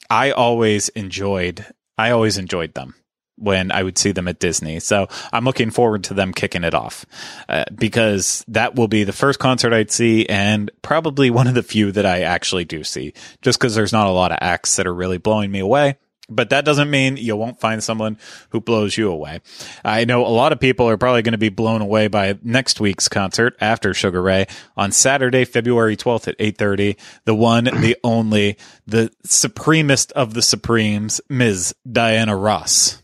I 0.09 0.31
always 0.31 0.89
enjoyed, 0.91 1.65
I 1.99 2.11
always 2.11 2.39
enjoyed 2.39 2.75
them 2.75 2.95
when 3.37 3.71
I 3.71 3.83
would 3.83 3.99
see 3.99 4.13
them 4.13 4.29
at 4.29 4.39
Disney. 4.39 4.81
So 4.81 5.09
I'm 5.33 5.45
looking 5.45 5.71
forward 5.71 6.05
to 6.05 6.15
them 6.15 6.33
kicking 6.33 6.65
it 6.65 6.75
off 6.75 7.07
uh, 7.49 7.65
because 7.75 8.45
that 8.49 8.75
will 8.75 8.89
be 8.89 9.05
the 9.05 9.13
first 9.13 9.39
concert 9.39 9.73
I'd 9.73 9.91
see 9.91 10.27
and 10.27 10.71
probably 10.83 11.31
one 11.31 11.47
of 11.47 11.55
the 11.55 11.63
few 11.63 11.93
that 11.93 12.07
I 12.07 12.23
actually 12.23 12.65
do 12.65 12.85
see 12.85 13.13
just 13.43 13.59
because 13.59 13.75
there's 13.75 13.93
not 13.93 14.07
a 14.07 14.11
lot 14.11 14.33
of 14.33 14.39
acts 14.41 14.77
that 14.77 14.87
are 14.87 14.95
really 14.95 15.19
blowing 15.19 15.51
me 15.51 15.61
away. 15.61 15.97
But 16.29 16.51
that 16.51 16.65
doesn't 16.65 16.91
mean 16.91 17.17
you 17.17 17.37
won't 17.37 17.61
find 17.61 17.83
someone 17.83 18.19
who 18.51 18.61
blows 18.61 18.97
you 18.97 19.11
away. 19.11 19.41
I 19.85 20.05
know 20.05 20.27
a 20.27 20.29
lot 20.29 20.53
of 20.53 20.59
people 20.59 20.89
are 20.89 20.97
probably 20.97 21.23
going 21.23 21.33
to 21.33 21.39
be 21.39 21.51
blown 21.51 21.83
away 21.83 22.09
by 22.09 22.37
next 22.43 22.81
week's 22.81 23.09
concert 23.09 23.57
after 23.61 23.95
Sugar 23.95 24.21
Ray 24.21 24.47
on 24.77 24.91
Saturday, 24.91 25.45
February 25.45 25.97
12th 25.97 26.29
at 26.29 26.39
8:30. 26.39 26.97
The 27.27 27.35
one, 27.35 27.65
the 27.65 27.97
only, 28.03 28.57
the 28.87 29.13
supremest 29.25 30.11
of 30.13 30.35
the 30.35 30.43
supremes, 30.43 31.21
Ms. 31.29 31.75
Diana 31.91 32.37
Ross. 32.37 33.03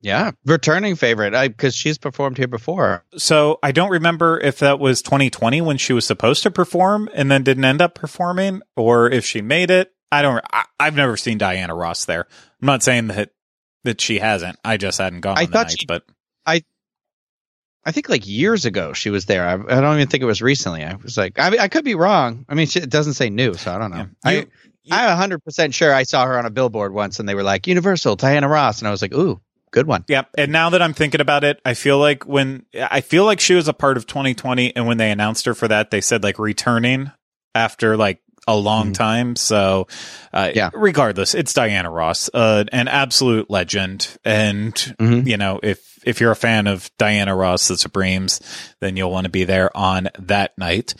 Yeah, 0.00 0.30
returning 0.44 0.94
favorite 0.94 1.32
because 1.48 1.74
she's 1.74 1.98
performed 1.98 2.38
here 2.38 2.46
before. 2.46 3.04
So 3.16 3.58
I 3.62 3.72
don't 3.72 3.90
remember 3.90 4.38
if 4.38 4.58
that 4.60 4.78
was 4.78 5.02
2020 5.02 5.60
when 5.60 5.76
she 5.76 5.92
was 5.92 6.06
supposed 6.06 6.42
to 6.44 6.50
perform 6.52 7.08
and 7.14 7.30
then 7.30 7.42
didn't 7.42 7.64
end 7.64 7.82
up 7.82 7.94
performing, 7.94 8.62
or 8.76 9.10
if 9.10 9.24
she 9.24 9.42
made 9.42 9.70
it. 9.70 9.92
I 10.12 10.22
don't. 10.22 10.42
I, 10.52 10.64
I've 10.78 10.94
never 10.94 11.16
seen 11.16 11.36
Diana 11.38 11.74
Ross 11.74 12.04
there. 12.04 12.26
I'm 12.62 12.66
not 12.66 12.82
saying 12.82 13.08
that 13.08 13.30
that 13.84 14.00
she 14.00 14.18
hasn't. 14.20 14.56
I 14.64 14.76
just 14.76 14.98
hadn't 14.98 15.20
gone. 15.20 15.36
I 15.36 15.42
on 15.42 15.46
the 15.46 15.52
thought 15.52 15.66
night, 15.68 15.76
she- 15.80 15.86
but 15.86 16.04
I 16.46 16.62
I 17.84 17.92
think 17.92 18.08
like 18.08 18.26
years 18.26 18.64
ago 18.66 18.92
she 18.92 19.10
was 19.10 19.24
there. 19.26 19.46
I, 19.46 19.54
I 19.54 19.80
don't 19.80 19.96
even 19.96 20.08
think 20.08 20.22
it 20.22 20.26
was 20.26 20.42
recently. 20.42 20.84
I 20.84 20.94
was 20.94 21.16
like, 21.16 21.38
I 21.38 21.50
mean, 21.50 21.60
I 21.60 21.68
could 21.68 21.84
be 21.84 21.94
wrong. 21.94 22.44
I 22.48 22.54
mean, 22.54 22.66
she, 22.66 22.80
it 22.80 22.90
doesn't 22.90 23.14
say 23.14 23.30
new, 23.30 23.54
so 23.54 23.72
I 23.74 23.78
don't 23.78 23.90
know. 23.90 24.06
Yeah. 24.24 24.30
You- 24.30 24.46
I, 24.90 25.02
I'm 25.04 25.08
100 25.10 25.44
percent 25.44 25.74
sure 25.74 25.92
I 25.92 26.04
saw 26.04 26.24
her 26.24 26.38
on 26.38 26.46
a 26.46 26.50
billboard 26.50 26.94
once, 26.94 27.20
and 27.20 27.28
they 27.28 27.34
were 27.34 27.42
like 27.42 27.66
Universal 27.66 28.16
Diana 28.16 28.48
Ross, 28.48 28.78
and 28.78 28.88
I 28.88 28.90
was 28.90 29.02
like, 29.02 29.12
ooh, 29.12 29.38
good 29.70 29.86
one. 29.86 30.04
Yeah, 30.08 30.22
and 30.36 30.50
now 30.52 30.70
that 30.70 30.82
I'm 30.82 30.94
thinking 30.94 31.20
about 31.20 31.44
it, 31.44 31.60
I 31.64 31.74
feel 31.74 31.98
like 31.98 32.26
when 32.26 32.64
I 32.78 33.00
feel 33.00 33.24
like 33.24 33.40
she 33.40 33.54
was 33.54 33.68
a 33.68 33.72
part 33.72 33.96
of 33.96 34.06
2020, 34.06 34.74
and 34.76 34.86
when 34.86 34.98
they 34.98 35.10
announced 35.10 35.44
her 35.46 35.54
for 35.54 35.68
that, 35.68 35.90
they 35.90 36.00
said 36.00 36.22
like 36.22 36.38
returning 36.38 37.10
after 37.54 37.96
like 37.96 38.20
a 38.46 38.56
long 38.56 38.92
Mhm. 38.92 38.94
time. 38.94 39.36
So, 39.36 39.88
uh, 40.32 40.50
Yeah. 40.54 40.70
regardless, 40.72 41.34
it's 41.34 41.52
Diana 41.52 41.90
Ross, 41.90 42.30
uh, 42.32 42.64
an 42.72 42.88
absolute 42.88 43.50
legend, 43.50 44.08
and 44.24 44.72
Mhm. 44.98 45.26
you 45.26 45.36
know 45.36 45.60
if 45.62 45.86
if 46.04 46.20
you're 46.20 46.30
a 46.30 46.36
fan 46.36 46.66
of 46.66 46.88
Diana 46.96 47.34
Ross, 47.36 47.68
the 47.68 47.76
Supremes, 47.76 48.40
then 48.80 48.96
you'll 48.96 49.10
want 49.10 49.24
to 49.24 49.30
be 49.30 49.44
there 49.44 49.76
on 49.76 50.08
that 50.18 50.56
night, 50.56 50.94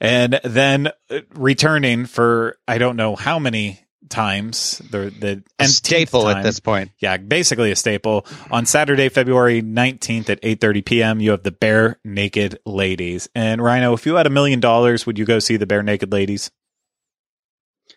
and 0.00 0.40
then 0.44 0.88
uh, 1.10 1.18
returning 1.34 2.06
for 2.06 2.56
I 2.66 2.78
don't 2.78 2.96
know 2.96 3.16
how 3.16 3.38
many 3.38 3.80
times 4.08 4.78
the 4.90 5.42
the 5.58 5.66
staple 5.66 6.24
time. 6.24 6.38
at 6.38 6.42
this 6.42 6.60
point. 6.60 6.90
Yeah, 6.98 7.16
basically 7.16 7.70
a 7.70 7.76
staple. 7.76 8.26
On 8.50 8.66
Saturday, 8.66 9.08
February 9.08 9.62
19th 9.62 10.30
at 10.30 10.42
8:30 10.42 10.84
p.m., 10.84 11.20
you 11.20 11.30
have 11.30 11.42
the 11.42 11.52
Barenaked 11.52 12.56
Ladies. 12.66 13.28
And 13.34 13.60
Ryno, 13.60 13.94
if 13.94 14.06
you 14.06 14.14
had 14.14 14.26
a 14.26 14.30
million 14.30 14.60
dollars, 14.60 15.06
would 15.06 15.18
you 15.18 15.24
go 15.24 15.38
see 15.38 15.56
the 15.56 15.66
Barenaked 15.66 16.12
Ladies? 16.12 16.50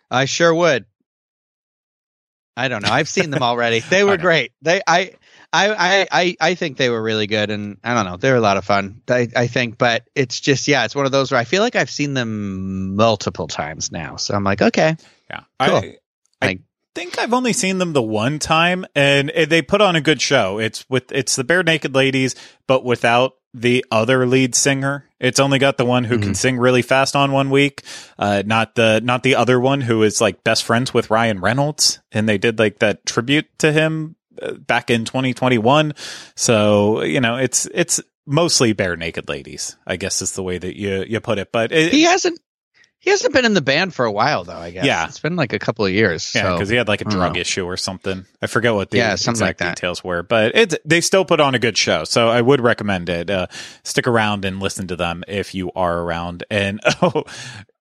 I 0.09 0.25
sure 0.25 0.53
would. 0.53 0.85
I 2.55 2.69
don't 2.69 2.81
know. 2.81 2.91
I've 2.91 3.09
seen 3.09 3.29
them 3.29 3.43
already. 3.43 3.79
They 3.81 4.03
were 4.03 4.17
great. 4.17 4.51
They 4.61 4.81
I 4.87 5.13
I, 5.53 5.69
I, 5.69 6.07
I, 6.11 6.37
I 6.41 6.55
think 6.55 6.77
they 6.77 6.89
were 6.89 7.01
really 7.01 7.27
good, 7.27 7.49
and 7.51 7.77
I 7.83 7.93
don't 7.93 8.05
know, 8.05 8.17
they 8.17 8.31
were 8.31 8.37
a 8.37 8.41
lot 8.41 8.57
of 8.57 8.65
fun. 8.65 9.01
I, 9.07 9.29
I 9.35 9.47
think, 9.47 9.77
but 9.77 10.03
it's 10.13 10.39
just 10.39 10.67
yeah, 10.67 10.83
it's 10.83 10.95
one 10.95 11.05
of 11.05 11.11
those 11.11 11.31
where 11.31 11.39
I 11.39 11.45
feel 11.45 11.61
like 11.61 11.75
I've 11.75 11.89
seen 11.89 12.13
them 12.13 12.95
multiple 12.95 13.47
times 13.47 13.91
now, 13.91 14.17
so 14.17 14.33
I'm 14.33 14.43
like, 14.43 14.61
okay, 14.61 14.97
Yeah. 15.29 15.41
Cool. 15.61 15.75
I, 15.77 15.97
I 16.41 16.45
Like- 16.47 16.61
think 16.95 17.19
I've 17.19 17.33
only 17.33 17.53
seen 17.53 17.77
them 17.77 17.93
the 17.93 18.01
one 18.01 18.39
time 18.39 18.85
and 18.95 19.29
they 19.29 19.61
put 19.61 19.81
on 19.81 19.95
a 19.95 20.01
good 20.01 20.19
show. 20.21 20.57
It's 20.59 20.83
with 20.89 21.11
it's 21.11 21.35
the 21.35 21.43
Barenaked 21.43 21.93
Ladies 21.95 22.35
but 22.65 22.83
without 22.83 23.33
the 23.53 23.85
other 23.91 24.25
lead 24.25 24.55
singer. 24.55 25.05
It's 25.19 25.39
only 25.39 25.57
got 25.59 25.77
the 25.77 25.85
one 25.85 26.03
who 26.03 26.17
can 26.19 26.33
sing 26.35 26.57
really 26.57 26.81
fast 26.81 27.15
on 27.15 27.31
one 27.31 27.49
week, 27.49 27.83
uh 28.17 28.41
not 28.45 28.75
the 28.75 28.99
not 29.03 29.21
the 29.23 29.35
other 29.35 29.59
one 29.59 29.81
who 29.81 30.01
is 30.03 30.19
like 30.21 30.43
best 30.43 30.63
friends 30.63 30.93
with 30.93 31.09
Ryan 31.11 31.39
Reynolds 31.39 31.99
and 32.11 32.27
they 32.27 32.37
did 32.39 32.57
like 32.59 32.79
that 32.79 33.05
tribute 33.05 33.45
to 33.59 33.71
him 33.71 34.15
uh, 34.41 34.53
back 34.53 34.89
in 34.89 35.05
2021. 35.05 35.93
So, 36.35 37.01
you 37.03 37.19
know, 37.21 37.37
it's 37.37 37.67
it's 37.73 37.99
mostly 38.25 38.73
Barenaked 38.73 39.29
Ladies, 39.29 39.75
I 39.87 39.95
guess 39.97 40.21
is 40.21 40.33
the 40.33 40.43
way 40.43 40.57
that 40.57 40.75
you 40.79 41.03
you 41.07 41.19
put 41.19 41.37
it, 41.39 41.51
but 41.51 41.71
it, 41.71 41.91
he 41.93 42.03
hasn't 42.03 42.39
he 43.07 43.11
hasn't 43.11 43.33
been 43.33 43.45
in 43.45 43.53
the 43.53 43.61
band 43.61 43.93
for 43.95 44.03
a 44.03 44.11
while 44.11 44.43
though. 44.43 44.57
I 44.57 44.71
guess 44.71 44.83
Yeah. 44.85 45.05
it's 45.07 45.19
been 45.21 45.37
like 45.37 45.53
a 45.53 45.59
couple 45.59 45.85
of 45.85 45.93
years. 45.93 46.29
Yeah, 46.35 46.41
so- 46.43 46.53
because 46.55 46.67
he 46.67 46.75
had 46.75 46.89
like 46.89 46.99
a 46.99 47.05
drug 47.05 47.35
know. 47.35 47.39
issue 47.39 47.63
or 47.63 47.77
something. 47.77 48.25
I 48.41 48.47
forget 48.47 48.73
what 48.73 48.89
the 48.89 48.97
Yeah, 48.97 49.15
something 49.15 49.39
like 49.45 49.55
exact 49.55 49.77
details 49.77 50.03
were, 50.03 50.23
but 50.23 50.51
it's 50.55 50.75
they 50.83 50.99
still 50.99 51.23
put 51.23 51.39
on 51.39 51.55
a 51.55 51.59
good 51.59 51.77
show, 51.77 52.03
so 52.03 52.27
I 52.27 52.41
would 52.41 52.59
recommend 52.59 53.07
it. 53.07 53.29
Uh, 53.29 53.47
stick 53.83 54.07
around 54.07 54.43
and 54.43 54.59
listen 54.59 54.87
to 54.87 54.97
them 54.97 55.23
if 55.25 55.55
you 55.55 55.71
are 55.73 55.99
around. 55.99 56.43
And 56.51 56.81
oh, 57.01 57.23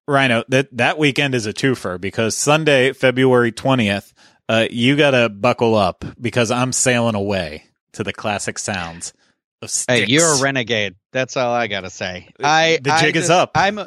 Ryno, 0.08 0.44
that 0.50 0.68
that 0.76 0.96
weekend 0.98 1.34
is 1.34 1.46
a 1.46 1.52
twofer 1.52 2.00
because 2.00 2.36
Sunday, 2.36 2.92
February 2.92 3.50
twentieth, 3.50 4.14
uh, 4.48 4.68
you 4.70 4.96
gotta 4.96 5.28
buckle 5.28 5.74
up 5.74 6.04
because 6.20 6.52
I'm 6.52 6.72
sailing 6.72 7.16
away 7.16 7.64
to 7.94 8.04
the 8.04 8.12
classic 8.12 8.60
sounds 8.60 9.12
of 9.62 9.72
Hey, 9.88 10.04
you're 10.06 10.34
a 10.34 10.40
renegade. 10.40 10.94
That's 11.12 11.36
all 11.36 11.52
I 11.52 11.66
gotta 11.66 11.90
say. 11.90 12.28
I 12.44 12.78
The 12.80 12.92
I 12.92 13.00
jig 13.00 13.16
is 13.16 13.22
just- 13.22 13.30
up. 13.32 13.50
I'm 13.56 13.80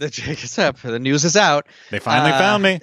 the 0.00 0.10
jig 0.10 0.42
is 0.42 0.58
up. 0.58 0.78
The 0.80 0.98
news 0.98 1.24
is 1.24 1.36
out. 1.36 1.66
They 1.90 2.00
finally 2.00 2.32
uh, 2.32 2.38
found 2.38 2.62
me. 2.64 2.80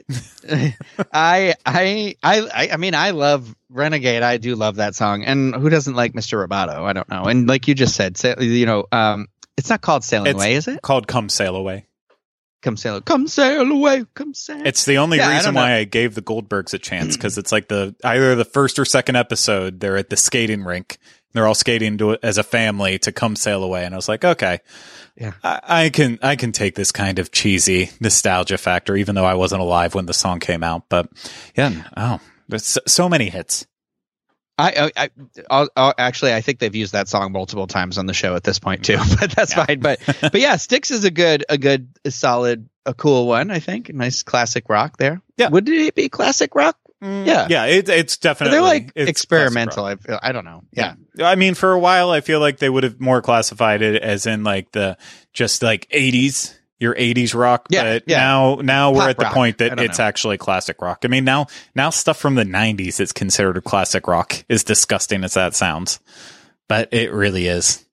I, 1.11 1.55
I 1.65 2.15
I 2.23 2.69
I 2.71 2.77
mean 2.77 2.95
I 2.95 3.11
love 3.11 3.53
Renegade. 3.69 4.23
I 4.23 4.37
do 4.37 4.55
love 4.55 4.77
that 4.77 4.95
song. 4.95 5.23
And 5.25 5.53
who 5.53 5.69
doesn't 5.69 5.95
like 5.95 6.13
Mr. 6.13 6.47
Roboto? 6.47 6.83
I 6.83 6.93
don't 6.93 7.09
know. 7.09 7.25
And 7.25 7.47
like 7.47 7.67
you 7.67 7.75
just 7.75 7.95
said, 7.95 8.17
you 8.39 8.65
know, 8.65 8.85
um, 8.91 9.27
it's 9.57 9.69
not 9.69 9.81
called 9.81 10.03
Sailing 10.03 10.27
It's 10.27 10.35
Away, 10.35 10.53
is 10.53 10.67
it? 10.67 10.81
Called 10.81 11.07
"Come 11.07 11.27
Sail 11.29 11.55
Away." 11.55 11.85
Come 12.63 12.75
sail, 12.75 12.99
come 13.01 13.27
sail 13.27 13.71
away, 13.71 14.03
come 14.15 14.33
sail. 14.33 14.65
It's 14.65 14.83
the 14.83 14.97
only 14.97 15.19
Yeah, 15.19 15.29
reason 15.29 15.53
don't 15.53 15.63
why. 15.63 15.75
I 15.75 15.83
gave 15.83 16.15
the 16.15 16.23
Goldbergs 16.23 16.73
a 16.73 16.79
chance 16.79 17.15
because 17.15 17.37
it's 17.37 17.51
like 17.51 17.67
the 17.67 17.95
either 18.03 18.33
the 18.35 18.43
first 18.45 18.79
or 18.79 18.83
second 18.83 19.15
episode 19.15 19.79
they're 19.79 19.95
at 19.95 20.09
the 20.09 20.17
skating 20.17 20.63
rink. 20.63 20.97
They're 21.33 21.45
all 21.45 21.53
skating 21.53 21.99
to 21.99 22.17
as 22.23 22.39
a 22.39 22.43
family 22.43 22.97
to 22.99 23.11
come 23.11 23.35
sail 23.35 23.63
away, 23.63 23.85
and 23.85 23.93
I 23.93 23.97
was 23.97 24.09
like, 24.09 24.25
okay, 24.25 24.59
Yeah. 25.19 25.33
I, 25.43 25.59
I 25.85 25.89
can 25.89 26.19
I 26.21 26.35
can 26.35 26.51
take 26.51 26.75
this 26.75 26.91
kind 26.91 27.17
of 27.19 27.31
cheesy 27.31 27.89
nostalgia 27.99 28.57
factor, 28.57 28.95
even 28.95 29.15
though 29.15 29.25
I 29.25 29.33
wasn't 29.33 29.61
alive 29.61 29.95
when 29.95 30.05
the 30.05 30.13
song 30.13 30.39
came 30.39 30.63
out. 30.63 30.83
But 30.89 31.09
yeah, 31.55 31.83
oh, 31.97 32.19
there's 32.47 32.65
so, 32.65 32.81
so 32.85 33.09
many 33.09 33.29
hits. 33.29 33.65
I, 34.59 34.89
I, 34.97 35.03
I 35.05 35.09
I'll, 35.51 35.69
I'll- 35.75 35.93
actually, 35.97 36.33
I 36.33 36.41
think 36.41 36.57
they've 36.59 36.73
used 36.75 36.93
that 36.93 37.07
song 37.07 37.31
multiple 37.31 37.67
times 37.67 37.97
on 37.99 38.05
the 38.07 38.13
show 38.13 38.35
at 38.35 38.43
this 38.43 38.57
point 38.59 38.85
too, 38.85 38.97
but 39.19 39.31
that's 39.31 39.55
Yeah. 39.55 39.65
fine. 39.65 39.79
But, 39.79 39.99
but 40.21 40.35
yeah, 40.41 40.55
Styx 40.55 40.89
is 40.91 41.03
a 41.03 41.11
good, 41.11 41.45
a 41.49 41.57
good, 41.59 41.89
a 42.05 42.09
solid, 42.11 42.67
a 42.85 42.93
cool 42.95 43.27
one. 43.27 43.51
I 43.51 43.59
think 43.59 43.93
nice 43.93 44.23
classic 44.23 44.67
rock 44.69 44.97
there. 44.97 45.21
Yeah. 45.37 45.49
would 45.49 45.69
it 45.69 45.93
be 45.93 46.09
classic 46.09 46.55
rock? 46.55 46.75
Yeah. 46.99 47.47
yeah, 47.49 47.65
it, 47.65 47.89
it's 47.89 48.17
definitely 48.17 48.53
they're 48.57 48.61
like 48.65 48.91
it's 48.95 49.09
experimental. 49.09 49.85
I, 49.85 49.95
feel- 49.97 50.19
I 50.21 50.31
don't 50.31 50.45
know. 50.45 50.63
Yeah. 50.71 50.95
I 51.21 51.35
mean, 51.35 51.53
for 51.53 51.71
a 51.73 51.79
while, 51.79 52.09
I 52.09 52.21
feel 52.21 52.39
like 52.39 52.57
they 52.57 52.69
would 52.69 52.83
have 52.83 52.99
more 52.99 53.21
classified 53.21 53.81
it 53.83 54.01
as 54.01 54.25
in 54.25 54.43
like 54.43 54.71
the 54.71 54.97
just 55.31 55.61
like 55.61 55.87
'80s, 55.89 56.55
your 56.79 56.95
'80s 56.95 57.35
rock. 57.35 57.67
Yeah, 57.69 57.83
but 57.83 58.03
yeah. 58.07 58.17
now, 58.17 58.55
now 58.55 58.91
we're 58.91 59.01
Pop 59.01 59.09
at 59.11 59.17
the 59.17 59.23
rock. 59.25 59.33
point 59.35 59.57
that 59.59 59.79
it's 59.79 59.99
know. 59.99 60.05
actually 60.05 60.37
classic 60.39 60.81
rock. 60.81 60.99
I 61.03 61.07
mean, 61.07 61.23
now, 61.23 61.45
now 61.75 61.91
stuff 61.91 62.17
from 62.17 62.33
the 62.33 62.43
'90s 62.45 62.99
is 62.99 63.11
considered 63.11 63.63
classic 63.63 64.07
rock. 64.07 64.43
As 64.49 64.63
disgusting 64.63 65.23
as 65.23 65.35
that 65.35 65.53
sounds, 65.53 65.99
but 66.67 66.91
it 66.93 67.11
really 67.13 67.45
is. 67.45 67.85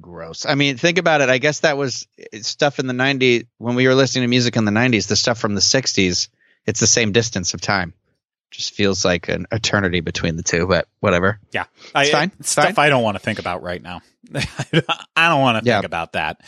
Gross. 0.00 0.44
I 0.44 0.56
mean, 0.56 0.76
think 0.76 0.98
about 0.98 1.20
it. 1.20 1.28
I 1.28 1.38
guess 1.38 1.60
that 1.60 1.76
was 1.76 2.08
uh, 2.20 2.38
stuff 2.40 2.80
in 2.80 2.88
the 2.88 2.92
90s 2.94 3.46
when 3.58 3.76
we 3.76 3.86
were 3.86 3.94
listening 3.94 4.22
to 4.24 4.28
music 4.28 4.56
in 4.56 4.64
the 4.64 4.72
90s, 4.72 5.06
the 5.06 5.14
stuff 5.14 5.38
from 5.38 5.54
the 5.54 5.60
60s, 5.60 6.28
it's 6.66 6.80
the 6.80 6.86
same 6.86 7.12
distance 7.12 7.54
of 7.54 7.60
time. 7.60 7.94
Just 8.50 8.74
feels 8.74 9.04
like 9.04 9.28
an 9.28 9.46
eternity 9.50 10.00
between 10.00 10.36
the 10.36 10.42
two, 10.42 10.66
but 10.66 10.86
whatever. 11.00 11.40
Yeah, 11.52 11.64
I, 11.94 12.02
It's 12.02 12.10
fine. 12.12 12.28
it's 12.28 12.40
It's 12.40 12.50
stuff 12.50 12.74
fine. 12.74 12.86
I 12.86 12.88
don't 12.88 13.02
want 13.02 13.16
to 13.16 13.22
think 13.22 13.38
about 13.38 13.62
right 13.62 13.82
now. 13.82 14.02
I 14.34 15.28
don't 15.28 15.40
want 15.40 15.62
to 15.64 15.68
Yeah. 15.68 15.76
think 15.78 15.86
about 15.86 16.12
that. 16.12 16.40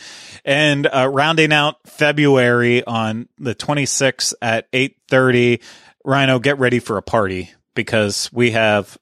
And 0.45 0.87
uh, 0.87 1.07
rounding 1.11 1.51
out 1.53 1.75
February 1.85 2.83
on 2.83 3.27
the 3.37 3.53
26th 3.53 4.33
at 4.41 4.71
8:30, 4.71 5.61
Ryno, 6.05 6.41
get 6.41 6.57
ready 6.57 6.79
for 6.79 6.97
a 6.97 7.01
party 7.01 7.51
because 7.75 8.29
we 8.31 8.51
have 8.51 8.97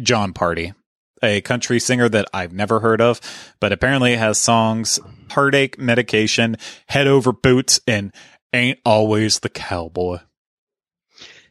Jon 0.00 0.32
Pardi, 0.34 0.74
a 1.22 1.40
country 1.40 1.80
singer 1.80 2.08
that 2.10 2.28
I've 2.34 2.52
never 2.52 2.80
heard 2.80 3.00
of, 3.00 3.20
but 3.60 3.72
apparently 3.72 4.14
has 4.16 4.38
songs 4.38 5.00
"Heartache 5.30 5.78
Medication," 5.78 6.56
"Head 6.88 7.06
Over 7.06 7.32
Boots," 7.32 7.80
and 7.86 8.12
"Ain't 8.52 8.78
Always 8.84 9.40
the 9.40 9.48
Cowboy." 9.48 10.18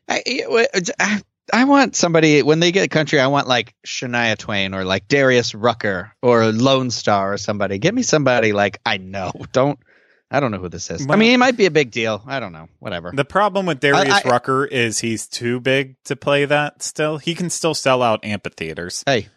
I, 0.08 0.68
uh, 0.74 0.80
I, 1.00 1.22
I 1.54 1.64
want 1.66 1.96
somebody, 1.96 2.42
when 2.42 2.60
they 2.60 2.72
get 2.72 2.90
country, 2.92 3.20
I 3.20 3.28
want 3.28 3.48
like 3.48 3.74
Shania 3.86 4.38
Twain 4.38 4.74
or 4.74 4.84
like 4.84 5.08
Darius 5.08 5.54
Rucker 5.56 6.12
or 6.22 6.42
Lonestar 6.52 7.34
or 7.34 7.38
somebody. 7.38 7.78
Give 7.78 7.94
me 7.94 8.02
somebody 8.02 8.54
like 8.54 8.80
I 8.86 8.98
know. 8.98 9.32
Don't, 9.52 9.80
I 10.32 10.40
don't 10.40 10.52
know 10.52 10.58
who 10.58 10.70
this 10.70 10.90
is. 10.90 11.06
I 11.08 11.16
mean, 11.16 11.32
it 11.34 11.38
might 11.38 11.56
be 11.56 11.68
a 11.68 11.72
big 11.72 11.92
deal. 11.92 12.22
I 12.26 12.40
don't 12.40 12.52
know. 12.52 12.68
Whatever. 12.80 13.12
The 13.14 13.24
problem 13.24 13.68
with 13.68 13.80
Darius 13.80 14.12
I- 14.12 14.22
I- 14.26 14.30
Rucker 14.30 14.66
is 14.66 15.00
he's 15.00 15.28
too 15.28 15.60
big 15.60 15.96
to 16.06 16.16
play 16.16 16.46
that 16.46 16.82
still. 16.82 17.20
He 17.20 17.36
can 17.36 17.50
still 17.52 17.76
sell 17.76 18.02
out 18.02 18.26
amphitheaters. 18.26 19.04
hey, 19.06 19.28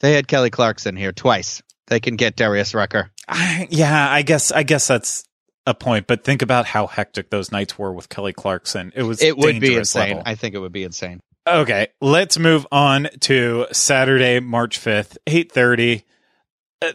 they 0.00 0.12
had 0.12 0.28
Kelly 0.28 0.50
Clarkson 0.50 0.94
here 0.96 1.12
twice. 1.12 1.62
They 1.88 2.00
can 2.00 2.16
get 2.16 2.36
Darius 2.36 2.74
Rucker. 2.74 3.10
I, 3.28 3.66
yeah, 3.70 4.08
I 4.10 4.22
guess 4.22 4.52
I 4.52 4.62
guess 4.62 4.86
that's 4.86 5.24
a 5.66 5.74
point, 5.74 6.06
but 6.06 6.24
think 6.24 6.42
about 6.42 6.66
how 6.66 6.86
hectic 6.86 7.30
those 7.30 7.50
nights 7.50 7.78
were 7.78 7.92
with 7.92 8.08
Kelly 8.08 8.32
Clarkson. 8.32 8.92
It 8.94 9.02
was 9.02 9.20
It 9.22 9.36
would 9.36 9.60
be 9.60 9.74
insane. 9.76 10.08
level. 10.10 10.22
I 10.26 10.34
think 10.34 10.54
it 10.54 10.58
would 10.58 10.72
be 10.72 10.84
insane. 10.84 11.20
Okay, 11.48 11.88
let's 12.00 12.38
move 12.38 12.66
on 12.72 13.08
to 13.20 13.66
Saturday, 13.72 14.40
March 14.40 14.78
5th, 14.80 15.16
8:30. 15.26 16.02
Uh, 16.82 16.92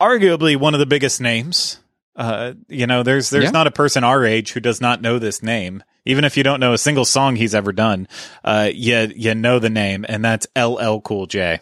arguably 0.00 0.56
one 0.56 0.74
of 0.74 0.80
the 0.80 0.86
biggest 0.86 1.20
names. 1.20 1.78
Uh, 2.16 2.54
you 2.68 2.86
know, 2.86 3.02
there's 3.02 3.30
there's 3.30 3.44
Yeah. 3.44 3.50
not 3.50 3.66
a 3.66 3.70
person 3.70 4.02
our 4.04 4.24
age 4.24 4.52
who 4.52 4.60
does 4.60 4.80
not 4.80 5.00
know 5.02 5.18
this 5.18 5.42
name. 5.42 5.84
Even 6.04 6.24
if 6.24 6.36
you 6.36 6.42
don't 6.42 6.58
know 6.60 6.72
a 6.72 6.78
single 6.78 7.04
song 7.04 7.36
he's 7.36 7.54
ever 7.54 7.72
done, 7.72 8.08
uh, 8.42 8.70
you 8.72 9.12
you 9.14 9.34
know 9.34 9.58
the 9.58 9.70
name, 9.70 10.04
and 10.08 10.24
that's 10.24 10.46
LL 10.56 11.00
Cool 11.00 11.26
J. 11.26 11.60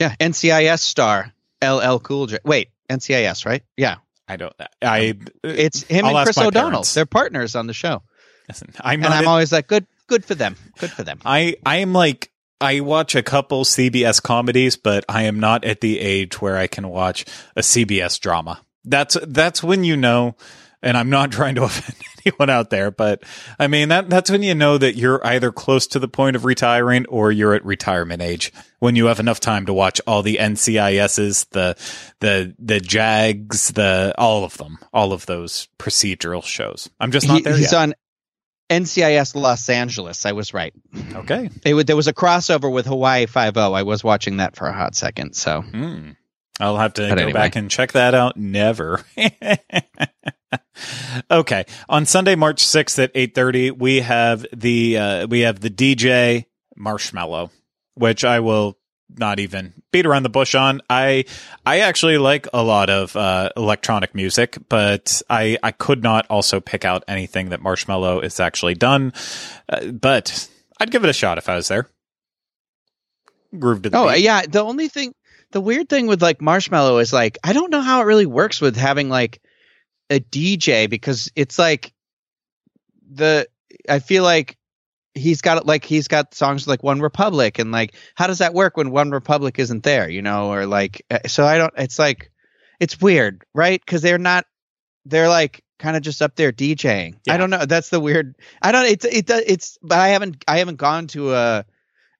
Yeah, 0.00 0.14
NCIS 0.18 0.80
star 0.80 1.32
LL 1.62 1.98
Cool 2.00 2.26
J. 2.26 2.38
Wait, 2.44 2.70
NCIS, 2.90 3.46
right? 3.46 3.62
Yeah, 3.76 3.96
I 4.30 4.36
don't. 4.36 4.54
I. 4.80 5.10
Um, 5.10 5.20
uh, 5.44 5.48
it's 5.48 5.82
him 5.82 6.04
I'll 6.04 6.16
and 6.16 6.24
Chris 6.24 6.38
O'Donnell. 6.38 6.84
They're 6.84 7.04
partners 7.04 7.56
on 7.56 7.66
the 7.66 7.72
show, 7.72 8.02
Listen, 8.48 8.72
I'm 8.80 9.02
and. 9.02 9.12
I'm 9.12 9.22
in- 9.24 9.28
always 9.28 9.50
like, 9.50 9.66
good, 9.66 9.86
good 10.06 10.24
for 10.24 10.36
them. 10.36 10.54
Good 10.78 10.90
for 10.90 11.02
them. 11.02 11.18
I 11.24 11.56
I 11.66 11.78
am 11.78 11.92
like 11.92 12.30
I 12.60 12.80
watch 12.80 13.16
a 13.16 13.22
couple 13.24 13.64
CBS 13.64 14.22
comedies, 14.22 14.76
but 14.76 15.04
I 15.08 15.22
am 15.22 15.40
not 15.40 15.64
at 15.64 15.80
the 15.80 15.98
age 15.98 16.40
where 16.40 16.56
I 16.56 16.68
can 16.68 16.88
watch 16.88 17.24
a 17.56 17.60
CBS 17.60 18.20
drama. 18.20 18.60
That's 18.84 19.16
that's 19.26 19.62
when 19.64 19.82
you 19.82 19.96
know, 19.96 20.36
and 20.82 20.96
I'm 20.96 21.10
not 21.10 21.30
trying 21.32 21.54
to 21.56 21.64
offend 21.64 21.96
anyone 22.26 22.50
out 22.50 22.70
there, 22.70 22.90
but 22.90 23.22
I 23.58 23.66
mean 23.66 23.88
that 23.88 24.10
that's 24.10 24.30
when 24.30 24.42
you 24.42 24.54
know 24.54 24.78
that 24.78 24.96
you're 24.96 25.24
either 25.26 25.50
close 25.52 25.86
to 25.88 25.98
the 25.98 26.08
point 26.08 26.36
of 26.36 26.44
retiring 26.44 27.06
or 27.06 27.32
you're 27.32 27.54
at 27.54 27.64
retirement 27.64 28.22
age. 28.22 28.52
When 28.78 28.96
you 28.96 29.06
have 29.06 29.20
enough 29.20 29.40
time 29.40 29.66
to 29.66 29.72
watch 29.74 30.00
all 30.06 30.22
the 30.22 30.36
NCISs, 30.40 31.48
the 31.50 31.76
the 32.20 32.54
the 32.58 32.80
Jags, 32.80 33.68
the 33.72 34.14
all 34.18 34.44
of 34.44 34.56
them, 34.58 34.78
all 34.92 35.12
of 35.12 35.26
those 35.26 35.68
procedural 35.78 36.42
shows. 36.44 36.88
I'm 36.98 37.10
just 37.10 37.26
not 37.28 37.38
He- 37.38 37.42
there 37.42 37.56
he's 37.56 37.72
yet. 37.72 37.80
on 37.80 37.94
NCIS 38.70 39.34
Los 39.34 39.68
Angeles. 39.68 40.24
I 40.24 40.32
was 40.32 40.54
right. 40.54 40.72
okay. 41.14 41.50
It 41.64 41.86
there 41.86 41.96
was 41.96 42.06
a 42.06 42.12
crossover 42.14 42.72
with 42.72 42.86
Hawaii 42.86 43.26
Five 43.26 43.56
O. 43.56 43.72
I 43.72 43.82
was 43.82 44.04
watching 44.04 44.36
that 44.38 44.56
for 44.56 44.66
a 44.68 44.72
hot 44.72 44.94
second. 44.94 45.34
So 45.34 45.62
Hmm. 45.62 46.10
I'll 46.60 46.76
have 46.76 46.94
to 46.94 47.02
But 47.08 47.14
go 47.16 47.22
anyway. 47.22 47.32
back 47.32 47.56
and 47.56 47.70
check 47.70 47.92
that 47.92 48.14
out. 48.14 48.36
Never. 48.36 49.02
okay. 51.30 51.64
On 51.88 52.06
Sunday, 52.06 52.34
March 52.34 52.62
6th 52.64 53.02
at 53.02 53.14
8:30, 53.14 53.78
we 53.78 54.00
have 54.00 54.46
the 54.52 54.98
uh, 54.98 55.26
we 55.26 55.40
have 55.40 55.60
the 55.60 55.70
DJ 55.70 56.46
Marshmello, 56.78 57.50
which 57.94 58.24
I 58.24 58.40
will 58.40 58.76
not 59.16 59.40
even 59.40 59.74
beat 59.90 60.06
around 60.06 60.22
the 60.22 60.28
bush 60.28 60.54
on. 60.54 60.80
I 60.88 61.24
I 61.66 61.80
actually 61.80 62.18
like 62.18 62.46
a 62.52 62.62
lot 62.62 62.90
of 62.90 63.16
uh, 63.16 63.50
electronic 63.56 64.14
music, 64.14 64.58
but 64.68 65.22
I 65.28 65.58
I 65.62 65.72
could 65.72 66.02
not 66.02 66.26
also 66.30 66.60
pick 66.60 66.84
out 66.84 67.04
anything 67.08 67.50
that 67.50 67.60
Marshmello 67.62 68.22
is 68.22 68.38
actually 68.40 68.74
done. 68.74 69.12
Uh, 69.68 69.86
but 69.86 70.48
I'd 70.78 70.90
give 70.90 71.04
it 71.04 71.10
a 71.10 71.14
shot 71.14 71.38
if 71.38 71.48
I 71.48 71.56
was 71.56 71.68
there. 71.68 71.88
groove 73.58 73.82
to 73.82 73.90
the 73.90 73.98
Oh 73.98 74.08
beat. 74.12 74.20
yeah, 74.20 74.42
the 74.46 74.62
only 74.62 74.88
thing, 74.88 75.12
the 75.52 75.60
weird 75.60 75.88
thing 75.88 76.06
with 76.06 76.22
like 76.22 76.38
Marshmello 76.38 77.00
is 77.00 77.12
like 77.12 77.38
I 77.42 77.52
don't 77.52 77.70
know 77.70 77.80
how 77.80 78.00
it 78.00 78.04
really 78.04 78.26
works 78.26 78.60
with 78.60 78.76
having 78.76 79.08
like 79.08 79.40
a 80.08 80.20
DJ 80.20 80.88
because 80.88 81.30
it's 81.36 81.58
like 81.58 81.92
the 83.10 83.48
I 83.88 83.98
feel 83.98 84.22
like 84.22 84.56
he's 85.14 85.40
got 85.40 85.66
like 85.66 85.84
he's 85.84 86.08
got 86.08 86.34
songs 86.34 86.66
like 86.66 86.82
OneRepublic 86.82 87.58
and 87.58 87.72
like 87.72 87.94
how 88.14 88.26
does 88.26 88.38
that 88.38 88.54
work 88.54 88.76
when 88.76 88.90
OneRepublic 88.90 89.58
isn't 89.58 89.82
there, 89.82 90.08
you 90.08 90.22
know, 90.22 90.52
or 90.52 90.66
like 90.66 91.04
uh, 91.10 91.26
so 91.26 91.44
I 91.44 91.58
don't. 91.58 91.74
It's 91.76 91.98
like 91.98 92.30
it's 92.78 93.00
weird, 93.00 93.44
right? 93.54 93.80
Because 93.80 94.02
they're 94.02 94.18
not 94.18 94.46
they're 95.04 95.28
like 95.28 95.64
kind 95.78 95.96
of 95.96 96.02
just 96.02 96.22
up 96.22 96.36
there 96.36 96.52
DJing. 96.52 97.16
Yeah. 97.24 97.34
I 97.34 97.36
don't 97.36 97.50
know. 97.50 97.64
That's 97.66 97.88
the 97.88 98.00
weird. 98.00 98.36
I 98.62 98.72
don't. 98.72 98.86
It's 98.86 99.04
it. 99.04 99.30
It's 99.30 99.78
but 99.82 99.98
I 99.98 100.08
haven't 100.08 100.44
I 100.46 100.58
haven't 100.58 100.76
gone 100.76 101.08
to 101.08 101.34
a 101.34 101.64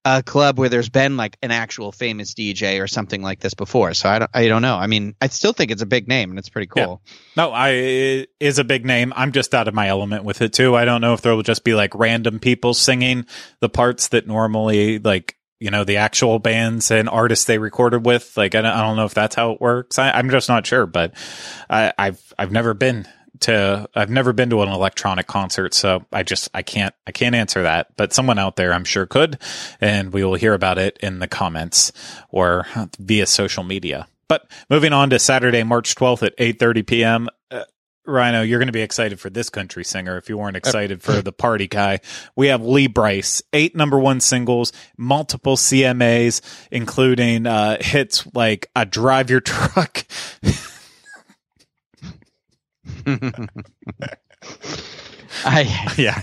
a 0.05 0.23
club 0.23 0.59
where 0.59 0.69
there's 0.71 0.89
been 0.89 1.17
like 1.19 1.37
an 1.43 1.51
actual 1.51 1.93
famous 1.93 2.33
DJ 2.35 2.83
or 2.83 2.87
something 2.87 3.23
like 3.23 3.41
this 3.41 3.53
before. 3.55 3.93
So 3.95 4.09
I 4.09 4.19
don't 4.19 4.31
I 4.33 4.49
don't 4.49 4.63
know. 4.63 4.77
I 4.77 4.87
mean, 4.87 5.15
I 5.21 5.29
still 5.29 5.53
think 5.53 5.71
it's 5.71 5.83
a 5.83 5.87
big 5.87 6.09
name 6.09 6.31
and 6.31 6.39
it's 6.39 6.49
pretty 6.49 6.71
Yeah. 6.75 6.85
cool. 6.87 7.03
No, 7.37 7.51
I 7.53 7.69
it 7.71 8.31
is 8.41 8.59
a 8.59 8.65
big 8.65 8.87
name. 8.87 9.13
I'm 9.15 9.33
just 9.33 9.55
out 9.55 9.69
of 9.69 9.75
my 9.75 9.89
element 9.89 10.25
with 10.25 10.41
it 10.41 10.53
too. 10.55 10.75
I 10.75 10.85
don't 10.87 11.01
know 11.03 11.13
if 11.15 11.21
there 11.21 11.35
will 11.37 11.43
just 11.43 11.65
be 11.65 11.75
like 11.75 11.95
random 11.95 12.39
people 12.39 12.73
singing 12.73 13.27
the 13.61 13.69
parts 13.69 14.09
that 14.09 14.27
normally 14.27 14.99
like 14.99 15.37
you 15.59 15.71
know 15.71 15.85
the 15.85 15.99
actual 15.99 16.39
bands 16.39 16.91
and 16.91 17.07
artists 17.07 17.45
they 17.45 17.59
recorded 17.59 18.07
with. 18.07 18.35
Like 18.39 18.55
I 18.55 18.63
don't, 18.63 18.73
I 18.73 18.81
don't 18.83 18.97
know 18.97 19.05
if 19.05 19.13
that's 19.13 19.35
how 19.35 19.53
it 19.53 19.61
works. 19.61 19.99
I, 19.99 20.11
I'm 20.13 20.31
just 20.31 20.49
not 20.49 20.67
sure. 20.67 20.87
But 20.87 21.13
I, 21.69 21.93
I've 21.99 22.33
I've 22.39 22.51
never 22.53 22.73
been 22.73 23.07
to 23.41 23.89
I've 23.95 24.11
never 24.11 24.33
been 24.33 24.51
to 24.51 24.63
an 24.63 24.69
electronic 24.69 25.27
concert, 25.27 25.75
so 25.75 26.05
I 26.13 26.23
just 26.23 26.49
I 26.55 26.63
can't 26.63 26.95
I 27.07 27.13
can't 27.13 27.35
answer 27.35 27.63
that. 27.63 27.97
But 27.97 28.13
someone 28.13 28.39
out 28.39 28.57
there 28.57 28.73
I'm 28.73 28.85
sure 28.85 29.07
could, 29.07 29.39
and 29.81 30.13
we 30.13 30.25
will 30.25 30.35
hear 30.35 30.55
about 30.55 30.79
it 30.79 30.99
in 31.03 31.19
the 31.19 31.29
comments 31.29 31.93
or 32.31 32.67
via 32.99 33.27
social 33.27 33.65
media. 33.65 34.07
But 34.29 34.49
moving 34.69 34.93
on 34.93 35.11
to 35.11 35.19
Saturday, 35.19 35.63
March 35.65 35.95
12th 35.95 36.23
at 36.23 36.37
8:30 36.37 36.87
p.m. 36.87 37.29
Uh, 37.51 37.65
Ryno, 38.07 38.47
you're 38.47 38.59
going 38.59 38.69
to 38.69 38.73
be 38.73 38.81
excited 38.81 39.19
for 39.19 39.29
this 39.29 39.51
country 39.51 39.85
singer 39.85 40.17
if 40.17 40.29
you 40.29 40.39
weren't 40.39 40.57
excited 40.57 41.03
for 41.03 41.21
the 41.21 41.33
party 41.33 41.67
guy. 41.67 42.01
We 42.37 42.47
have 42.49 42.65
Lee 42.65 42.87
Brice, 42.87 43.43
eight 43.53 43.75
number 43.75 43.99
one 43.99 44.21
singles, 44.21 44.73
multiple 44.97 45.57
CMAs, 45.57 46.41
including 46.71 47.47
uh, 47.47 47.79
hits 47.81 48.27
like 48.35 48.71
"I 48.77 48.85
Drive 48.85 49.31
Your 49.31 49.41
Truck." 49.41 50.07
I, 55.45 55.95
yeah, 55.99 56.23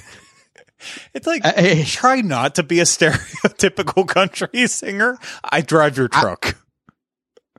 it's 1.13 1.27
like 1.27 1.45
I 1.45 1.83
try 1.85 2.21
not 2.21 2.55
to 2.55 2.63
be 2.63 2.79
a 2.79 2.83
stereotypical 2.83 4.07
country 4.07 4.67
singer. 4.67 5.17
I 5.43 5.61
drive 5.61 5.97
your 5.97 6.07
truck. 6.07 6.57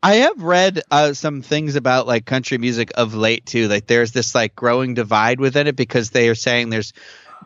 I 0.03 0.17
have 0.17 0.41
read 0.43 0.83
uh, 0.91 1.13
some 1.13 1.43
things 1.43 1.75
about 1.75 2.07
like 2.07 2.25
country 2.25 2.59
music 2.59 2.93
of 2.95 3.15
late 3.15 3.47
too. 3.47 3.69
Like 3.69 3.87
there's 3.87 4.13
this 4.13 4.35
like 4.35 4.55
growing 4.55 4.95
divide 4.95 5.41
within 5.41 5.67
it 5.67 5.77
because 5.77 6.11
they 6.11 6.29
are 6.29 6.37
saying 6.37 6.71
there's 6.71 6.93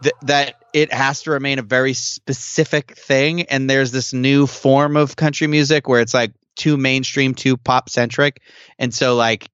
th- 0.02 0.14
that 0.22 0.56
it 0.74 0.92
has 0.92 1.22
to 1.22 1.30
remain 1.30 1.58
a 1.58 1.62
very 1.62 1.94
specific 1.94 2.96
thing, 2.96 3.42
and 3.42 3.68
there's 3.68 3.90
this 3.90 4.12
new 4.12 4.46
form 4.46 4.96
of 4.96 5.16
country 5.16 5.46
music 5.46 5.88
where 5.88 6.00
it's 6.00 6.14
like 6.14 6.32
too 6.54 6.76
mainstream, 6.76 7.34
too 7.34 7.56
pop 7.56 7.88
centric, 7.88 8.42
and 8.78 8.92
so 8.92 9.14
like 9.16 9.48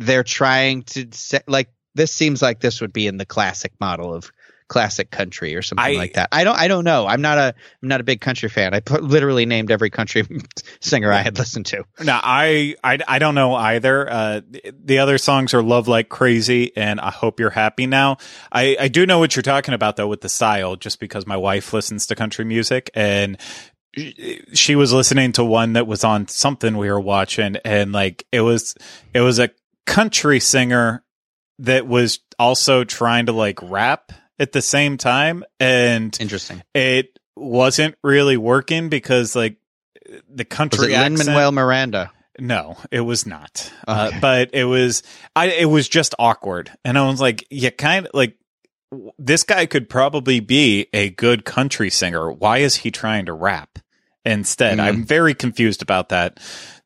they're 0.00 0.24
trying 0.24 0.82
to 0.82 1.06
se- 1.12 1.42
like 1.46 1.70
this 1.94 2.10
seems 2.12 2.42
like 2.42 2.60
this 2.60 2.80
would 2.80 2.92
be 2.92 3.06
in 3.06 3.16
the 3.18 3.26
classic 3.26 3.72
model 3.80 4.14
of 4.14 4.32
classic 4.68 5.10
country 5.10 5.56
or 5.56 5.62
something 5.62 5.84
I- 5.84 5.98
like 5.98 6.12
that. 6.14 6.28
I 6.30 6.44
don't 6.44 6.56
I 6.56 6.68
don't 6.68 6.84
know. 6.84 7.06
I'm 7.06 7.20
not 7.20 7.38
a 7.38 7.54
I'm 7.82 7.88
not 7.88 8.00
a 8.00 8.04
big 8.04 8.20
country 8.20 8.48
fan. 8.48 8.72
I 8.72 8.78
put, 8.80 9.02
literally 9.02 9.44
named 9.44 9.70
every 9.72 9.90
country 9.90 10.22
singer 10.80 11.12
I 11.12 11.22
had 11.22 11.38
listened 11.38 11.66
to. 11.66 11.84
No, 12.02 12.18
I, 12.22 12.76
I 12.84 12.98
I 13.06 13.18
don't 13.18 13.34
know 13.34 13.54
either. 13.54 14.08
Uh, 14.10 14.40
the 14.84 15.00
other 15.00 15.18
songs 15.18 15.54
are 15.54 15.62
"Love 15.62 15.88
Like 15.88 16.08
Crazy" 16.08 16.74
and 16.76 17.00
"I 17.00 17.10
Hope 17.10 17.40
You're 17.40 17.50
Happy 17.50 17.86
Now." 17.86 18.18
I 18.52 18.76
I 18.80 18.88
do 18.88 19.06
know 19.06 19.18
what 19.18 19.34
you're 19.34 19.42
talking 19.42 19.74
about 19.74 19.96
though 19.96 20.08
with 20.08 20.20
the 20.20 20.28
style, 20.28 20.76
just 20.76 21.00
because 21.00 21.26
my 21.26 21.36
wife 21.36 21.72
listens 21.72 22.06
to 22.06 22.14
country 22.14 22.44
music 22.44 22.90
and 22.94 23.36
she 24.54 24.76
was 24.76 24.92
listening 24.92 25.32
to 25.32 25.44
one 25.44 25.72
that 25.72 25.86
was 25.88 26.04
on 26.04 26.28
something 26.28 26.76
we 26.76 26.88
were 26.88 27.00
watching, 27.00 27.56
and 27.64 27.90
like 27.90 28.24
it 28.30 28.40
was 28.42 28.76
it 29.12 29.20
was 29.20 29.40
a 29.40 29.50
country 29.90 30.40
singer 30.40 31.04
that 31.58 31.86
was 31.86 32.20
also 32.38 32.84
trying 32.84 33.26
to 33.26 33.32
like 33.32 33.58
rap 33.62 34.12
at 34.38 34.52
the 34.52 34.62
same 34.62 34.96
time, 34.96 35.44
and 35.58 36.16
Interesting. 36.20 36.62
it 36.74 37.18
wasn't 37.36 37.96
really 38.02 38.36
working 38.36 38.88
because 38.88 39.36
like 39.36 39.56
the 40.06 40.22
Was 40.38 40.46
country 40.48 40.96
Lin-Manuel 40.96 41.52
Miranda? 41.52 42.12
No, 42.38 42.78
it 42.90 43.00
was 43.00 43.26
not. 43.26 43.70
Uh, 43.86 44.12
but 44.20 44.50
it 44.54 44.64
was, 44.64 45.02
I, 45.36 45.48
it 45.48 45.66
was 45.66 45.88
just 45.88 46.14
awkward. 46.18 46.70
And 46.84 46.96
I 46.96 47.06
was 47.06 47.20
like, 47.20 47.46
you 47.50 47.70
kind 47.70 48.06
of 48.06 48.12
like, 48.14 48.36
this 49.18 49.42
guy 49.42 49.66
could 49.66 49.90
probably 49.90 50.40
be 50.40 50.86
a 50.94 51.10
good 51.10 51.44
country 51.44 51.90
singer. 51.90 52.32
Why 52.32 52.58
is 52.58 52.76
he 52.76 52.90
trying 52.90 53.26
to 53.26 53.32
rap 53.34 53.78
instead? 54.24 54.78
Mhm. 54.78 54.82
I'm 54.82 55.04
very 55.04 55.34
confused 55.34 55.82
about 55.82 56.10
that, 56.10 56.38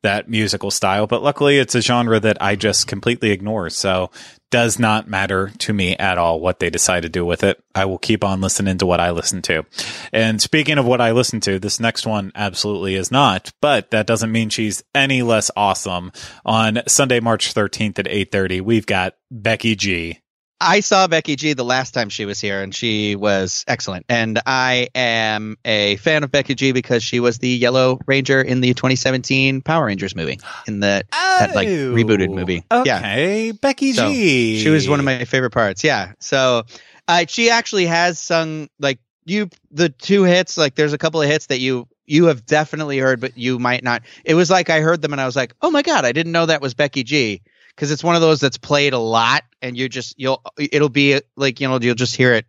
that 0.03 0.29
musical 0.29 0.71
style, 0.71 1.07
but 1.07 1.23
luckily 1.23 1.57
it's 1.57 1.75
a 1.75 1.81
genre 1.81 2.19
that 2.19 2.41
I 2.41 2.55
just 2.55 2.87
completely 2.87 3.31
ignore. 3.31 3.69
So 3.69 4.11
does 4.51 4.79
not 4.79 5.09
matter 5.09 5.51
to 5.57 5.73
me 5.73 5.97
at 5.97 6.17
all 6.17 6.39
what 6.39 6.59
they 6.59 6.69
decide 6.69 7.01
to 7.03 7.09
do 7.09 7.25
with 7.25 7.43
it. 7.43 7.61
I 7.73 7.83
will 7.85 7.97
keep 7.97 8.23
on 8.23 8.39
listening 8.39 8.77
to 8.77 8.85
what 8.85 9.01
I 9.01 9.11
listen 9.11 9.41
to. 9.43 9.65
And 10.13 10.41
speaking 10.41 10.77
of 10.77 10.85
what 10.85 11.01
I 11.01 11.11
listen 11.11 11.41
to, 11.41 11.59
this 11.59 11.79
next 11.79 12.05
one 12.05 12.31
absolutely 12.35 12.95
is 12.95 13.11
not, 13.11 13.51
but 13.61 13.91
that 13.91 14.07
doesn't 14.07 14.31
mean 14.31 14.49
she's 14.49 14.83
any 14.93 15.23
less 15.23 15.51
awesome. 15.57 16.11
On 16.45 16.81
Sunday, 16.87 17.19
March 17.19 17.53
13th 17.53 17.99
at 17.99 18.07
8:30, 18.07 18.61
we've 18.61 18.85
got 18.85 19.15
Becky 19.29 19.75
G. 19.75 20.19
I 20.61 20.79
saw 20.79 21.07
Becky 21.07 21.35
G 21.35 21.53
the 21.53 21.65
last 21.65 21.93
time 21.93 22.09
she 22.09 22.25
was 22.25 22.39
here, 22.39 22.61
and 22.61 22.73
she 22.73 23.15
was 23.15 23.65
excellent. 23.67 24.05
And 24.07 24.41
I 24.45 24.87
am 24.95 25.57
a 25.65 25.97
fan 25.97 26.23
of 26.23 26.31
Becky 26.31 26.55
G 26.55 26.71
because 26.71 27.03
she 27.03 27.19
was 27.19 27.39
the 27.39 27.49
Yellow 27.49 27.99
Ranger 28.07 28.41
in 28.41 28.61
the 28.61 28.73
2017 28.73 29.61
Power 29.61 29.85
Rangers 29.85 30.15
movie, 30.15 30.39
in 30.67 30.79
the 30.79 31.03
that 31.11 31.53
like 31.55 31.67
rebooted 31.67 32.33
movie. 32.33 32.63
Yeah, 32.71 32.97
Okay, 32.97 33.51
Becky 33.51 33.91
So, 33.91 34.09
G. 34.09 34.61
she 34.63 34.69
was 34.69 34.87
one 34.87 34.99
of 34.99 35.05
my 35.05 35.25
favorite 35.25 35.51
parts. 35.51 35.83
Yeah, 35.83 36.13
so 36.19 36.63
uh, 37.07 37.25
she 37.27 37.49
actually 37.49 37.87
has 37.87 38.17
sung 38.19 38.69
like 38.79 38.99
you 39.25 39.49
the 39.71 39.89
two 39.89 40.23
hits. 40.23 40.57
Like 40.57 40.75
there's 40.75 40.93
a 40.93 40.97
couple 40.97 41.21
of 41.21 41.27
hits 41.27 41.47
that 41.47 41.59
you 41.59 41.87
you 42.05 42.25
have 42.25 42.45
definitely 42.45 42.99
heard, 42.99 43.19
but 43.19 43.37
you 43.37 43.59
might 43.59 43.83
not. 43.83 44.03
It 44.23 44.35
was 44.35 44.49
like 44.49 44.69
I 44.69 44.79
heard 44.79 45.01
them 45.01 45.11
and 45.11 45.19
I 45.21 45.25
was 45.25 45.35
like, 45.35 45.53
oh 45.61 45.71
my 45.71 45.81
god, 45.81 46.05
I 46.05 46.13
didn't 46.13 46.31
know 46.31 46.45
that 46.45 46.61
was 46.61 46.73
Becky 46.73 47.03
G. 47.03 47.41
Because 47.75 47.91
it's 47.91 48.03
one 48.03 48.15
of 48.15 48.21
those 48.21 48.39
that's 48.39 48.57
played 48.57 48.93
a 48.93 48.97
lot, 48.99 49.43
and 49.61 49.77
you 49.77 49.89
just 49.89 50.15
you'll 50.17 50.41
it'll 50.57 50.89
be 50.89 51.19
like 51.35 51.59
you 51.59 51.67
know 51.67 51.79
you'll 51.81 51.95
just 51.95 52.15
hear 52.15 52.33
it, 52.33 52.45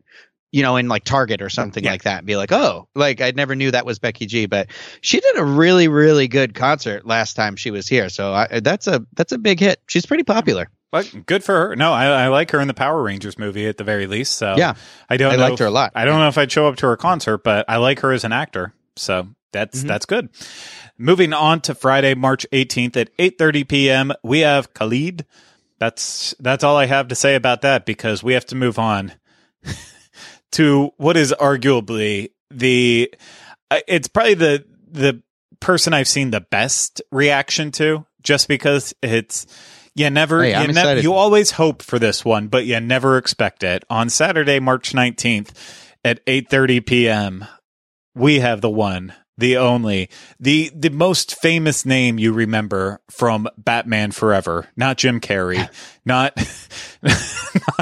you 0.53 0.62
know, 0.62 0.77
in 0.77 0.87
like 0.89 1.03
Target 1.05 1.43
or 1.43 1.49
something 1.51 1.83
Yeah. 1.83 1.91
like 1.91 2.05
that, 2.05 2.18
and 2.18 2.27
be 2.27 2.37
like, 2.37 2.53
oh, 2.53 2.89
like 2.95 3.20
I 3.20 3.33
never 3.33 3.55
knew 3.57 3.70
that 3.72 3.85
was 3.85 3.99
Becky 3.99 4.27
G. 4.27 4.47
But 4.47 4.68
she 5.01 5.18
did 5.20 5.37
a 5.37 5.45
really 5.45 5.89
really 5.89 6.29
good 6.29 6.55
concert 6.55 7.05
last 7.07 7.35
time 7.35 7.57
she 7.57 7.70
was 7.70 7.89
here, 7.89 8.09
so 8.09 8.33
I, 8.33 8.61
that's 8.61 8.87
a 8.87 9.05
that's 9.14 9.33
a 9.33 9.39
big 9.39 9.59
hit. 9.61 9.81
She's 9.89 10.07
pretty 10.07 10.22
popular. 10.24 10.68
But 10.93 11.27
good 11.27 11.43
for 11.43 11.53
her. 11.70 11.77
No, 11.77 11.93
I, 11.93 12.07
I 12.07 12.29
like 12.29 12.53
her 12.53 12.61
in 12.61 12.68
the 12.68 12.72
Power 12.74 13.03
Rangers 13.03 13.37
movie 13.39 13.66
at 13.66 13.77
the 13.77 13.83
very 13.85 14.07
least. 14.07 14.37
So 14.37 14.55
Yeah, 14.57 14.74
I 15.11 15.16
don't. 15.16 15.33
I 15.33 15.37
know 15.37 15.43
liked 15.43 15.55
if- 15.55 15.59
her 15.59 15.66
a 15.66 15.70
lot. 15.70 15.91
I 15.97 16.05
don't 16.05 16.20
know 16.20 16.29
if 16.29 16.39
I'd 16.39 16.51
show 16.53 16.68
up 16.68 16.77
to 16.77 16.87
her 16.87 16.97
concert, 16.97 17.39
but 17.39 17.64
I 17.68 17.79
like 17.79 17.99
her 18.01 18.12
as 18.12 18.22
an 18.22 18.33
actor. 18.33 18.72
So 18.95 19.27
that's 19.57 19.83
Mhm. 19.83 19.89
that's 19.89 20.07
good. 20.07 20.29
Moving 20.99 21.33
on 21.33 21.61
to 21.63 21.75
Friday, 21.75 22.15
March 22.15 22.47
18th 22.53 22.97
at 22.97 23.11
8:30 23.19 23.65
p.m. 23.69 24.13
We 24.23 24.41
have 24.41 24.73
Khalid. 24.75 25.25
That's 25.79 26.35
that's 26.41 26.63
all 26.65 26.77
I 26.77 26.87
have 26.87 27.09
to 27.09 27.15
say 27.15 27.35
about 27.35 27.63
that 27.63 27.85
because 27.87 28.23
we 28.23 28.33
have 28.35 28.47
to 28.47 28.55
move 28.55 28.79
on 28.79 29.13
to 30.53 30.91
what 30.97 31.17
is 31.17 31.35
arguably 31.39 32.31
the 32.51 33.13
uh, 33.71 33.81
it's 33.89 34.09
probably 34.09 34.35
the 34.35 34.65
the 34.91 35.23
person 35.61 35.93
I've 35.93 36.09
seen 36.09 36.31
the 36.31 36.41
best 36.41 37.03
reaction 37.11 37.71
to 37.73 38.07
just 38.23 38.49
because 38.49 38.95
it's 39.03 39.47
you 39.95 40.09
never 40.11 40.43
Hey, 40.43 40.51
you, 40.63 40.69
excited. 40.71 41.03
you 41.05 41.13
always 41.15 41.53
hope 41.53 41.83
for 41.83 41.99
this 41.99 42.25
one 42.25 42.49
but 42.49 42.65
you 42.67 42.79
never 42.81 43.19
expect 43.19 43.63
it 43.63 43.85
on 43.91 44.09
Saturday 44.09 44.61
March 44.61 44.93
19th 44.93 45.51
at 46.05 46.25
8:30 46.27 46.87
p.m. 46.87 47.45
we 48.15 48.39
have 48.41 48.61
the 48.61 48.71
one 48.71 49.13
the 49.39 49.57
only 49.57 50.09
the 50.41 50.70
the 50.74 50.91
most 50.91 51.34
famous 51.41 51.84
name 51.84 52.18
you 52.18 52.32
remember 52.32 53.01
from 53.11 53.49
Batman 53.59 54.11
Forever 54.12 54.66
not 54.76 54.97
Jim 54.99 55.20
Carrey 55.20 55.68
not 56.05 56.37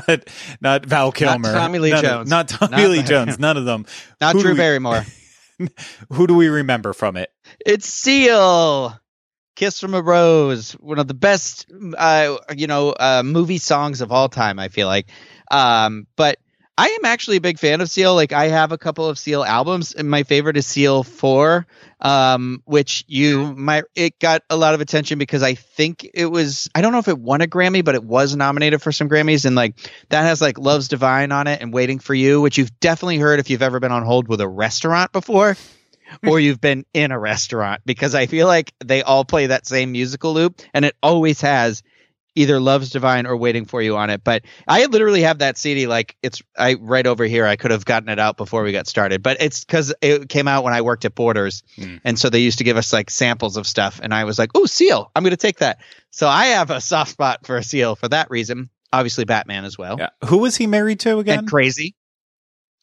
not 0.09 0.20
not 0.61 0.86
Val 0.86 1.12
Kilmer 1.12 1.52
Tommy 1.52 1.78
Lee 1.78 1.90
none 1.90 2.02
Jones. 2.05 2.30
not 2.30 2.48
Tommy 2.48 2.70
Not 2.82 2.90
Lee 2.90 3.02
Jones 3.05 3.38
none 3.38 3.57
of 3.57 3.64
them 3.64 3.86
Not 4.20 4.34
Who 4.34 4.42
Drew 4.42 4.52
we- 4.52 4.59
Barrymore. 4.59 5.05
who 6.12 6.26
do 6.26 6.34
we 6.34 6.48
remember 6.48 6.92
from 6.92 7.16
it 7.16 7.30
It's 7.64 7.86
Seal. 7.88 8.98
Kiss 9.57 9.78
from 9.78 9.94
a 9.94 10.02
Rose, 10.02 10.72
one 10.72 10.98
of 10.98 11.07
the 11.07 11.14
best, 11.14 11.66
uh, 11.96 12.36
you 12.57 12.66
know, 12.66 12.90
uh, 12.90 13.22
movie 13.24 13.59
songs 13.59 14.00
of 14.00 14.11
all 14.11 14.28
time. 14.28 14.59
I 14.59 14.66
feel 14.66 14.88
like, 14.88 15.07
um, 15.48 16.09
but 16.16 16.38
I 16.77 16.89
am 16.89 17.05
actually 17.05 17.37
a 17.37 17.41
big 17.41 17.61
fan 17.61 17.81
of 17.81 17.89
Seal. 17.89 18.14
Like 18.14 18.33
I 18.33 18.49
have 18.49 18.72
a 18.72 18.79
couple 18.79 19.09
of 19.09 19.16
Seal 19.18 19.45
albums, 19.45 19.93
and 19.93 20.11
my 20.11 20.25
favorite 20.25 20.57
is 20.57 20.66
Seal 20.66 21.05
Four, 21.05 21.66
um, 22.01 22.62
which 22.64 23.05
you 23.07 23.55
might 23.55 23.85
it 23.95 24.18
got 24.18 24.43
a 24.51 24.57
lot 24.57 24.75
of 24.75 24.81
attention 24.81 25.18
because 25.18 25.43
I 25.43 25.55
think 25.55 26.09
it 26.14 26.27
was 26.27 26.68
I 26.75 26.81
don't 26.81 26.91
know 26.91 26.99
if 26.99 27.07
it 27.07 27.18
won 27.18 27.43
a 27.43 27.47
Grammy, 27.47 27.85
but 27.85 27.95
it 27.95 28.03
was 28.03 28.35
nominated 28.35 28.83
for 28.83 28.91
some 28.91 29.09
Grammys, 29.09 29.45
and 29.45 29.55
like 29.55 29.77
that 30.09 30.22
has 30.22 30.41
like 30.41 30.59
Love's 30.59 30.89
Divine 30.89 31.31
on 31.31 31.47
it 31.47 31.62
and 31.62 31.72
Waiting 31.72 32.01
for 32.01 32.14
You, 32.14 32.41
which 32.41 32.59
you've 32.59 32.81
definitely 32.81 33.18
heard 33.18 33.39
if 33.39 33.51
you've 33.51 33.62
ever 33.62 33.79
been 33.79 33.93
on 33.93 34.05
hold 34.05 34.27
with 34.27 34.41
a 34.41 34.49
restaurant 34.49 35.12
before. 35.12 35.57
or 36.27 36.39
you've 36.39 36.61
been 36.61 36.85
in 36.93 37.12
a 37.12 37.18
restaurant 37.18 37.81
because 37.87 38.14
I 38.14 38.27
feel 38.27 38.47
like 38.47 38.72
they 38.85 39.03
all 39.03 39.25
play 39.25 39.47
that 39.47 39.66
same 39.66 39.93
musical 39.93 40.35
loop 40.35 40.61
and 40.75 40.85
it 40.85 40.95
always 41.03 41.41
has 41.41 41.83
either 42.35 42.59
Love's 42.61 42.91
Divine 42.91 43.26
or 43.26 43.37
Waiting 43.37 43.64
for 43.64 43.80
You 43.82 43.97
on 43.97 44.11
it. 44.11 44.24
But 44.24 44.43
I 44.66 44.87
literally 44.87 45.22
have 45.22 45.39
that 45.39 45.57
CD 45.59 45.87
like 45.87 46.16
it's 46.22 46.43
I 46.57 46.74
right 46.74 47.07
over 47.07 47.24
here. 47.24 47.47
I 47.47 47.57
could 47.57 47.70
have 47.70 47.85
gotten 47.85 48.09
it 48.09 48.18
out 48.18 48.37
before 48.37 48.62
we 48.62 48.72
got 48.72 48.87
started, 48.87 49.22
but 49.22 49.39
it's 49.41 49.64
because 49.64 49.95
it 50.01 50.28
came 50.28 50.49
out 50.49 50.64
when 50.64 50.72
I 50.74 50.80
worked 50.82 51.05
at 51.05 51.14
Borders, 51.14 51.62
Hmm. 51.76 51.97
and 52.05 52.18
so 52.18 52.30
they 52.30 52.41
used 52.41 52.59
to 52.59 52.64
give 52.64 52.76
us 52.76 52.93
like 52.93 53.11
samples 53.11 53.57
of 53.57 53.66
stuff, 53.66 54.01
and 54.03 54.12
I 54.14 54.24
was 54.24 54.39
like, 54.39 54.51
"Oh, 54.55 54.66
Seal! 54.66 55.11
I'm 55.14 55.22
going 55.22 55.30
to 55.30 55.37
take 55.37 55.59
that." 55.59 55.78
So 56.11 56.28
I 56.28 56.47
have 56.47 56.70
a 56.70 56.80
soft 56.80 57.11
spot 57.12 57.47
for 57.47 57.57
a 57.57 57.62
Seal 57.62 57.97
for 57.97 58.09
that 58.09 58.30
reason. 58.30 58.70
Obviously, 58.93 59.24
Batman 59.24 59.64
as 59.64 59.76
well, 59.76 59.97
Yeah. 59.99 60.11
Who 60.26 60.39
was 60.39 60.57
he 60.57 60.66
married 60.68 61.01
to 61.01 61.18
again? 61.18 61.41
and 61.41 61.49
Crazy. 61.49 61.95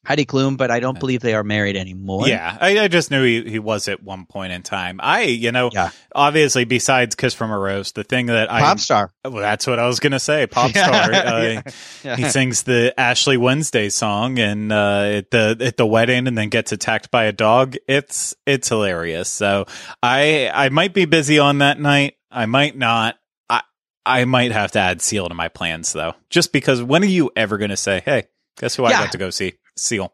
Heidi 0.04 0.26
Klum, 0.26 0.58
but 0.58 0.72
I 0.72 0.80
don't 0.80 1.00
believe 1.00 1.22
they 1.22 1.36
are 1.36 1.44
married 1.44 1.78
anymore. 1.78 2.28
Yeah, 2.28 2.58
I, 2.60 2.80
I 2.80 2.88
just 2.88 3.12
knew 3.12 3.24
he, 3.24 3.48
he 3.48 3.60
was 3.60 3.88
at 3.88 4.02
one 4.02 4.26
point 4.26 4.52
in 4.52 4.64
time. 4.64 5.00
I, 5.02 5.22
you 5.24 5.52
know, 5.52 5.70
Yeah. 5.72 5.92
obviously, 6.16 6.66
besides 6.66 7.14
Kiss 7.14 7.36
from 7.36 7.52
a 7.52 7.58
Rose, 7.58 7.92
the 7.92 8.04
thing 8.04 8.26
that 8.26 8.52
I 8.52 8.62
pop 8.62 8.80
star. 8.80 9.12
well, 9.24 9.34
that's 9.36 9.68
what 9.68 9.78
I 9.78 9.86
was 9.86 10.00
gonna 10.00 10.20
say, 10.20 10.48
pop 10.48 10.72
star. 10.76 10.84
uh, 11.14 11.42
Yeah. 11.42 11.62
Yeah. 12.04 12.16
He 12.16 12.26
sings 12.30 12.64
the 12.64 12.94
Ashley 13.00 13.38
Wednesday 13.38 13.90
song 13.90 14.40
and 14.40 14.72
uh, 14.72 15.02
at 15.18 15.30
the 15.32 15.56
at 15.62 15.78
the 15.78 15.86
wedding, 15.86 16.28
and 16.28 16.36
then 16.36 16.50
gets 16.50 16.72
attacked 16.72 17.12
by 17.12 17.26
a 17.26 17.32
dog. 17.32 17.76
It's 17.88 18.34
it's 18.48 18.70
hilarious. 18.70 19.30
So 19.30 19.66
I 20.02 20.50
I 20.52 20.70
might 20.70 20.96
be 20.96 21.06
busy 21.06 21.38
on 21.38 21.60
that 21.60 21.80
night. 21.80 22.16
I 22.32 22.48
might 22.48 22.76
not. 22.76 23.18
I 23.50 23.62
I 24.04 24.26
might 24.26 24.52
have 24.52 24.72
to 24.72 24.80
add 24.80 25.02
Seal 25.04 25.30
to 25.30 25.36
my 25.36 25.48
plans 25.50 25.94
though, 25.94 26.16
just 26.32 26.52
because 26.54 26.82
when 26.82 27.04
are 27.04 27.06
you 27.08 27.30
ever 27.36 27.60
gonna 27.60 27.78
say, 27.78 28.02
hey, 28.04 28.24
guess 28.60 28.76
who 28.76 28.86
I 28.86 28.90
Yeah. 28.90 29.04
got 29.04 29.12
to 29.12 29.18
go 29.20 29.30
see? 29.30 29.54
Seal. 29.76 30.14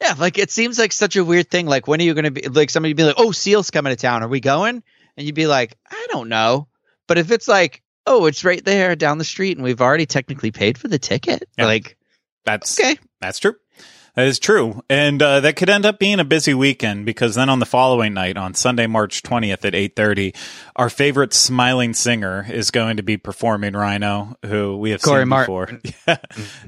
Yeah, 0.00 0.14
like 0.18 0.38
it 0.38 0.50
seems 0.50 0.78
like 0.78 0.92
such 0.92 1.16
a 1.16 1.24
weird 1.24 1.50
thing. 1.50 1.66
Like, 1.66 1.86
when 1.88 2.00
are 2.00 2.04
you 2.04 2.14
going 2.14 2.24
to 2.26 2.30
be 2.30 2.48
like 2.48 2.70
somebody 2.70 2.92
be 2.92 3.04
like, 3.04 3.14
"Oh, 3.18 3.32
Seal's 3.32 3.70
coming 3.70 3.90
to 3.92 3.96
town. 3.96 4.22
Are 4.22 4.28
we 4.28 4.40
going?" 4.40 4.82
And 5.16 5.26
you'd 5.26 5.34
be 5.34 5.46
like, 5.46 5.76
"I 5.90 6.06
don't 6.10 6.28
know." 6.28 6.68
But 7.08 7.18
if 7.18 7.30
it's 7.30 7.48
like, 7.48 7.82
"Oh, 8.06 8.26
it's 8.26 8.44
right 8.44 8.62
there 8.64 8.94
down 8.94 9.18
the 9.18 9.24
street, 9.24 9.56
and 9.56 9.64
we've 9.64 9.80
already 9.80 10.04
technically 10.06 10.50
paid 10.50 10.76
for 10.76 10.88
the 10.88 10.98
ticket," 10.98 11.48
Yeah. 11.56 11.64
like, 11.64 11.96
That's 12.44 12.78
okay, 12.78 12.98
That's 13.20 13.38
true. 13.38 13.56
That 14.16 14.26
is 14.28 14.38
true. 14.38 14.82
And 14.88 15.20
uh, 15.22 15.40
that 15.40 15.56
could 15.56 15.68
end 15.68 15.84
up 15.84 15.98
being 15.98 16.18
a 16.20 16.24
busy 16.24 16.54
weekend 16.54 17.04
because 17.04 17.34
then 17.34 17.50
on 17.50 17.58
the 17.58 17.66
following 17.66 18.14
night, 18.14 18.38
on 18.38 18.54
Sunday, 18.54 18.86
March 18.86 19.22
20th 19.22 19.62
at 19.66 19.74
8.30, 19.74 20.34
our 20.74 20.88
favorite 20.88 21.34
smiling 21.34 21.92
singer 21.92 22.46
is 22.50 22.70
going 22.70 22.96
to 22.96 23.02
be 23.02 23.18
performing 23.18 23.74
Ryno, 23.74 24.34
who 24.46 24.78
we 24.78 24.92
have 24.92 25.02
Corey 25.02 25.20
seen 25.22 25.28
Martin. 25.28 25.80
before. 25.82 25.94
Yeah. 26.08 26.16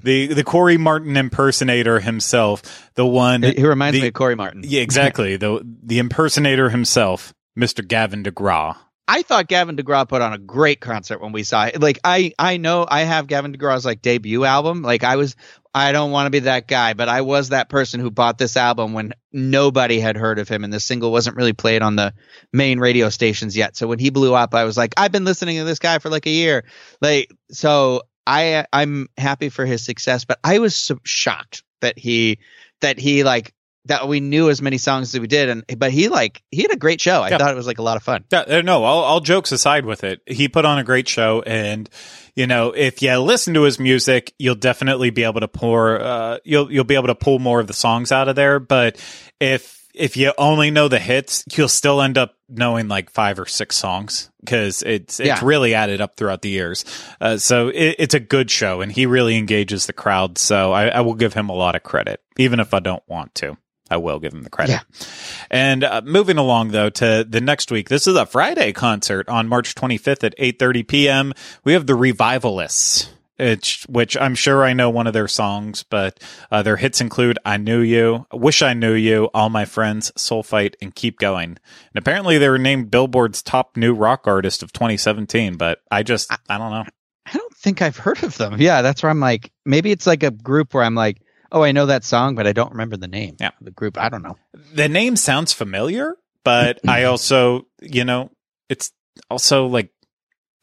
the, 0.03 0.27
the 0.35 0.45
Corey 0.45 0.77
Martin 0.77 1.17
impersonator 1.17 2.01
himself, 2.01 2.91
the 2.97 3.07
one... 3.07 3.43
he 3.43 3.65
reminds 3.65 3.95
the- 3.97 4.03
me 4.03 4.09
of 4.09 4.15
Corey 4.15 4.37
Martin. 4.37 4.63
Yeah, 4.67 4.83
exactly. 4.83 5.37
the, 5.37 5.65
the 5.83 6.01
impersonator 6.01 6.69
himself, 6.69 7.33
Mr. 7.59 7.87
Gavin 7.87 8.25
DeGraw. 8.25 8.77
I 9.11 9.23
thought 9.23 9.49
Gavin 9.49 9.75
DeGraw 9.75 10.07
put 10.07 10.21
on 10.21 10.35
a 10.35 10.39
great 10.39 10.81
concert 10.83 11.23
when 11.23 11.33
we 11.33 11.43
saw 11.43 11.65
it. 11.65 11.81
Like 11.81 11.99
I 12.05 12.35
I 12.39 12.59
know 12.59 12.87
I 12.87 13.05
have 13.05 13.27
Gavin 13.27 13.55
DeGraw's 13.57 13.87
like 13.87 14.03
debut 14.03 14.45
album. 14.45 14.83
Like 14.83 15.03
I 15.03 15.17
was 15.17 15.35
I 15.75 15.93
don't 15.93 16.11
want 16.11 16.27
to 16.27 16.31
be 16.31 16.41
that 16.41 16.67
guy, 16.67 16.95
but 16.95 17.09
I 17.09 17.21
was 17.21 17.51
that 17.51 17.69
person 17.69 18.01
who 18.01 18.11
bought 18.11 18.39
this 18.39 18.57
album 18.57 18.95
when 18.95 19.13
nobody 19.33 20.01
had 20.01 20.17
heard 20.17 20.39
of 20.39 20.49
him 20.49 20.65
and 20.65 20.73
the 20.73 20.81
single 20.81 21.13
wasn't 21.13 21.37
really 21.37 21.53
played 21.53 21.83
on 21.83 21.97
the 21.97 22.15
main 22.53 22.79
radio 22.81 23.11
stations 23.11 23.57
yet. 23.57 23.77
So 23.77 23.87
when 23.87 23.99
he 23.99 24.11
blew 24.11 24.35
up, 24.35 24.55
I 24.55 24.65
was 24.65 24.77
like, 24.77 24.95
I've 24.97 25.13
been 25.13 25.25
listening 25.25 25.59
to 25.59 25.65
this 25.65 25.79
guy 25.79 25.99
for 25.99 26.11
like 26.11 26.27
a 26.27 26.31
year. 26.31 26.65
Like 27.01 27.31
so 27.51 28.03
I 28.27 28.67
I'm 28.73 29.09
happy 29.17 29.49
for 29.49 29.65
his 29.65 29.85
success, 29.85 30.25
but 30.25 30.39
I 30.43 30.59
was 30.59 30.75
so 30.75 30.99
shocked 31.05 31.63
that 31.81 31.99
he 31.99 32.39
that 32.81 32.99
he 32.99 33.25
like 33.25 33.55
that 33.89 34.09
we 34.09 34.21
knew 34.21 34.49
as 34.51 34.63
many 34.63 34.79
songs 34.79 35.15
as 35.15 35.21
we 35.21 35.27
did 35.27 35.49
and 35.49 35.65
but 35.77 35.91
he 35.91 36.09
like 36.09 36.43
he 36.51 36.63
had 36.63 36.71
a 36.73 36.77
great 36.77 37.01
show. 37.01 37.21
I 37.23 37.29
Yeah. 37.31 37.39
thought 37.39 37.51
it 37.53 37.57
was 37.57 37.67
like 37.67 37.79
a 37.79 37.83
lot 37.83 37.97
of 37.97 38.03
fun. 38.03 38.25
Yeah, 38.31 38.41
uh, 38.49 38.63
no, 38.63 38.85
all, 38.85 39.03
all 39.03 39.21
jokes 39.21 39.51
aside 39.53 39.85
with 39.85 40.05
it, 40.05 40.21
he 40.27 40.49
put 40.49 40.65
on 40.65 40.79
a 40.79 40.85
great 40.85 41.09
show, 41.09 41.43
and 41.43 41.89
you 42.37 42.47
know, 42.47 42.71
if 42.71 43.03
you 43.03 43.19
listen 43.19 43.55
to 43.55 43.63
his 43.63 43.79
music, 43.81 44.33
you'll 44.39 44.55
definitely 44.55 45.11
be 45.11 45.25
able 45.25 45.41
to 45.41 45.49
pour, 45.49 46.01
uh, 46.01 46.39
you'll 46.45 46.71
you'll 46.73 46.85
be 46.85 46.95
able 46.95 47.09
to 47.09 47.15
pull 47.17 47.39
more 47.41 47.59
of 47.61 47.67
the 47.67 47.73
songs 47.73 48.13
out 48.13 48.29
of 48.29 48.37
there. 48.37 48.61
But 48.61 48.97
if 49.41 49.77
if 49.95 50.17
you 50.17 50.33
only 50.39 50.71
know 50.71 50.87
the 50.87 51.01
hits, 51.01 51.43
you'll 51.57 51.67
still 51.69 52.01
end 52.01 52.17
up 52.17 52.37
knowing 52.49 52.87
like 52.87 53.11
five 53.11 53.39
or 53.41 53.47
six 53.47 53.75
songs 53.77 54.31
because 54.41 54.83
it's 54.85 55.19
it's 55.19 55.27
Yeah. 55.27 55.41
really 55.43 55.75
added 55.75 56.01
up 56.01 56.17
throughout 56.17 56.43
the 56.43 56.49
years. 56.51 56.85
Uh, 57.21 57.37
so 57.39 57.69
it, 57.69 57.97
it's 57.99 58.15
a 58.15 58.21
good 58.21 58.51
show, 58.51 58.81
and 58.83 58.93
he 58.93 59.07
really 59.07 59.37
engages 59.37 59.87
the 59.87 59.93
crowd. 59.93 60.39
So 60.39 60.73
I, 60.73 60.87
I 60.89 61.01
will 61.01 61.15
give 61.15 61.35
him 61.35 61.49
a 61.49 61.55
lot 61.55 61.75
of 61.75 61.83
credit, 61.83 62.21
even 62.37 62.61
if 62.61 62.73
I 62.73 62.79
don't 62.79 63.03
want 63.09 63.35
to. 63.37 63.57
I 63.91 63.97
will 63.97 64.19
give 64.19 64.33
him 64.33 64.43
the 64.43 64.51
credit. 64.51 64.73
Yeah. 64.73 65.07
And 65.51 65.85
uh, 65.85 66.03
moving 66.05 66.39
along 66.39 66.69
though 66.69 66.91
to 66.91 67.25
the 67.29 67.41
next 67.41 67.71
week, 67.71 67.89
this 67.89 68.07
is 68.07 68.17
a 68.17 68.27
Friday 68.27 68.73
concert 68.73 69.29
on 69.29 69.49
March 69.49 69.75
25th 69.75 70.25
at 70.25 70.39
8:30 70.39 70.87
p.m. 70.89 71.33
We 71.65 71.73
have 71.73 71.87
the 71.87 71.95
Revivalists. 71.95 73.11
It's, 73.39 73.87
which 73.87 74.17
I'm 74.17 74.35
sure 74.35 74.65
I 74.65 74.73
know 74.73 74.91
one 74.91 75.07
of 75.07 75.13
their 75.13 75.29
songs, 75.29 75.85
but 75.85 76.21
uh, 76.51 76.63
their 76.63 76.77
hits 76.77 77.01
include 77.01 77.39
"I 77.45 77.57
Knew 77.57 77.81
You," 77.81 78.27
"Wish 78.33 78.63
I 78.63 78.75
Knew 78.75 78.95
You," 78.95 79.31
"All 79.33 79.49
My 79.49 79.65
Friends," 79.65 80.11
"Soul 80.17 80.43
Fight," 80.43 80.77
and 80.83 80.93
"Keep 80.93 81.19
Going." 81.21 81.51
And 81.51 81.59
apparently, 81.95 82.37
they 82.39 82.49
were 82.49 82.59
named 82.59 82.91
Billboard's 82.91 83.41
top 83.41 83.77
new 83.77 83.95
rock 83.95 84.27
artist 84.27 84.65
of 84.65 84.73
2017. 84.73 85.57
But 85.57 85.79
I 85.89 86.03
just, 86.03 86.33
I 86.49 86.59
don't 86.59 86.73
know. 86.73 86.85
I 87.27 87.33
don't 87.33 87.57
think 87.57 87.81
I've 87.81 87.97
heard 87.97 88.25
of 88.25 88.37
them. 88.39 88.61
Yeah, 88.61 88.83
that's 88.83 89.05
where 89.05 89.11
I'm 89.11 89.21
like, 89.21 89.53
maybe 89.65 89.93
it's 89.93 90.07
like 90.07 90.25
a 90.25 90.33
group 90.33 90.75
where 90.75 90.83
I'm 90.83 90.97
like, 90.97 91.23
oh, 91.53 91.63
I 91.63 91.73
know 91.73 91.87
that 91.87 92.05
song, 92.05 92.35
but 92.35 92.47
I 92.47 92.53
don't 92.53 92.73
remember 92.73 92.97
the 92.97 93.09
name. 93.09 93.37
Yeah. 93.41 93.51
the 93.61 93.71
group. 93.71 93.99
I 93.99 94.09
don't 94.09 94.23
know. 94.23 94.37
the 94.73 94.89
name 94.89 95.17
sounds 95.17 95.53
familiar, 95.53 96.17
but 96.45 96.81
I 96.89 97.05
also, 97.05 97.67
you 97.81 98.05
know, 98.05 98.31
it's 98.69 98.93
also 99.31 99.67
like 99.67 99.91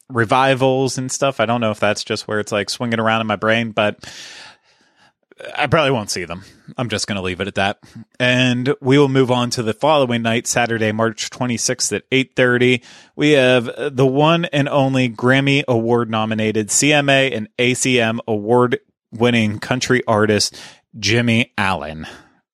revivals 0.09 0.97
and 0.97 1.11
stuff. 1.11 1.39
I 1.39 1.45
don't 1.45 1.61
know 1.61 1.71
if 1.71 1.79
that's 1.79 2.03
just 2.03 2.27
where 2.27 2.39
it's 2.39 2.51
like 2.51 2.69
swinging 2.69 2.99
around 2.99 3.21
in 3.21 3.27
my 3.27 3.35
brain, 3.35 3.71
but 3.71 4.03
I 5.57 5.67
probably 5.67 5.91
won't 5.91 6.09
see 6.09 6.23
them. 6.23 6.43
I'm 6.77 6.87
just 6.87 7.07
going 7.07 7.17
to 7.17 7.21
leave 7.21 7.41
it 7.41 7.47
at 7.47 7.55
that. 7.55 7.79
And 8.19 8.73
we 8.81 8.97
will 8.97 9.09
move 9.09 9.31
on 9.31 9.49
to 9.51 9.63
the 9.63 9.73
following 9.73 10.21
night, 10.21 10.47
Saturday, 10.47 10.91
March 10.91 11.29
26th 11.29 11.93
at 11.93 12.09
8:30. 12.09 12.81
We 13.15 13.31
have 13.31 13.69
the 13.95 14.05
one 14.05 14.45
and 14.45 14.69
only 14.69 15.09
Grammy 15.09 15.63
Award 15.67 16.09
nominated 16.09 16.69
CMA 16.69 17.35
and 17.35 17.49
ACM 17.59 18.19
award 18.27 18.79
winning 19.11 19.59
country 19.59 20.03
artist 20.07 20.59
Jimmy 20.97 21.53
Allen, 21.57 22.07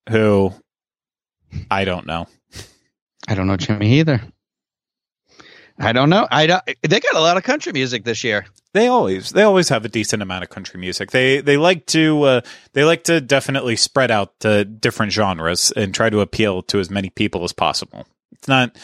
who 0.08 0.52
I 1.70 1.84
don't 1.84 2.06
know. 2.06 2.26
I 3.28 3.34
don't 3.34 3.46
know 3.46 3.56
Jimmy 3.56 3.98
either. 4.00 4.20
I 5.78 5.92
don't 5.92 6.10
know. 6.10 6.28
I 6.30 6.46
don't. 6.46 6.62
They 6.82 7.00
got 7.00 7.14
a 7.16 7.20
lot 7.20 7.36
of 7.36 7.42
country 7.44 7.72
music 7.72 8.04
this 8.04 8.22
year. 8.24 8.46
They 8.74 8.88
always 8.88 9.30
they 9.30 9.42
always 9.42 9.68
have 9.70 9.84
a 9.84 9.88
decent 9.88 10.22
amount 10.22 10.44
of 10.44 10.50
country 10.50 10.78
music. 10.78 11.10
They 11.10 11.40
they 11.40 11.56
like 11.56 11.86
to 11.86 12.22
uh, 12.22 12.40
they 12.72 12.84
like 12.84 13.04
to 13.04 13.20
definitely 13.20 13.76
spread 13.76 14.10
out 14.10 14.38
to 14.40 14.64
different 14.64 15.12
genres 15.12 15.72
and 15.72 15.94
try 15.94 16.10
to 16.10 16.20
appeal 16.20 16.62
to 16.64 16.78
as 16.78 16.90
many 16.90 17.10
people 17.10 17.44
as 17.44 17.52
possible. 17.52 18.06
It's 18.32 18.48
not 18.48 18.76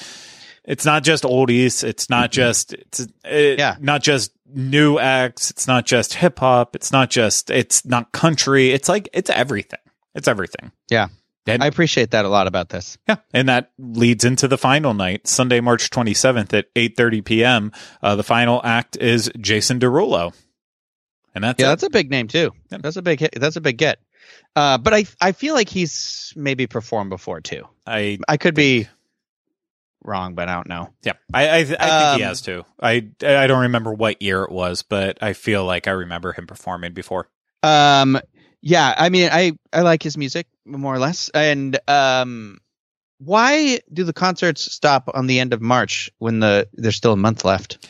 it's 0.64 0.84
not 0.84 1.04
just 1.04 1.24
oldies. 1.24 1.84
It's 1.84 2.10
not 2.10 2.30
just 2.32 2.72
it's 2.74 3.06
it, 3.24 3.58
Yeah. 3.58 3.76
not 3.80 4.02
just 4.02 4.32
new 4.54 4.98
acts. 4.98 5.50
It's 5.50 5.66
not 5.66 5.86
just 5.86 6.14
hip 6.14 6.38
hop. 6.38 6.74
It's 6.76 6.92
not 6.92 7.10
just 7.10 7.50
it's 7.50 7.84
not 7.84 8.12
country. 8.12 8.70
It's 8.70 8.88
like 8.88 9.08
it's 9.12 9.30
everything. 9.30 9.80
It's 10.14 10.28
everything. 10.28 10.72
Yeah. 10.90 11.08
And- 11.46 11.62
I 11.62 11.66
appreciate 11.66 12.10
that 12.10 12.26
a 12.26 12.28
lot 12.28 12.46
about 12.46 12.68
this. 12.68 12.98
Yeah, 13.08 13.16
and 13.32 13.48
that 13.48 13.70
leads 13.78 14.22
into 14.24 14.48
the 14.48 14.58
final 14.58 14.92
night, 14.92 15.26
Sunday, 15.26 15.60
March 15.60 15.88
27th 15.88 16.52
at 16.52 16.74
8:30 16.74 17.24
p.m. 17.24 17.72
Uh, 18.02 18.16
the 18.16 18.22
final 18.22 18.60
act 18.64 18.98
is 18.98 19.30
Jason 19.40 19.80
Derulo, 19.80 20.34
and 21.34 21.42
that's 21.44 21.58
Yeah, 21.58 21.66
it. 21.66 21.68
that's 21.70 21.82
a 21.84 21.90
big 21.90 22.10
name 22.10 22.28
too. 22.28 22.50
Yep. 22.70 22.82
That's 22.82 22.96
a 22.96 23.02
big 23.02 23.20
hit. 23.20 23.34
That's 23.40 23.56
a 23.56 23.62
big 23.62 23.78
get. 23.78 23.98
Uh, 24.54 24.76
but 24.76 24.92
I 24.92 25.04
I 25.22 25.32
feel 25.32 25.54
like 25.54 25.70
he's 25.70 26.34
maybe 26.36 26.66
performed 26.66 27.08
before 27.08 27.40
too. 27.40 27.64
I 27.86 28.18
I 28.28 28.36
could 28.36 28.54
be 28.54 28.86
wrong, 30.04 30.34
but 30.34 30.48
I 30.48 30.54
don't 30.54 30.68
know. 30.68 30.90
yeah, 31.02 31.12
I 31.32 31.58
I, 31.60 31.64
th- 31.64 31.78
I 31.78 31.98
think 31.98 32.16
he 32.18 32.22
Um, 32.22 32.28
has 32.28 32.40
too. 32.40 32.64
I 32.80 33.08
I 33.22 33.46
don't 33.46 33.62
remember 33.62 33.92
what 33.92 34.22
year 34.22 34.42
it 34.44 34.50
was, 34.52 34.82
but 34.82 35.22
I 35.22 35.32
feel 35.32 35.64
like 35.64 35.86
I 35.86 35.92
remember 35.92 36.32
him 36.32 36.46
performing 36.46 36.92
before. 36.94 37.28
Um, 37.62 38.18
yeah, 38.60 38.94
I 38.96 39.08
mean, 39.08 39.28
I 39.32 39.52
I 39.72 39.82
like 39.82 40.02
his 40.02 40.16
music 40.16 40.46
more 40.64 40.94
or 40.94 40.98
less. 40.98 41.28
And 41.30 41.78
um, 41.88 42.58
why 43.18 43.80
do 43.92 44.04
the 44.04 44.12
concerts 44.12 44.72
stop 44.72 45.10
on 45.12 45.26
the 45.26 45.40
end 45.40 45.52
of 45.52 45.60
March 45.60 46.10
when 46.18 46.40
the 46.40 46.68
there's 46.72 46.96
still 46.96 47.12
a 47.12 47.16
month 47.16 47.44
left? 47.44 47.88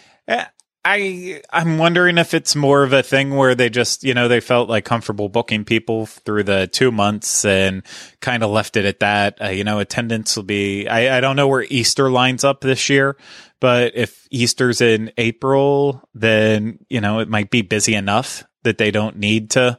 I 0.90 1.42
I'm 1.50 1.76
wondering 1.76 2.16
if 2.16 2.32
it's 2.32 2.56
more 2.56 2.82
of 2.82 2.94
a 2.94 3.02
thing 3.02 3.36
where 3.36 3.54
they 3.54 3.68
just 3.68 4.04
you 4.04 4.14
know 4.14 4.26
they 4.26 4.40
felt 4.40 4.70
like 4.70 4.86
comfortable 4.86 5.28
booking 5.28 5.66
people 5.66 6.06
through 6.06 6.44
the 6.44 6.66
two 6.66 6.90
months 6.90 7.44
and 7.44 7.82
kind 8.20 8.42
of 8.42 8.50
left 8.50 8.74
it 8.78 8.86
at 8.86 9.00
that. 9.00 9.36
Uh, 9.42 9.48
you 9.48 9.64
know, 9.64 9.80
attendance 9.80 10.34
will 10.34 10.44
be. 10.44 10.88
I 10.88 11.18
I 11.18 11.20
don't 11.20 11.36
know 11.36 11.46
where 11.46 11.66
Easter 11.68 12.10
lines 12.10 12.42
up 12.42 12.62
this 12.62 12.88
year, 12.88 13.18
but 13.60 13.96
if 13.96 14.26
Easter's 14.30 14.80
in 14.80 15.12
April, 15.18 16.02
then 16.14 16.78
you 16.88 17.02
know 17.02 17.18
it 17.18 17.28
might 17.28 17.50
be 17.50 17.60
busy 17.60 17.94
enough 17.94 18.44
that 18.62 18.78
they 18.78 18.90
don't 18.90 19.18
need 19.18 19.50
to 19.50 19.78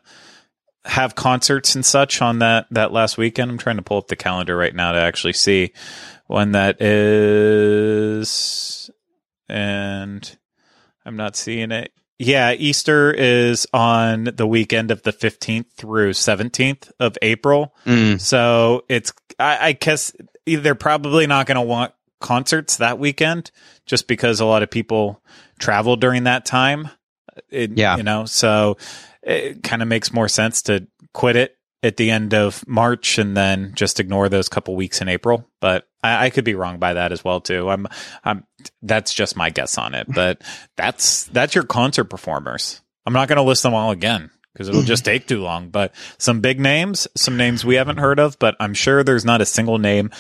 have 0.86 1.16
concerts 1.16 1.74
and 1.74 1.84
such 1.84 2.22
on 2.22 2.38
that 2.39 2.68
that 2.70 2.93
last 2.93 3.18
weekend. 3.18 3.49
I'm 3.49 3.57
trying 3.57 3.78
to 3.78 3.82
pull 3.82 3.97
up 3.97 4.10
the 4.10 4.16
calendar 4.16 4.55
right 4.55 4.76
now 4.76 4.91
to 4.91 4.99
actually 4.99 5.34
see 5.34 5.74
when 6.28 6.51
that 6.51 6.80
is, 6.80 8.22
and 9.47 10.38
I'm 11.05 11.15
not 11.15 11.35
seeing 11.35 11.71
it. 11.71 11.91
Yeah, 12.17 12.51
Easter 12.51 13.13
is 13.13 13.65
on 13.71 14.25
the 14.35 14.45
weekend 14.45 14.91
of 14.91 15.03
the 15.03 15.13
15th 15.13 15.71
through 15.71 16.11
17th 16.11 16.91
of 16.99 17.17
April. 17.21 17.73
Mm. 17.85 18.19
So 18.19 18.83
it's, 18.89 19.13
I, 19.39 19.67
I 19.67 19.71
guess 19.71 20.11
they're 20.45 20.75
probably 20.75 21.27
not 21.27 21.45
going 21.45 21.55
to 21.55 21.61
want 21.61 21.93
concerts 22.19 22.77
that 22.77 22.99
weekend 22.99 23.51
just 23.85 24.07
because 24.07 24.41
a 24.41 24.45
lot 24.45 24.63
of 24.63 24.69
people 24.69 25.21
travel 25.59 25.95
during 25.95 26.25
that 26.25 26.45
time. 26.45 26.89
It, 27.49 27.71
Yeah. 27.77 27.95
You 27.95 28.03
know, 28.03 28.25
so 28.25 28.77
it 29.23 29.63
kind 29.63 29.81
of 29.81 29.87
makes 29.87 30.11
more 30.11 30.27
sense 30.27 30.63
to 30.63 30.87
quit 31.13 31.37
it 31.37 31.57
at 31.82 31.97
the 31.97 32.11
end 32.11 32.34
of 32.34 32.67
March 32.67 33.17
and 33.17 33.38
then 33.38 33.71
just 33.73 33.99
ignore 33.99 34.27
those 34.30 34.49
couple 34.49 34.75
weeks 34.75 35.01
in 35.01 35.07
April. 35.07 35.47
But 35.61 35.88
I, 36.03 36.25
I 36.25 36.30
could 36.30 36.43
be 36.43 36.55
wrong 36.55 36.77
by 36.80 36.93
that 36.93 37.11
as 37.11 37.23
well 37.23 37.39
too. 37.41 37.69
I'm, 37.69 37.88
I'm, 38.23 38.45
that's 38.82 39.13
just 39.13 39.36
my 39.38 39.49
guess 39.49 39.77
on 39.77 39.95
it. 39.95 40.07
But 40.13 40.41
that's 40.75 41.23
that's 41.25 41.55
your 41.55 41.63
concert 41.63 42.05
performers. 42.05 42.82
I'm 43.05 43.13
not 43.13 43.27
going 43.27 43.38
to 43.38 43.43
list 43.43 43.63
them 43.63 43.73
all 43.73 43.91
again 43.91 44.30
because 44.53 44.67
it'll 44.67 44.82
just 44.84 45.05
take 45.05 45.25
too 45.27 45.41
long. 45.41 45.69
But 45.69 45.93
some 46.17 46.41
big 46.41 46.59
names, 46.59 47.07
some 47.15 47.38
names 47.38 47.63
we 47.63 47.75
haven't 47.75 47.97
heard 47.97 48.19
of, 48.19 48.38
but 48.39 48.55
I'm 48.59 48.73
sure 48.73 49.03
there's 49.03 49.25
not 49.25 49.41
a 49.41 49.45
single 49.45 49.77
name 49.77 50.11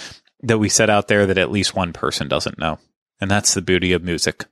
that 0.43 0.57
we 0.59 0.69
set 0.69 0.89
out 0.89 1.07
there 1.09 1.25
that 1.27 1.37
at 1.37 1.51
least 1.51 1.75
one 1.75 1.91
person 1.93 2.27
doesn't 2.29 2.57
know. 2.57 2.79
And 3.19 3.29
that's 3.29 3.53
the 3.53 3.61
beauty 3.61 3.91
of 3.91 4.01
music. 4.01 4.45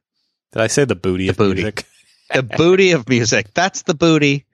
Did 0.52 0.62
I 0.62 0.68
say 0.68 0.84
the 0.84 0.96
booty 0.96 1.26
The 1.28 1.32
of 1.32 1.38
booty. 1.38 1.62
music? 1.62 1.86
The 2.34 2.44
booty 2.44 2.92
of 2.92 3.08
music. 3.08 3.54
That's 3.54 3.84
the 3.84 3.94
booty. 3.94 4.46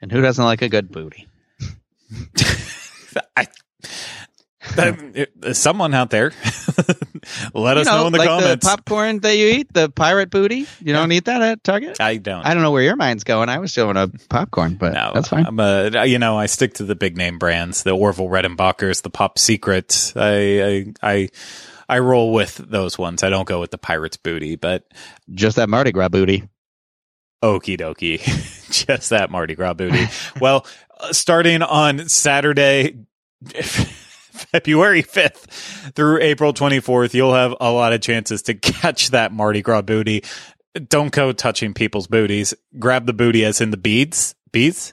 And 0.00 0.12
who 0.12 0.20
doesn't 0.20 0.44
like 0.44 0.62
a 0.62 0.68
good 0.68 0.92
booty? 0.92 1.26
I, 3.36 3.46
that- 4.74 4.98
it- 5.42 5.56
someone 5.56 5.94
out 5.94 6.10
there, 6.10 6.32
let 7.54 7.76
You 7.76 7.80
us 7.82 7.86
know, 7.86 8.06
in 8.06 8.12
the 8.12 8.18
like 8.18 8.28
comments. 8.28 8.64
the 8.64 8.68
popcorn 8.68 9.20
that 9.20 9.36
you 9.36 9.46
eat, 9.48 9.72
the 9.72 9.88
pirate 9.88 10.30
booty. 10.30 10.66
You 10.80 10.92
don't 10.92 11.12
eat 11.12 11.26
that 11.26 11.40
at 11.42 11.62
Target? 11.64 12.00
I 12.00 12.16
don't. 12.16 12.44
I 12.44 12.52
don't 12.54 12.62
know 12.62 12.72
where 12.72 12.82
your 12.82 12.96
mind's 12.96 13.24
going. 13.24 13.48
I 13.48 13.58
was 13.58 13.72
doing 13.72 13.96
a 13.96 14.08
popcorn, 14.28 14.74
but 14.74 14.92
No, 14.92 15.12
that's 15.14 15.28
fine. 15.28 15.46
I'm 15.46 15.58
a, 15.60 16.04
you 16.06 16.18
know, 16.18 16.36
I 16.36 16.46
stick 16.46 16.74
to 16.74 16.84
the 16.84 16.96
big 16.96 17.16
name 17.16 17.38
brands, 17.38 17.84
the 17.84 17.92
Orville 17.92 18.28
Redenbachers, 18.28 19.02
the 19.02 19.10
Pop 19.10 19.38
Secret. 19.38 20.12
I, 20.16 20.62
I, 20.62 20.86
I, 21.02 21.28
I 21.88 21.98
roll 22.00 22.32
with 22.32 22.56
those 22.56 22.98
ones. 22.98 23.22
I 23.22 23.30
don't 23.30 23.46
go 23.46 23.60
with 23.60 23.70
the 23.70 23.78
Pirates 23.78 24.16
booty, 24.16 24.56
but 24.56 24.84
Just 25.30 25.56
that 25.56 25.68
Mardi 25.68 25.92
Gras 25.92 26.08
booty. 26.08 26.42
okie 27.42 27.78
dokie. 27.78 28.18
Just 28.86 29.10
that 29.10 29.30
Mardi 29.30 29.54
Gras 29.54 29.74
booty. 29.74 30.06
well, 30.40 30.66
uh, 30.98 31.12
starting 31.12 31.62
on 31.62 32.08
Saturday, 32.08 32.96
February 33.54 35.02
5th 35.02 35.92
through 35.94 36.20
April 36.20 36.52
24th, 36.52 37.14
you'll 37.14 37.34
have 37.34 37.54
a 37.60 37.70
lot 37.70 37.92
of 37.92 38.00
chances 38.00 38.42
to 38.42 38.54
catch 38.54 39.10
that 39.10 39.32
Mardi 39.32 39.62
Gras 39.62 39.82
booty. 39.82 40.24
Don't 40.88 41.12
go 41.12 41.32
touching 41.32 41.74
people's 41.74 42.06
booties. 42.06 42.54
Grab 42.78 43.06
the 43.06 43.14
booty 43.14 43.44
as 43.44 43.60
in 43.60 43.70
the 43.70 43.76
beads. 43.76 44.34
Beads? 44.52 44.92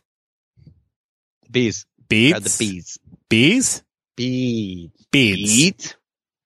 Bees. 1.52 1.86
Beads? 2.08 2.32
Grab 2.32 2.44
the 2.44 2.56
bees. 2.58 2.98
Bees? 3.30 3.84
Bees. 4.16 4.90
Beads. 5.12 5.56
Beads? 5.56 5.96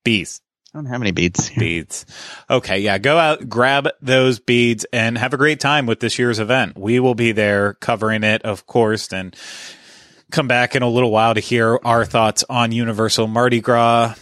Bees. 0.04 0.42
I 0.74 0.78
don't 0.78 0.86
have 0.88 1.02
any 1.02 1.12
beads. 1.12 1.50
Beads. 1.58 2.06
Okay. 2.50 2.80
Yeah. 2.80 2.98
Go 2.98 3.18
out, 3.18 3.48
grab 3.50 3.90
those 4.02 4.40
beads 4.40 4.86
and 4.92 5.18
have 5.18 5.34
a 5.34 5.38
great 5.38 5.60
time 5.60 5.86
with 5.86 6.00
this 6.00 6.20
year's 6.20 6.40
event. 6.40 6.78
We 6.78 7.00
will 7.00 7.16
be 7.16 7.32
there 7.32 7.74
covering 7.76 8.24
it, 8.24 8.44
of 8.44 8.68
course, 8.68 9.12
and 9.14 9.36
come 10.32 10.48
back 10.48 10.76
in 10.76 10.84
a 10.84 10.90
little 10.90 11.12
while 11.12 11.34
to 11.34 11.40
hear 11.40 11.80
our 11.84 12.06
thoughts 12.06 12.44
on 12.50 12.72
Universal 12.72 13.28
Mardi 13.28 13.62
Gras 13.62 14.16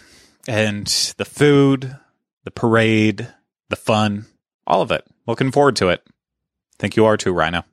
and 0.47 0.85
the 1.17 1.25
food, 1.25 1.97
the 2.43 2.51
parade, 2.51 3.27
the 3.69 3.75
fun, 3.75 4.25
all 4.67 4.81
of 4.81 4.91
it. 4.91 5.03
Looking 5.27 5.51
forward 5.51 5.75
to 5.77 5.89
it. 5.89 6.03
think 6.77 6.95
you 6.95 7.05
are 7.05 7.17
too, 7.17 7.33
Ryno. 7.33 7.63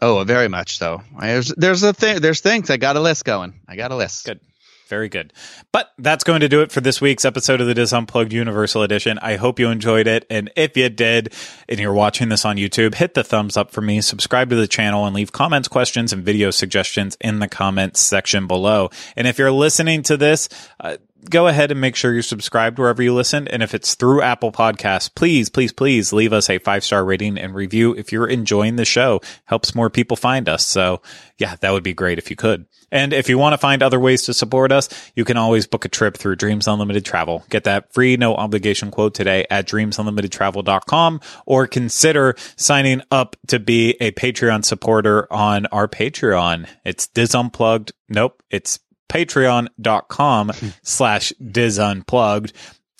Oh, 0.00 0.24
very 0.24 0.48
much 0.48 0.76
so. 0.76 1.02
There's 1.18 1.48
there's 1.56 1.82
a 1.82 1.92
thing. 1.94 2.20
There's 2.20 2.40
things. 2.40 2.68
I 2.68 2.76
got 2.76 2.96
a 2.96 3.00
list 3.00 3.24
going. 3.24 3.60
I 3.66 3.76
got 3.76 3.92
a 3.92 3.96
list. 3.96 4.26
Good. 4.26 4.40
Very 4.86 5.08
good. 5.08 5.32
But 5.72 5.92
that's 5.98 6.22
going 6.22 6.40
to 6.40 6.48
do 6.48 6.62
it 6.62 6.70
for 6.70 6.80
this 6.80 7.00
week's 7.00 7.24
episode 7.24 7.60
of 7.60 7.66
the 7.66 7.74
Dis 7.74 7.92
Unplugged 7.92 8.32
Universal 8.32 8.82
Edition. 8.82 9.18
I 9.20 9.34
hope 9.34 9.58
you 9.58 9.68
enjoyed 9.68 10.06
it. 10.06 10.24
And 10.30 10.50
if 10.54 10.76
you 10.76 10.88
did, 10.88 11.34
and 11.68 11.80
you're 11.80 11.92
watching 11.92 12.28
this 12.28 12.44
on 12.44 12.56
YouTube, 12.56 12.94
hit 12.94 13.14
the 13.14 13.24
thumbs 13.24 13.56
up 13.56 13.72
for 13.72 13.80
me, 13.80 14.00
subscribe 14.00 14.50
to 14.50 14.56
the 14.56 14.68
channel, 14.68 15.04
and 15.04 15.14
leave 15.14 15.32
comments, 15.32 15.66
questions, 15.66 16.12
and 16.12 16.24
video 16.24 16.52
suggestions 16.52 17.16
in 17.20 17.40
the 17.40 17.48
comments 17.48 18.00
section 18.00 18.46
below. 18.46 18.90
And 19.16 19.26
if 19.26 19.38
you're 19.38 19.50
listening 19.50 20.02
to 20.04 20.16
this, 20.16 20.48
uh, 20.78 20.98
go 21.30 21.46
ahead 21.46 21.70
and 21.70 21.80
make 21.80 21.96
sure 21.96 22.12
you're 22.12 22.22
subscribed 22.22 22.78
wherever 22.78 23.02
you 23.02 23.14
listen. 23.14 23.48
And 23.48 23.62
if 23.62 23.74
it's 23.74 23.94
through 23.94 24.22
Apple 24.22 24.52
Podcasts, 24.52 25.14
please, 25.14 25.48
please, 25.48 25.72
please 25.72 26.12
leave 26.12 26.32
us 26.32 26.48
a 26.48 26.58
five 26.58 26.84
star 26.84 27.04
rating 27.04 27.38
and 27.38 27.54
review 27.54 27.94
if 27.94 28.12
you're 28.12 28.26
enjoying 28.26 28.76
the 28.76 28.84
show. 28.84 29.20
Helps 29.44 29.74
more 29.74 29.90
people 29.90 30.16
find 30.16 30.48
us. 30.48 30.66
So 30.66 31.02
yeah, 31.38 31.56
that 31.60 31.72
would 31.72 31.82
be 31.82 31.94
great 31.94 32.18
if 32.18 32.30
you 32.30 32.36
could. 32.36 32.66
And 32.90 33.12
if 33.12 33.28
you 33.28 33.36
want 33.36 33.52
to 33.52 33.58
find 33.58 33.82
other 33.82 33.98
ways 33.98 34.22
to 34.24 34.34
support 34.34 34.70
us, 34.70 34.88
you 35.14 35.24
can 35.24 35.36
always 35.36 35.66
book 35.66 35.84
a 35.84 35.88
trip 35.88 36.16
through 36.16 36.36
Dreams 36.36 36.68
Unlimited 36.68 37.04
Travel. 37.04 37.44
Get 37.50 37.64
that 37.64 37.92
free, 37.92 38.16
no 38.16 38.34
obligation 38.34 38.90
quote 38.90 39.14
today 39.14 39.44
at 39.50 39.66
dreamsunlimitedtravel.com 39.66 41.20
or 41.46 41.66
consider 41.66 42.36
signing 42.56 43.02
up 43.10 43.36
to 43.48 43.58
be 43.58 43.96
a 44.00 44.12
Patreon 44.12 44.64
supporter 44.64 45.30
on 45.32 45.66
our 45.66 45.88
Patreon. 45.88 46.68
It's 46.84 47.08
Dis 47.08 47.34
Unplugged. 47.34 47.92
Nope. 48.08 48.42
It's 48.50 48.78
patreon.com 49.08 50.52
slash 50.82 51.32
Dis 51.40 51.78
Unplugged. 51.78 52.52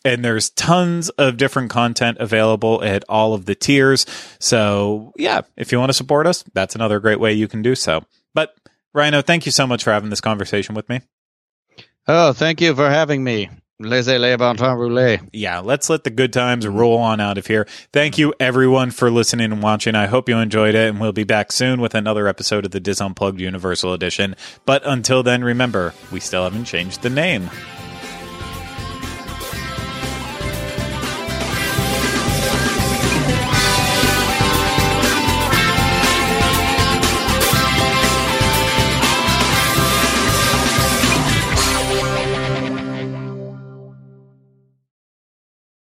And 0.05 0.25
there's 0.25 0.51
tons 0.51 1.09
of 1.11 1.37
different 1.37 1.69
content 1.71 2.19
available 2.21 2.83
at 2.85 3.03
all 3.09 3.35
of 3.35 3.47
the 3.47 3.57
tiers. 3.57 4.07
So 4.39 5.13
yeah, 5.17 5.41
if 5.57 5.73
you 5.73 5.79
want 5.81 5.89
to 5.89 5.95
support 5.95 6.29
us, 6.29 6.45
that's 6.55 6.77
another 6.77 7.01
great 7.01 7.19
way 7.19 7.33
you 7.33 7.49
can 7.49 7.61
do 7.61 7.75
so. 7.75 8.05
But 8.33 8.55
Ryno, 8.97 9.25
thank 9.25 9.47
you 9.47 9.53
so 9.53 9.67
much 9.67 9.83
for 9.83 9.93
having 9.93 10.11
this 10.11 10.21
conversation 10.21 10.77
with 10.77 10.89
me. 10.89 11.01
Oh, 12.07 12.33
thank 12.33 12.61
you 12.61 12.75
for 12.75 12.89
having 12.89 13.25
me. 13.25 13.51
Laissez 13.79 14.19
les 14.19 14.39
bon 14.39 14.57
temps 14.57 14.75
rouler. 14.75 15.21
Yeah, 15.35 15.59
let's 15.59 15.91
let 15.91 16.05
the 16.05 16.11
good 16.11 16.33
times 16.33 16.67
roll 16.67 16.97
on 16.97 17.21
out 17.21 17.37
of 17.37 17.47
here. 17.47 17.67
Thank 17.93 18.17
you 18.17 18.33
everyone 18.41 18.91
for 18.91 19.11
listening 19.11 19.53
and 19.53 19.63
watching. 19.63 19.95
I 19.95 20.07
hope 20.07 20.31
you 20.31 20.39
enjoyed 20.39 20.75
it, 20.75 20.89
and 20.89 20.99
we'll 20.99 21.13
be 21.13 21.25
back 21.25 21.53
soon 21.53 21.83
with 21.83 21.95
another 21.95 22.27
episode 22.27 22.65
of 22.65 22.71
the 22.71 22.81
Dis 22.81 23.03
Unplugged 23.03 23.39
Universal 23.39 23.93
Edition. 23.93 24.35
But 24.65 24.81
until 24.87 25.23
then, 25.23 25.45
remember, 25.45 25.93
we 26.11 26.21
still 26.21 26.45
haven't 26.45 26.65
changed 26.65 27.03
the 27.03 27.11
name. 27.11 27.51